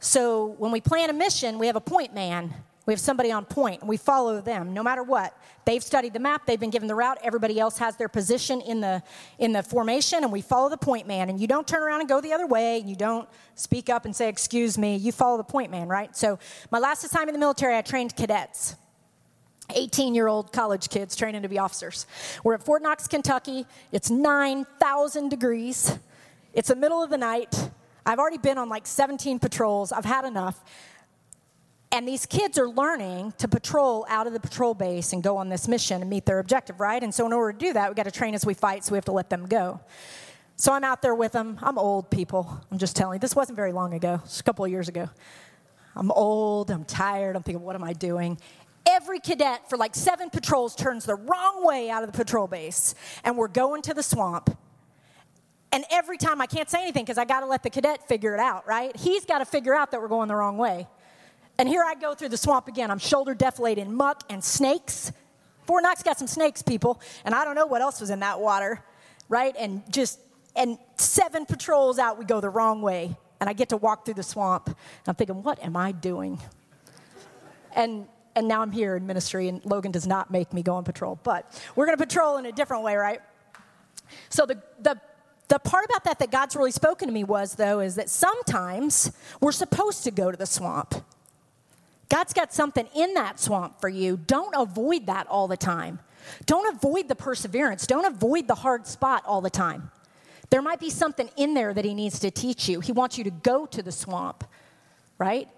So 0.00 0.54
when 0.56 0.72
we 0.72 0.80
plan 0.80 1.10
a 1.10 1.12
mission, 1.12 1.58
we 1.58 1.66
have 1.66 1.76
a 1.76 1.82
point 1.82 2.14
man. 2.14 2.54
We 2.86 2.94
have 2.94 3.00
somebody 3.00 3.30
on 3.30 3.44
point, 3.44 3.82
and 3.82 3.90
we 3.90 3.98
follow 3.98 4.40
them 4.40 4.72
no 4.72 4.82
matter 4.82 5.02
what. 5.02 5.36
They've 5.66 5.82
studied 5.82 6.14
the 6.14 6.18
map, 6.18 6.46
they've 6.46 6.58
been 6.58 6.70
given 6.70 6.88
the 6.88 6.94
route, 6.94 7.18
everybody 7.22 7.60
else 7.60 7.76
has 7.76 7.98
their 7.98 8.08
position 8.08 8.62
in 8.62 8.80
the, 8.80 9.02
in 9.38 9.52
the 9.52 9.62
formation, 9.62 10.22
and 10.22 10.32
we 10.32 10.40
follow 10.40 10.70
the 10.70 10.78
point 10.78 11.06
man. 11.06 11.28
And 11.28 11.38
you 11.38 11.46
don't 11.46 11.68
turn 11.68 11.82
around 11.82 12.00
and 12.00 12.08
go 12.08 12.22
the 12.22 12.32
other 12.32 12.46
way, 12.46 12.80
and 12.80 12.88
you 12.88 12.96
don't 12.96 13.28
speak 13.54 13.90
up 13.90 14.06
and 14.06 14.16
say, 14.16 14.30
Excuse 14.30 14.78
me, 14.78 14.96
you 14.96 15.12
follow 15.12 15.36
the 15.36 15.44
point 15.44 15.70
man, 15.70 15.88
right? 15.88 16.16
So, 16.16 16.38
my 16.70 16.78
last 16.78 17.06
time 17.12 17.28
in 17.28 17.34
the 17.34 17.38
military, 17.38 17.76
I 17.76 17.82
trained 17.82 18.16
cadets. 18.16 18.76
18 19.74 20.14
year 20.14 20.26
old 20.26 20.54
college 20.54 20.88
kids 20.88 21.14
training 21.14 21.42
to 21.42 21.48
be 21.48 21.58
officers. 21.58 22.06
We're 22.44 22.54
at 22.54 22.62
Fort 22.62 22.82
Knox, 22.82 23.06
Kentucky. 23.06 23.66
It's 23.92 24.08
9,000 24.08 25.28
degrees. 25.28 25.98
It's 26.52 26.68
the 26.68 26.76
middle 26.76 27.02
of 27.02 27.10
the 27.10 27.18
night. 27.18 27.70
I've 28.04 28.18
already 28.18 28.38
been 28.38 28.58
on 28.58 28.68
like 28.68 28.86
17 28.86 29.38
patrols. 29.38 29.92
I've 29.92 30.04
had 30.04 30.24
enough. 30.24 30.62
And 31.90 32.08
these 32.08 32.24
kids 32.24 32.58
are 32.58 32.68
learning 32.68 33.34
to 33.38 33.48
patrol 33.48 34.06
out 34.08 34.26
of 34.26 34.32
the 34.32 34.40
patrol 34.40 34.72
base 34.72 35.12
and 35.12 35.22
go 35.22 35.36
on 35.36 35.50
this 35.50 35.68
mission 35.68 36.00
and 36.00 36.08
meet 36.08 36.24
their 36.24 36.38
objective, 36.38 36.80
right? 36.80 37.02
And 37.02 37.14
so, 37.14 37.26
in 37.26 37.34
order 37.34 37.52
to 37.52 37.58
do 37.58 37.72
that, 37.74 37.88
we've 37.88 37.96
got 37.96 38.04
to 38.04 38.10
train 38.10 38.34
as 38.34 38.46
we 38.46 38.54
fight, 38.54 38.82
so 38.82 38.92
we 38.92 38.96
have 38.96 39.04
to 39.04 39.12
let 39.12 39.28
them 39.28 39.46
go. 39.46 39.78
So, 40.56 40.72
I'm 40.72 40.84
out 40.84 41.02
there 41.02 41.14
with 41.14 41.32
them. 41.32 41.58
I'm 41.62 41.76
old, 41.76 42.10
people. 42.10 42.60
I'm 42.70 42.78
just 42.78 42.96
telling 42.96 43.16
you. 43.16 43.20
This 43.20 43.36
wasn't 43.36 43.56
very 43.56 43.72
long 43.72 43.92
ago, 43.92 44.20
just 44.24 44.40
a 44.40 44.42
couple 44.42 44.64
of 44.64 44.70
years 44.70 44.88
ago. 44.88 45.10
I'm 45.94 46.10
old, 46.10 46.70
I'm 46.70 46.84
tired, 46.84 47.36
I'm 47.36 47.42
thinking, 47.42 47.62
what 47.62 47.76
am 47.76 47.84
I 47.84 47.92
doing? 47.92 48.38
Every 48.88 49.20
cadet 49.20 49.68
for 49.68 49.76
like 49.76 49.94
seven 49.94 50.30
patrols 50.30 50.74
turns 50.74 51.04
the 51.04 51.14
wrong 51.14 51.64
way 51.64 51.90
out 51.90 52.02
of 52.02 52.10
the 52.10 52.16
patrol 52.16 52.46
base, 52.46 52.94
and 53.22 53.36
we're 53.36 53.48
going 53.48 53.82
to 53.82 53.92
the 53.92 54.02
swamp. 54.02 54.56
And 55.72 55.84
every 55.90 56.18
time 56.18 56.40
I 56.40 56.46
can't 56.46 56.68
say 56.68 56.82
anything 56.82 57.04
because 57.04 57.18
I 57.18 57.24
got 57.24 57.40
to 57.40 57.46
let 57.46 57.62
the 57.62 57.70
cadet 57.70 58.06
figure 58.06 58.34
it 58.34 58.40
out, 58.40 58.66
right? 58.66 58.94
He's 58.96 59.24
got 59.24 59.38
to 59.38 59.46
figure 59.46 59.74
out 59.74 59.90
that 59.90 60.00
we're 60.00 60.08
going 60.08 60.28
the 60.28 60.36
wrong 60.36 60.58
way. 60.58 60.86
And 61.58 61.68
here 61.68 61.82
I 61.82 61.94
go 61.94 62.14
through 62.14 62.28
the 62.28 62.36
swamp 62.36 62.68
again. 62.68 62.90
I'm 62.90 62.98
shoulder 62.98 63.34
defilade 63.34 63.78
in 63.78 63.94
muck 63.94 64.22
and 64.28 64.44
snakes. 64.44 65.12
Fort 65.66 65.82
Knox 65.82 66.02
got 66.02 66.18
some 66.18 66.28
snakes, 66.28 66.60
people, 66.60 67.00
and 67.24 67.34
I 67.34 67.44
don't 67.44 67.54
know 67.54 67.66
what 67.66 67.80
else 67.82 68.00
was 68.00 68.10
in 68.10 68.20
that 68.20 68.40
water, 68.40 68.82
right? 69.28 69.54
And 69.58 69.82
just, 69.90 70.18
and 70.56 70.76
seven 70.96 71.46
patrols 71.46 71.98
out, 71.98 72.18
we 72.18 72.24
go 72.24 72.40
the 72.40 72.50
wrong 72.50 72.82
way. 72.82 73.16
And 73.40 73.48
I 73.48 73.54
get 73.54 73.70
to 73.70 73.76
walk 73.76 74.04
through 74.04 74.14
the 74.14 74.22
swamp. 74.22 74.66
And 74.66 74.76
I'm 75.06 75.14
thinking, 75.14 75.42
what 75.42 75.62
am 75.64 75.76
I 75.76 75.92
doing? 75.92 76.38
And 77.74 78.06
and 78.34 78.48
now 78.48 78.62
I'm 78.62 78.72
here 78.72 78.96
in 78.96 79.06
ministry, 79.06 79.48
and 79.48 79.64
Logan 79.64 79.92
does 79.92 80.06
not 80.06 80.30
make 80.30 80.52
me 80.52 80.62
go 80.62 80.74
on 80.74 80.84
patrol. 80.84 81.18
But 81.22 81.62
we're 81.76 81.86
going 81.86 81.98
to 81.98 82.04
patrol 82.04 82.38
in 82.38 82.46
a 82.46 82.52
different 82.52 82.82
way, 82.82 82.96
right? 82.96 83.20
So 84.30 84.46
the, 84.46 84.62
the 84.80 84.98
the 85.52 85.58
part 85.58 85.84
about 85.84 86.04
that 86.04 86.18
that 86.18 86.30
God's 86.30 86.56
really 86.56 86.70
spoken 86.70 87.08
to 87.08 87.12
me 87.12 87.24
was, 87.24 87.56
though, 87.56 87.80
is 87.80 87.96
that 87.96 88.08
sometimes 88.08 89.12
we're 89.38 89.52
supposed 89.52 90.02
to 90.04 90.10
go 90.10 90.30
to 90.30 90.36
the 90.38 90.46
swamp. 90.46 90.94
God's 92.08 92.32
got 92.32 92.54
something 92.54 92.88
in 92.94 93.12
that 93.14 93.38
swamp 93.38 93.78
for 93.78 93.90
you. 93.90 94.16
Don't 94.16 94.54
avoid 94.56 95.04
that 95.08 95.26
all 95.26 95.48
the 95.48 95.58
time. 95.58 95.98
Don't 96.46 96.74
avoid 96.74 97.06
the 97.06 97.14
perseverance. 97.14 97.86
Don't 97.86 98.06
avoid 98.06 98.48
the 98.48 98.54
hard 98.54 98.86
spot 98.86 99.24
all 99.26 99.42
the 99.42 99.50
time. 99.50 99.90
There 100.48 100.62
might 100.62 100.80
be 100.80 100.88
something 100.88 101.28
in 101.36 101.52
there 101.52 101.74
that 101.74 101.84
He 101.84 101.92
needs 101.92 102.18
to 102.20 102.30
teach 102.30 102.66
you. 102.66 102.80
He 102.80 102.92
wants 102.92 103.18
you 103.18 103.24
to 103.24 103.30
go 103.30 103.66
to 103.66 103.82
the 103.82 103.92
swamp, 103.92 104.44
right? 105.18 105.50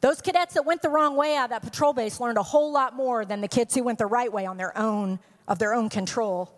Those 0.00 0.20
cadets 0.20 0.54
that 0.54 0.64
went 0.64 0.80
the 0.80 0.90
wrong 0.90 1.16
way 1.16 1.34
out 1.34 1.46
of 1.46 1.50
that 1.50 1.62
patrol 1.62 1.92
base 1.92 2.20
learned 2.20 2.38
a 2.38 2.44
whole 2.44 2.70
lot 2.70 2.94
more 2.94 3.24
than 3.24 3.40
the 3.40 3.48
kids 3.48 3.74
who 3.74 3.82
went 3.82 3.98
the 3.98 4.06
right 4.06 4.32
way 4.32 4.46
on 4.46 4.58
their 4.58 4.78
own, 4.78 5.18
of 5.48 5.58
their 5.58 5.74
own 5.74 5.88
control, 5.88 6.54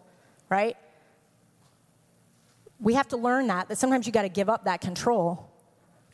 right? 0.50 0.76
We 2.82 2.94
have 2.94 3.08
to 3.08 3.16
learn 3.16 3.46
that, 3.46 3.68
that 3.68 3.78
sometimes 3.78 4.06
you 4.06 4.12
got 4.12 4.22
to 4.22 4.28
give 4.28 4.50
up 4.50 4.64
that 4.64 4.80
control 4.80 5.48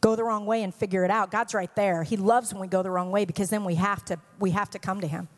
go 0.01 0.17
the 0.17 0.25
wrong 0.25 0.47
way 0.47 0.63
and 0.63 0.75
figure 0.75 1.05
it 1.05 1.11
out. 1.11 1.31
God's 1.31 1.55
right 1.55 1.75
there. 1.75 2.03
He 2.03 2.17
loves 2.17 2.53
when 2.53 2.61
we 2.61 2.69
go 2.69 2.83
the 2.83 2.91
wrong 2.91 3.11
way 3.11 3.25
because 3.25 3.51
then 3.51 3.65
we 3.65 3.75
have 3.77 4.05
to 4.07 4.19
we 4.39 4.51
have 4.53 4.71
to 4.71 4.79
come 4.79 5.01
to 5.01 5.07
him. 5.07 5.29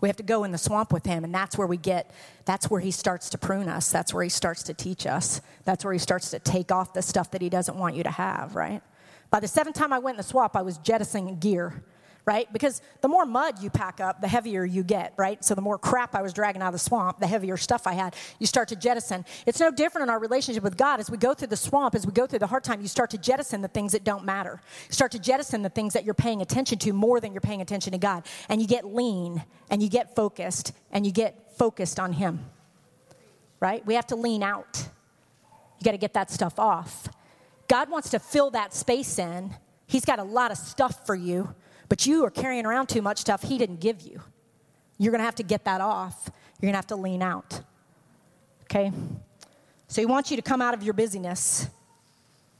We 0.00 0.08
have 0.08 0.16
to 0.16 0.22
go 0.22 0.44
in 0.44 0.52
the 0.52 0.58
swamp 0.58 0.92
with 0.92 1.06
him 1.06 1.24
and 1.24 1.34
that's 1.34 1.56
where 1.56 1.66
we 1.66 1.76
get 1.76 2.10
that's 2.44 2.70
where 2.70 2.80
he 2.80 2.90
starts 2.90 3.30
to 3.30 3.38
prune 3.38 3.68
us. 3.68 3.90
That's 3.90 4.14
where 4.14 4.22
he 4.22 4.30
starts 4.30 4.62
to 4.64 4.74
teach 4.74 5.06
us. 5.06 5.40
That's 5.64 5.84
where 5.84 5.92
he 5.92 5.98
starts 5.98 6.30
to 6.30 6.38
take 6.38 6.70
off 6.70 6.92
the 6.92 7.02
stuff 7.02 7.30
that 7.32 7.42
he 7.42 7.48
doesn't 7.48 7.76
want 7.76 7.96
you 7.96 8.02
to 8.04 8.10
have, 8.10 8.54
right? 8.54 8.82
By 9.30 9.40
the 9.40 9.48
seventh 9.48 9.76
time 9.76 9.92
I 9.92 9.98
went 9.98 10.14
in 10.14 10.18
the 10.18 10.22
swamp, 10.22 10.54
I 10.54 10.62
was 10.62 10.78
jettisoning 10.78 11.38
gear 11.38 11.82
right? 12.26 12.52
Because 12.52 12.82
the 13.02 13.08
more 13.08 13.24
mud 13.24 13.62
you 13.62 13.70
pack 13.70 14.00
up, 14.00 14.20
the 14.20 14.26
heavier 14.26 14.64
you 14.64 14.82
get, 14.82 15.14
right? 15.16 15.42
So 15.44 15.54
the 15.54 15.60
more 15.60 15.78
crap 15.78 16.16
I 16.16 16.22
was 16.22 16.32
dragging 16.32 16.60
out 16.60 16.68
of 16.68 16.72
the 16.72 16.80
swamp, 16.80 17.20
the 17.20 17.26
heavier 17.26 17.56
stuff 17.56 17.86
I 17.86 17.92
had, 17.92 18.16
you 18.40 18.48
start 18.48 18.66
to 18.68 18.76
jettison. 18.76 19.24
It's 19.46 19.60
no 19.60 19.70
different 19.70 20.02
in 20.06 20.10
our 20.10 20.18
relationship 20.18 20.64
with 20.64 20.76
God. 20.76 20.98
As 20.98 21.08
we 21.08 21.18
go 21.18 21.34
through 21.34 21.46
the 21.48 21.56
swamp, 21.56 21.94
as 21.94 22.04
we 22.04 22.12
go 22.12 22.26
through 22.26 22.40
the 22.40 22.48
hard 22.48 22.64
time, 22.64 22.80
you 22.80 22.88
start 22.88 23.10
to 23.10 23.18
jettison 23.18 23.62
the 23.62 23.68
things 23.68 23.92
that 23.92 24.02
don't 24.02 24.24
matter. 24.24 24.60
You 24.88 24.92
start 24.92 25.12
to 25.12 25.20
jettison 25.20 25.62
the 25.62 25.68
things 25.68 25.92
that 25.92 26.04
you're 26.04 26.14
paying 26.14 26.42
attention 26.42 26.78
to 26.80 26.92
more 26.92 27.20
than 27.20 27.32
you're 27.32 27.40
paying 27.40 27.62
attention 27.62 27.92
to 27.92 27.98
God. 27.98 28.24
And 28.48 28.60
you 28.60 28.66
get 28.66 28.84
lean 28.84 29.44
and 29.70 29.80
you 29.80 29.88
get 29.88 30.16
focused 30.16 30.72
and 30.90 31.06
you 31.06 31.12
get 31.12 31.56
focused 31.56 32.00
on 32.00 32.12
Him, 32.12 32.44
right? 33.60 33.86
We 33.86 33.94
have 33.94 34.08
to 34.08 34.16
lean 34.16 34.42
out. 34.42 34.88
You 35.78 35.84
got 35.84 35.92
to 35.92 35.98
get 35.98 36.14
that 36.14 36.32
stuff 36.32 36.58
off. 36.58 37.08
God 37.68 37.88
wants 37.88 38.10
to 38.10 38.18
fill 38.18 38.50
that 38.50 38.74
space 38.74 39.16
in. 39.20 39.54
He's 39.86 40.04
got 40.04 40.18
a 40.18 40.24
lot 40.24 40.50
of 40.50 40.58
stuff 40.58 41.06
for 41.06 41.14
you 41.14 41.54
but 41.88 42.06
you 42.06 42.24
are 42.24 42.30
carrying 42.30 42.66
around 42.66 42.88
too 42.88 43.02
much 43.02 43.18
stuff 43.18 43.42
He 43.42 43.58
didn't 43.58 43.80
give 43.80 44.00
you. 44.02 44.22
You're 44.98 45.12
going 45.12 45.20
to 45.20 45.24
have 45.24 45.34
to 45.36 45.42
get 45.42 45.64
that 45.64 45.80
off. 45.80 46.30
You're 46.60 46.68
going 46.68 46.72
to 46.72 46.78
have 46.78 46.86
to 46.88 46.96
lean 46.96 47.22
out. 47.22 47.60
Okay? 48.64 48.92
So 49.88 50.00
He 50.00 50.06
wants 50.06 50.30
you 50.30 50.36
to 50.36 50.42
come 50.42 50.62
out 50.62 50.74
of 50.74 50.82
your 50.82 50.94
busyness. 50.94 51.68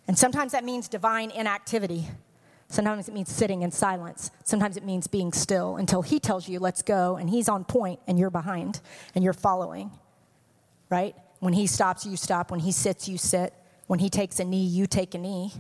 And 0.07 0.17
sometimes 0.17 0.53
that 0.53 0.65
means 0.65 0.89
divine 0.89 1.31
inactivity. 1.31 2.07
Sometimes 2.69 3.09
it 3.09 3.15
means 3.15 3.31
sitting 3.31 3.63
in 3.63 3.71
silence. 3.71 4.31
Sometimes 4.45 4.77
it 4.77 4.85
means 4.85 5.07
being 5.07 5.33
still 5.33 5.77
until 5.77 6.03
He 6.03 6.21
tells 6.21 6.49
you, 6.49 6.59
let's 6.59 6.83
go, 6.83 7.17
and 7.17 7.31
He's 7.31 7.49
on 7.49 7.65
point 7.65 8.01
and 8.07 8.19
you're 8.19 8.31
behind 8.31 8.81
and 9.15 9.25
you're 9.25 9.33
following. 9.33 9.91
Right? 10.91 11.17
When 11.41 11.53
He 11.53 11.67
stops, 11.67 12.07
you 12.07 12.17
stop. 12.17 12.51
When 12.51 12.61
He 12.61 12.73
sits, 12.73 13.09
you 13.09 13.19
sit. 13.19 13.55
When 13.87 13.99
He 13.99 14.11
takes 14.11 14.41
a 14.41 14.45
knee, 14.45 14.65
you 14.65 14.87
take 14.87 15.15
a 15.15 15.19
knee. 15.19 15.53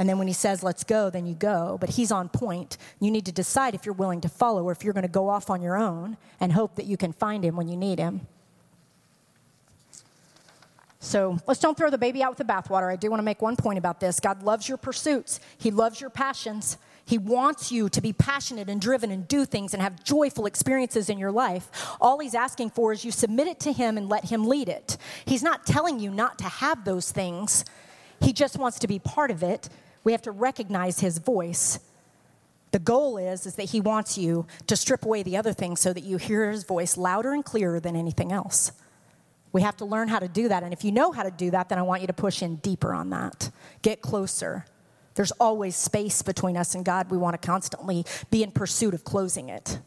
And 0.00 0.08
then 0.08 0.16
when 0.16 0.26
he 0.26 0.32
says, 0.32 0.62
let's 0.62 0.82
go, 0.82 1.10
then 1.10 1.26
you 1.26 1.34
go. 1.34 1.76
But 1.78 1.90
he's 1.90 2.10
on 2.10 2.30
point. 2.30 2.78
You 3.00 3.10
need 3.10 3.26
to 3.26 3.32
decide 3.32 3.74
if 3.74 3.84
you're 3.84 3.94
willing 3.94 4.22
to 4.22 4.30
follow 4.30 4.64
or 4.64 4.72
if 4.72 4.82
you're 4.82 4.94
going 4.94 5.02
to 5.02 5.08
go 5.08 5.28
off 5.28 5.50
on 5.50 5.60
your 5.60 5.76
own 5.76 6.16
and 6.40 6.54
hope 6.54 6.76
that 6.76 6.86
you 6.86 6.96
can 6.96 7.12
find 7.12 7.44
him 7.44 7.54
when 7.54 7.68
you 7.68 7.76
need 7.76 7.98
him. 7.98 8.26
So 11.00 11.38
let's 11.46 11.60
don't 11.60 11.76
throw 11.76 11.90
the 11.90 11.98
baby 11.98 12.22
out 12.22 12.30
with 12.30 12.38
the 12.38 12.50
bathwater. 12.50 12.90
I 12.90 12.96
do 12.96 13.10
want 13.10 13.20
to 13.20 13.24
make 13.24 13.42
one 13.42 13.56
point 13.56 13.78
about 13.78 14.00
this. 14.00 14.20
God 14.20 14.42
loves 14.42 14.70
your 14.70 14.78
pursuits, 14.78 15.38
He 15.58 15.70
loves 15.70 16.00
your 16.00 16.10
passions. 16.10 16.78
He 17.04 17.18
wants 17.18 17.72
you 17.72 17.88
to 17.88 18.00
be 18.00 18.12
passionate 18.12 18.68
and 18.68 18.80
driven 18.80 19.10
and 19.10 19.26
do 19.26 19.44
things 19.44 19.74
and 19.74 19.82
have 19.82 20.04
joyful 20.04 20.46
experiences 20.46 21.10
in 21.10 21.18
your 21.18 21.32
life. 21.32 21.68
All 22.00 22.20
He's 22.20 22.34
asking 22.34 22.70
for 22.70 22.92
is 22.92 23.04
you 23.04 23.10
submit 23.10 23.48
it 23.48 23.60
to 23.60 23.72
Him 23.72 23.98
and 23.98 24.08
let 24.08 24.26
Him 24.26 24.46
lead 24.46 24.68
it. 24.68 24.96
He's 25.24 25.42
not 25.42 25.66
telling 25.66 25.98
you 25.98 26.10
not 26.10 26.38
to 26.38 26.44
have 26.44 26.84
those 26.84 27.10
things, 27.12 27.66
He 28.20 28.32
just 28.32 28.56
wants 28.56 28.78
to 28.78 28.86
be 28.86 28.98
part 28.98 29.30
of 29.30 29.42
it 29.42 29.68
we 30.04 30.12
have 30.12 30.22
to 30.22 30.30
recognize 30.30 31.00
his 31.00 31.18
voice. 31.18 31.80
The 32.72 32.78
goal 32.78 33.18
is, 33.18 33.46
is 33.46 33.56
that 33.56 33.70
he 33.70 33.80
wants 33.80 34.16
you 34.16 34.46
to 34.66 34.76
strip 34.76 35.04
away 35.04 35.22
the 35.22 35.36
other 35.36 35.52
things 35.52 35.80
so 35.80 35.92
that 35.92 36.04
you 36.04 36.16
hear 36.16 36.50
his 36.50 36.64
voice 36.64 36.96
louder 36.96 37.32
and 37.32 37.44
clearer 37.44 37.80
than 37.80 37.96
anything 37.96 38.32
else. 38.32 38.72
We 39.52 39.62
have 39.62 39.76
to 39.78 39.84
learn 39.84 40.08
how 40.08 40.20
to 40.20 40.28
do 40.28 40.48
that. 40.48 40.62
And 40.62 40.72
if 40.72 40.84
you 40.84 40.92
know 40.92 41.10
how 41.10 41.24
to 41.24 41.30
do 41.30 41.50
that, 41.50 41.68
then 41.68 41.78
I 41.78 41.82
want 41.82 42.02
you 42.02 42.06
to 42.06 42.12
push 42.12 42.42
in 42.42 42.56
deeper 42.56 42.94
on 42.94 43.10
that. 43.10 43.50
Get 43.82 44.00
closer. 44.00 44.64
There's 45.14 45.32
always 45.32 45.74
space 45.74 46.22
between 46.22 46.56
us 46.56 46.74
and 46.74 46.84
God. 46.84 47.10
We 47.10 47.18
want 47.18 47.40
to 47.40 47.46
constantly 47.46 48.06
be 48.30 48.44
in 48.44 48.52
pursuit 48.52 48.94
of 48.94 49.02
closing 49.02 49.48
it. 49.48 49.80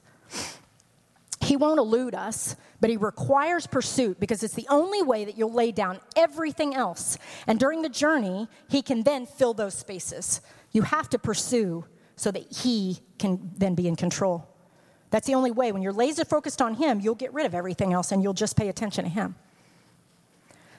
He 1.54 1.58
won't 1.58 1.78
elude 1.78 2.16
us, 2.16 2.56
but 2.82 2.90
He 2.90 2.98
requires 2.98 3.68
pursuit 3.68 4.20
because 4.20 4.42
it's 4.42 4.56
the 4.56 4.66
only 4.72 5.04
way 5.04 5.24
that 5.24 5.38
you'll 5.38 5.54
lay 5.54 5.72
down 5.72 6.00
everything 6.16 6.74
else. 6.74 7.16
And 7.46 7.60
during 7.60 7.84
the 7.84 7.90
journey, 7.90 8.48
He 8.70 8.82
can 8.82 9.04
then 9.04 9.28
fill 9.28 9.54
those 9.54 9.76
spaces. 9.76 10.42
You 10.72 10.82
have 10.82 11.12
to 11.12 11.20
pursue 11.20 11.86
so 12.16 12.32
that 12.32 12.52
He 12.52 13.02
can 13.20 13.52
then 13.56 13.76
be 13.76 13.88
in 13.88 13.96
control. 13.96 14.50
That's 15.12 15.28
the 15.28 15.36
only 15.36 15.52
way. 15.52 15.72
When 15.72 15.84
you're 15.84 15.94
laser 15.94 16.26
focused 16.26 16.60
on 16.60 16.74
Him, 16.74 17.00
you'll 17.00 17.14
get 17.14 17.32
rid 17.36 17.46
of 17.46 17.54
everything 17.54 17.94
else 17.94 18.12
and 18.12 18.24
you'll 18.24 18.34
just 18.34 18.58
pay 18.58 18.68
attention 18.68 19.04
to 19.04 19.12
Him. 19.12 19.36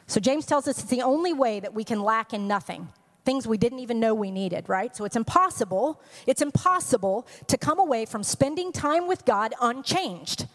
So 0.08 0.18
James 0.18 0.44
tells 0.44 0.66
us 0.66 0.80
it's 0.80 0.90
the 0.90 1.02
only 1.02 1.32
way 1.32 1.60
that 1.60 1.72
we 1.72 1.84
can 1.84 2.02
lack 2.02 2.34
in 2.34 2.48
nothing 2.48 2.88
things 3.24 3.46
we 3.46 3.56
didn't 3.56 3.78
even 3.78 4.00
know 4.00 4.12
we 4.14 4.30
needed, 4.30 4.68
right? 4.68 4.94
So 4.94 5.04
it's 5.04 5.16
impossible, 5.16 6.02
it's 6.26 6.42
impossible 6.42 7.26
to 7.46 7.56
come 7.56 7.78
away 7.78 8.04
from 8.04 8.22
spending 8.22 8.70
time 8.70 9.06
with 9.06 9.24
God 9.24 9.54
unchanged. 9.60 10.46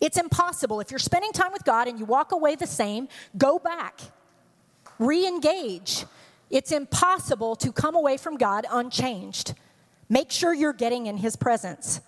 It's 0.00 0.16
impossible. 0.16 0.80
If 0.80 0.90
you're 0.90 0.98
spending 0.98 1.32
time 1.32 1.52
with 1.52 1.64
God 1.64 1.86
and 1.86 1.98
you 1.98 2.04
walk 2.04 2.32
away 2.32 2.54
the 2.54 2.66
same, 2.66 3.08
go 3.36 3.58
back, 3.58 4.00
re 4.98 5.26
engage. 5.26 6.04
It's 6.48 6.72
impossible 6.72 7.54
to 7.56 7.70
come 7.70 7.94
away 7.94 8.16
from 8.16 8.36
God 8.36 8.66
unchanged. 8.70 9.54
Make 10.08 10.30
sure 10.30 10.52
you're 10.52 10.72
getting 10.72 11.06
in 11.06 11.18
His 11.18 11.36
presence, 11.36 12.00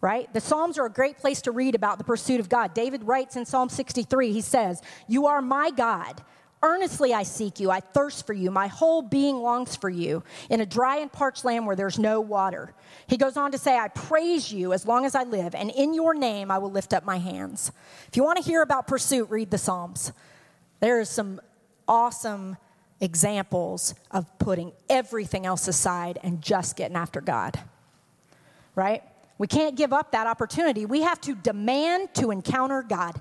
right? 0.00 0.32
The 0.32 0.40
Psalms 0.40 0.78
are 0.78 0.86
a 0.86 0.90
great 0.90 1.18
place 1.18 1.42
to 1.42 1.50
read 1.50 1.74
about 1.74 1.98
the 1.98 2.04
pursuit 2.04 2.40
of 2.40 2.48
God. 2.48 2.72
David 2.72 3.04
writes 3.04 3.36
in 3.36 3.44
Psalm 3.44 3.68
63, 3.68 4.32
he 4.32 4.40
says, 4.40 4.80
You 5.06 5.26
are 5.26 5.42
my 5.42 5.70
God. 5.70 6.22
Earnestly 6.62 7.14
I 7.14 7.22
seek 7.22 7.60
you. 7.60 7.70
I 7.70 7.80
thirst 7.80 8.26
for 8.26 8.32
you. 8.32 8.50
My 8.50 8.66
whole 8.66 9.00
being 9.00 9.36
longs 9.36 9.76
for 9.76 9.88
you 9.88 10.24
in 10.50 10.60
a 10.60 10.66
dry 10.66 10.96
and 10.96 11.12
parched 11.12 11.44
land 11.44 11.66
where 11.66 11.76
there's 11.76 11.98
no 11.98 12.20
water. 12.20 12.74
He 13.06 13.16
goes 13.16 13.36
on 13.36 13.52
to 13.52 13.58
say, 13.58 13.78
I 13.78 13.88
praise 13.88 14.52
you 14.52 14.72
as 14.72 14.84
long 14.84 15.04
as 15.04 15.14
I 15.14 15.22
live, 15.22 15.54
and 15.54 15.70
in 15.70 15.94
your 15.94 16.14
name 16.14 16.50
I 16.50 16.58
will 16.58 16.70
lift 16.70 16.92
up 16.92 17.04
my 17.04 17.18
hands. 17.18 17.70
If 18.08 18.16
you 18.16 18.24
want 18.24 18.38
to 18.38 18.44
hear 18.44 18.62
about 18.62 18.88
pursuit, 18.88 19.30
read 19.30 19.50
the 19.50 19.58
Psalms. 19.58 20.12
There 20.80 21.00
is 21.00 21.08
some 21.08 21.40
awesome 21.86 22.56
examples 23.00 23.94
of 24.10 24.26
putting 24.38 24.72
everything 24.88 25.46
else 25.46 25.68
aside 25.68 26.18
and 26.24 26.42
just 26.42 26.76
getting 26.76 26.96
after 26.96 27.20
God. 27.20 27.58
Right? 28.74 29.02
We 29.38 29.46
can't 29.46 29.76
give 29.76 29.92
up 29.92 30.10
that 30.10 30.26
opportunity. 30.26 30.86
We 30.86 31.02
have 31.02 31.20
to 31.22 31.36
demand 31.36 32.14
to 32.14 32.32
encounter 32.32 32.82
God. 32.82 33.20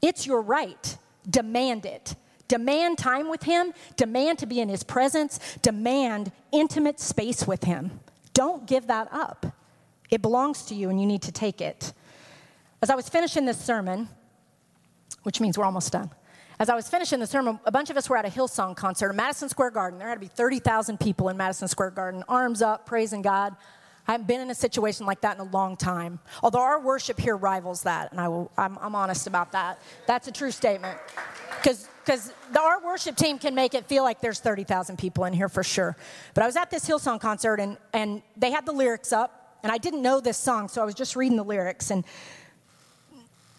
It's 0.00 0.26
your 0.26 0.40
right. 0.40 0.96
Demand 1.28 1.86
it. 1.86 2.14
Demand 2.48 2.96
time 2.96 3.28
with 3.28 3.42
Him, 3.42 3.74
demand 3.96 4.38
to 4.38 4.46
be 4.46 4.60
in 4.60 4.68
His 4.68 4.82
presence, 4.82 5.38
demand 5.60 6.32
intimate 6.50 6.98
space 6.98 7.46
with 7.46 7.64
Him. 7.64 8.00
Don't 8.32 8.66
give 8.66 8.86
that 8.86 9.08
up. 9.12 9.46
It 10.10 10.22
belongs 10.22 10.62
to 10.66 10.74
you 10.74 10.88
and 10.88 10.98
you 11.00 11.06
need 11.06 11.22
to 11.22 11.32
take 11.32 11.60
it. 11.60 11.92
As 12.80 12.88
I 12.88 12.94
was 12.94 13.08
finishing 13.08 13.44
this 13.44 13.60
sermon, 13.62 14.08
which 15.24 15.40
means 15.40 15.58
we're 15.58 15.64
almost 15.64 15.92
done. 15.92 16.10
As 16.60 16.68
I 16.68 16.74
was 16.74 16.88
finishing 16.88 17.20
the 17.20 17.26
sermon, 17.26 17.60
a 17.66 17.70
bunch 17.70 17.90
of 17.90 17.96
us 17.96 18.08
were 18.08 18.16
at 18.16 18.24
a 18.24 18.30
Hillsong 18.30 18.74
concert 18.76 19.10
in 19.10 19.16
Madison 19.16 19.48
Square 19.48 19.72
Garden. 19.72 19.98
There 19.98 20.08
had 20.08 20.14
to 20.14 20.20
be 20.20 20.26
30,000 20.26 20.98
people 20.98 21.28
in 21.28 21.36
Madison 21.36 21.68
Square 21.68 21.92
Garden, 21.92 22.24
arms 22.28 22.62
up, 22.62 22.86
praising 22.86 23.22
God. 23.22 23.54
I 24.08 24.12
haven't 24.12 24.26
been 24.26 24.40
in 24.40 24.50
a 24.50 24.54
situation 24.54 25.04
like 25.04 25.20
that 25.20 25.36
in 25.36 25.46
a 25.46 25.50
long 25.50 25.76
time. 25.76 26.18
Although 26.42 26.62
our 26.62 26.80
worship 26.80 27.20
here 27.20 27.36
rivals 27.36 27.82
that, 27.82 28.10
and 28.10 28.18
I 28.18 28.28
will, 28.28 28.50
I'm, 28.56 28.78
I'm 28.78 28.94
honest 28.94 29.26
about 29.26 29.52
that. 29.52 29.80
That's 30.06 30.26
a 30.26 30.32
true 30.32 30.50
statement. 30.50 30.98
Because 31.62 32.32
our 32.58 32.82
worship 32.82 33.16
team 33.16 33.38
can 33.38 33.54
make 33.54 33.74
it 33.74 33.84
feel 33.84 34.02
like 34.02 34.22
there's 34.22 34.40
30,000 34.40 34.96
people 34.96 35.26
in 35.26 35.34
here 35.34 35.50
for 35.50 35.62
sure. 35.62 35.94
But 36.32 36.42
I 36.42 36.46
was 36.46 36.56
at 36.56 36.70
this 36.70 36.88
Hillsong 36.88 37.20
concert, 37.20 37.60
and, 37.60 37.76
and 37.92 38.22
they 38.34 38.50
had 38.50 38.64
the 38.64 38.72
lyrics 38.72 39.12
up, 39.12 39.58
and 39.62 39.70
I 39.70 39.76
didn't 39.76 40.00
know 40.00 40.20
this 40.20 40.38
song, 40.38 40.68
so 40.68 40.80
I 40.80 40.86
was 40.86 40.94
just 40.94 41.14
reading 41.14 41.36
the 41.36 41.44
lyrics. 41.44 41.90
And 41.90 42.02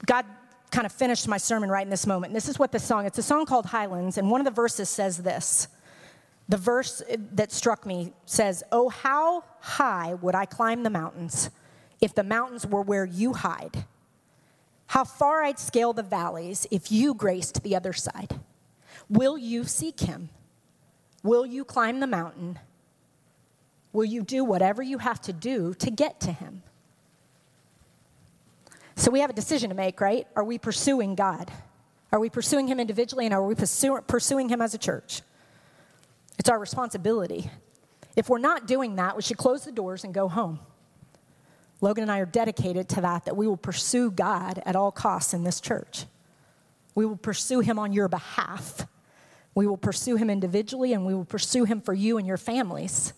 God 0.07 0.25
kind 0.71 0.87
of 0.87 0.91
finished 0.91 1.27
my 1.27 1.37
sermon 1.37 1.69
right 1.69 1.83
in 1.83 1.91
this 1.91 2.07
moment. 2.07 2.31
And 2.31 2.35
this 2.35 2.49
is 2.49 2.57
what 2.57 2.71
the 2.71 2.79
song, 2.79 3.05
it's 3.05 3.19
a 3.19 3.23
song 3.23 3.45
called 3.45 3.67
Highlands, 3.67 4.17
and 4.17 4.31
one 4.31 4.41
of 4.41 4.45
the 4.45 4.51
verses 4.51 4.89
says 4.89 5.19
this 5.19 5.67
the 6.49 6.57
verse 6.57 7.03
that 7.33 7.51
struck 7.51 7.85
me 7.85 8.11
says, 8.25 8.63
Oh, 8.71 8.89
how 8.89 9.43
high 9.61 10.15
would 10.15 10.35
I 10.35 10.45
climb 10.45 10.81
the 10.83 10.89
mountains 10.89 11.51
if 12.01 12.15
the 12.15 12.23
mountains 12.23 12.65
were 12.65 12.81
where 12.81 13.05
you 13.05 13.33
hide? 13.33 13.85
How 14.87 15.03
far 15.03 15.43
I'd 15.43 15.59
scale 15.59 15.93
the 15.93 16.01
valleys 16.01 16.65
if 16.71 16.91
you 16.91 17.13
graced 17.13 17.61
the 17.61 17.75
other 17.75 17.93
side. 17.93 18.39
Will 19.07 19.37
you 19.37 19.63
seek 19.63 19.99
him? 19.99 20.29
Will 21.21 21.45
you 21.45 21.63
climb 21.63 21.99
the 21.99 22.07
mountain? 22.07 22.57
Will 23.93 24.05
you 24.05 24.23
do 24.23 24.43
whatever 24.43 24.81
you 24.81 24.97
have 24.97 25.21
to 25.21 25.33
do 25.33 25.75
to 25.75 25.91
get 25.91 26.19
to 26.21 26.31
him? 26.31 26.63
So 28.95 29.11
we 29.11 29.19
have 29.19 29.29
a 29.29 29.33
decision 29.33 29.69
to 29.69 29.75
make, 29.75 30.01
right? 30.01 30.27
Are 30.35 30.43
we 30.43 30.57
pursuing 30.57 31.13
God? 31.13 31.51
Are 32.11 32.19
we 32.19 32.31
pursuing 32.31 32.67
him 32.67 32.79
individually 32.79 33.25
and 33.25 33.33
are 33.33 33.45
we 33.45 33.53
pursuing 33.53 34.49
him 34.49 34.61
as 34.61 34.73
a 34.73 34.79
church? 34.79 35.21
It's 36.39 36.49
our 36.49 36.57
responsibility. 36.57 37.51
If 38.15 38.29
we're 38.29 38.39
not 38.39 38.65
doing 38.65 38.95
that, 38.95 39.15
we 39.15 39.21
should 39.21 39.37
close 39.37 39.65
the 39.65 39.71
doors 39.71 40.03
and 40.03 40.13
go 40.13 40.27
home. 40.29 40.59
Logan 41.81 42.01
and 42.01 42.11
I 42.11 42.19
are 42.19 42.25
dedicated 42.25 42.89
to 42.89 43.01
that, 43.01 43.25
that 43.25 43.37
we 43.37 43.47
will 43.47 43.57
pursue 43.57 44.09
God 44.09 44.61
at 44.65 44.75
all 44.75 44.91
costs 44.91 45.33
in 45.33 45.43
this 45.43 45.61
church. 45.61 46.05
We 46.95 47.05
will 47.05 47.17
pursue 47.17 47.59
Him 47.59 47.77
on 47.77 47.93
your 47.93 48.07
behalf. 48.07 48.87
We 49.53 49.67
will 49.67 49.77
pursue 49.77 50.15
Him 50.15 50.29
individually 50.29 50.93
and 50.93 51.05
we 51.05 51.13
will 51.13 51.25
pursue 51.25 51.65
Him 51.65 51.81
for 51.81 51.93
you 51.93 52.17
and 52.17 52.27
your 52.27 52.37
families. 52.37 53.13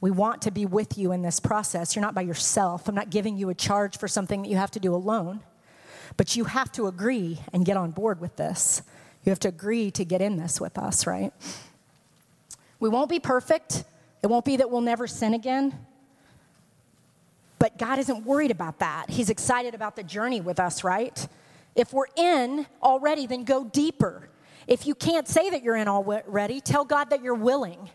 We 0.00 0.10
want 0.10 0.42
to 0.42 0.50
be 0.50 0.66
with 0.66 0.98
you 0.98 1.12
in 1.12 1.22
this 1.22 1.40
process. 1.40 1.96
You're 1.96 2.02
not 2.02 2.14
by 2.14 2.20
yourself. 2.20 2.88
I'm 2.88 2.94
not 2.94 3.10
giving 3.10 3.36
you 3.36 3.48
a 3.48 3.54
charge 3.54 3.98
for 3.98 4.06
something 4.06 4.42
that 4.42 4.48
you 4.48 4.56
have 4.56 4.70
to 4.72 4.80
do 4.80 4.94
alone. 4.94 5.40
But 6.16 6.36
you 6.36 6.44
have 6.44 6.70
to 6.72 6.86
agree 6.86 7.40
and 7.52 7.64
get 7.64 7.76
on 7.76 7.90
board 7.90 8.20
with 8.20 8.36
this. 8.36 8.82
You 9.24 9.30
have 9.30 9.40
to 9.40 9.48
agree 9.48 9.90
to 9.92 10.04
get 10.04 10.20
in 10.20 10.36
this 10.36 10.60
with 10.60 10.78
us, 10.78 11.06
right? 11.06 11.32
We 12.80 12.88
won't 12.88 13.08
be 13.08 13.20
perfect. 13.20 13.84
It 14.22 14.26
won't 14.26 14.44
be 14.44 14.56
that 14.56 14.70
we'll 14.70 14.80
never 14.80 15.06
sin 15.06 15.34
again. 15.34 15.78
But 17.58 17.78
God 17.78 17.98
isn't 17.98 18.24
worried 18.24 18.50
about 18.50 18.80
that. 18.80 19.08
He's 19.08 19.30
excited 19.30 19.74
about 19.74 19.96
the 19.96 20.02
journey 20.02 20.40
with 20.40 20.60
us, 20.60 20.84
right? 20.84 21.26
If 21.74 21.92
we're 21.92 22.06
in 22.16 22.66
already, 22.82 23.26
then 23.26 23.44
go 23.44 23.64
deeper. 23.64 24.28
If 24.66 24.86
you 24.86 24.94
can't 24.94 25.28
say 25.28 25.50
that 25.50 25.62
you're 25.62 25.76
in 25.76 25.88
already, 25.88 26.60
tell 26.60 26.84
God 26.84 27.10
that 27.10 27.22
you're 27.22 27.34
willing. 27.34 27.90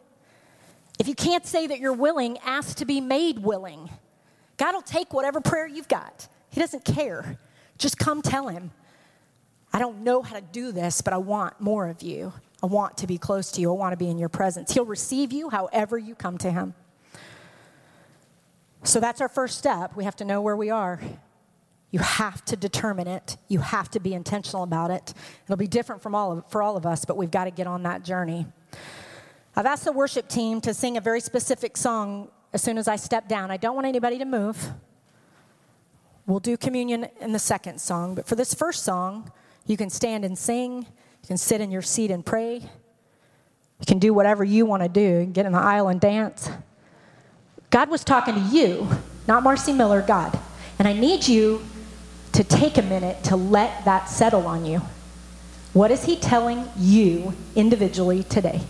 If 1.00 1.08
you 1.08 1.16
can't 1.16 1.46
say 1.46 1.68
that 1.68 1.80
you're 1.80 1.94
willing, 1.94 2.38
ask 2.46 2.78
to 2.78 2.86
be 2.86 3.02
made 3.02 3.40
willing. 3.40 3.90
God 4.58 4.74
will 4.74 4.82
take 4.82 5.14
whatever 5.14 5.42
prayer 5.42 5.68
you've 5.68 5.88
got. 5.88 6.28
He 6.50 6.62
doesn't 6.62 6.86
care. 6.86 7.38
Just 7.78 7.98
come 7.98 8.22
tell 8.22 8.48
Him, 8.48 8.72
I 9.74 9.80
don't 9.80 10.02
know 10.02 10.22
how 10.22 10.36
to 10.36 10.42
do 10.42 10.72
this, 10.72 11.02
but 11.02 11.14
I 11.14 11.18
want 11.18 11.60
more 11.60 11.88
of 11.88 12.04
you. 12.04 12.34
I 12.64 12.68
want 12.68 12.98
to 12.98 13.08
be 13.08 13.18
close 13.18 13.52
to 13.52 13.62
you. 13.62 13.72
I 13.72 13.78
want 13.78 13.94
to 13.94 13.98
be 13.98 14.10
in 14.10 14.18
your 14.18 14.30
presence. 14.30 14.74
He'll 14.74 14.86
receive 14.86 15.32
you 15.32 15.50
however 15.50 15.98
you 15.98 16.16
come 16.16 16.38
to 16.40 16.52
Him. 16.52 16.74
So 18.84 19.00
that's 19.00 19.22
our 19.22 19.30
first 19.30 19.58
step. 19.58 19.96
We 19.96 20.04
have 20.04 20.16
to 20.18 20.26
know 20.26 20.42
where 20.42 20.56
we 20.56 20.70
are. 20.70 21.00
You 21.92 22.00
have 22.00 22.44
to 22.46 22.56
determine 22.56 23.08
it. 23.08 23.38
You 23.48 23.60
have 23.60 23.90
to 23.92 24.00
be 24.00 24.14
intentional 24.14 24.64
about 24.64 24.92
it. 24.92 25.14
It'll 25.44 25.58
be 25.58 25.68
different 25.68 26.02
from 26.02 26.16
all 26.16 26.32
of, 26.32 26.50
for 26.50 26.64
all 26.64 26.78
of 26.78 26.86
us, 26.86 27.04
but 27.04 27.18
we've 27.18 27.32
got 27.32 27.46
to 27.46 27.52
get 27.52 27.68
on 27.68 27.84
that 27.84 28.04
journey. 28.04 28.48
I've 29.56 29.66
asked 29.66 29.84
the 29.84 29.92
worship 29.92 30.30
team 30.30 30.62
to 30.62 30.74
sing 30.74 30.96
a 30.96 31.02
very 31.02 31.20
specific 31.20 31.76
song 31.76 32.30
as 32.54 32.62
soon 32.62 32.78
as 32.78 32.88
I 32.88 32.96
step 32.96 33.28
down. 33.28 33.52
I 33.52 33.58
don't 33.58 33.76
want 33.76 33.88
anybody 33.88 34.18
to 34.20 34.26
move. 34.26 34.72
We'll 36.26 36.40
do 36.40 36.56
communion 36.56 37.08
in 37.20 37.34
the 37.34 37.40
second 37.40 37.82
song, 37.82 38.16
but 38.16 38.26
for 38.26 38.36
this 38.36 38.54
first 38.54 38.84
song, 38.84 39.32
you 39.66 39.76
can 39.76 39.90
stand 39.90 40.24
and 40.24 40.38
sing. 40.38 40.88
You 41.22 41.28
can 41.28 41.38
sit 41.38 41.62
in 41.62 41.72
your 41.72 41.82
seat 41.82 42.12
and 42.12 42.26
pray. 42.26 42.56
You 42.56 43.86
can 43.88 44.00
do 44.00 44.14
whatever 44.14 44.44
you 44.44 44.66
want 44.66 44.84
to 44.84 44.90
do. 44.90 45.26
Get 45.26 45.46
in 45.46 45.52
the 45.52 45.60
aisle 45.60 45.88
and 45.88 46.00
dance. 46.00 46.50
God 47.70 47.90
was 47.90 48.04
talking 48.04 48.36
to 48.36 48.42
you, 48.42 48.88
not 49.28 49.44
Marcy 49.44 49.74
Miller, 49.74 50.02
God. 50.02 50.38
And 50.78 50.88
I 50.88 50.94
need 50.94 51.28
you 51.28 51.64
to 52.34 52.44
take 52.44 52.78
a 52.78 52.82
minute 52.82 53.24
to 53.26 53.36
let 53.36 53.86
that 53.86 54.06
settle 54.06 54.46
on 54.48 54.66
you. 54.66 54.82
What 55.74 55.92
is 55.92 56.04
He 56.04 56.16
telling 56.16 56.68
you 56.78 57.34
individually 57.56 58.24
today? 58.24 58.62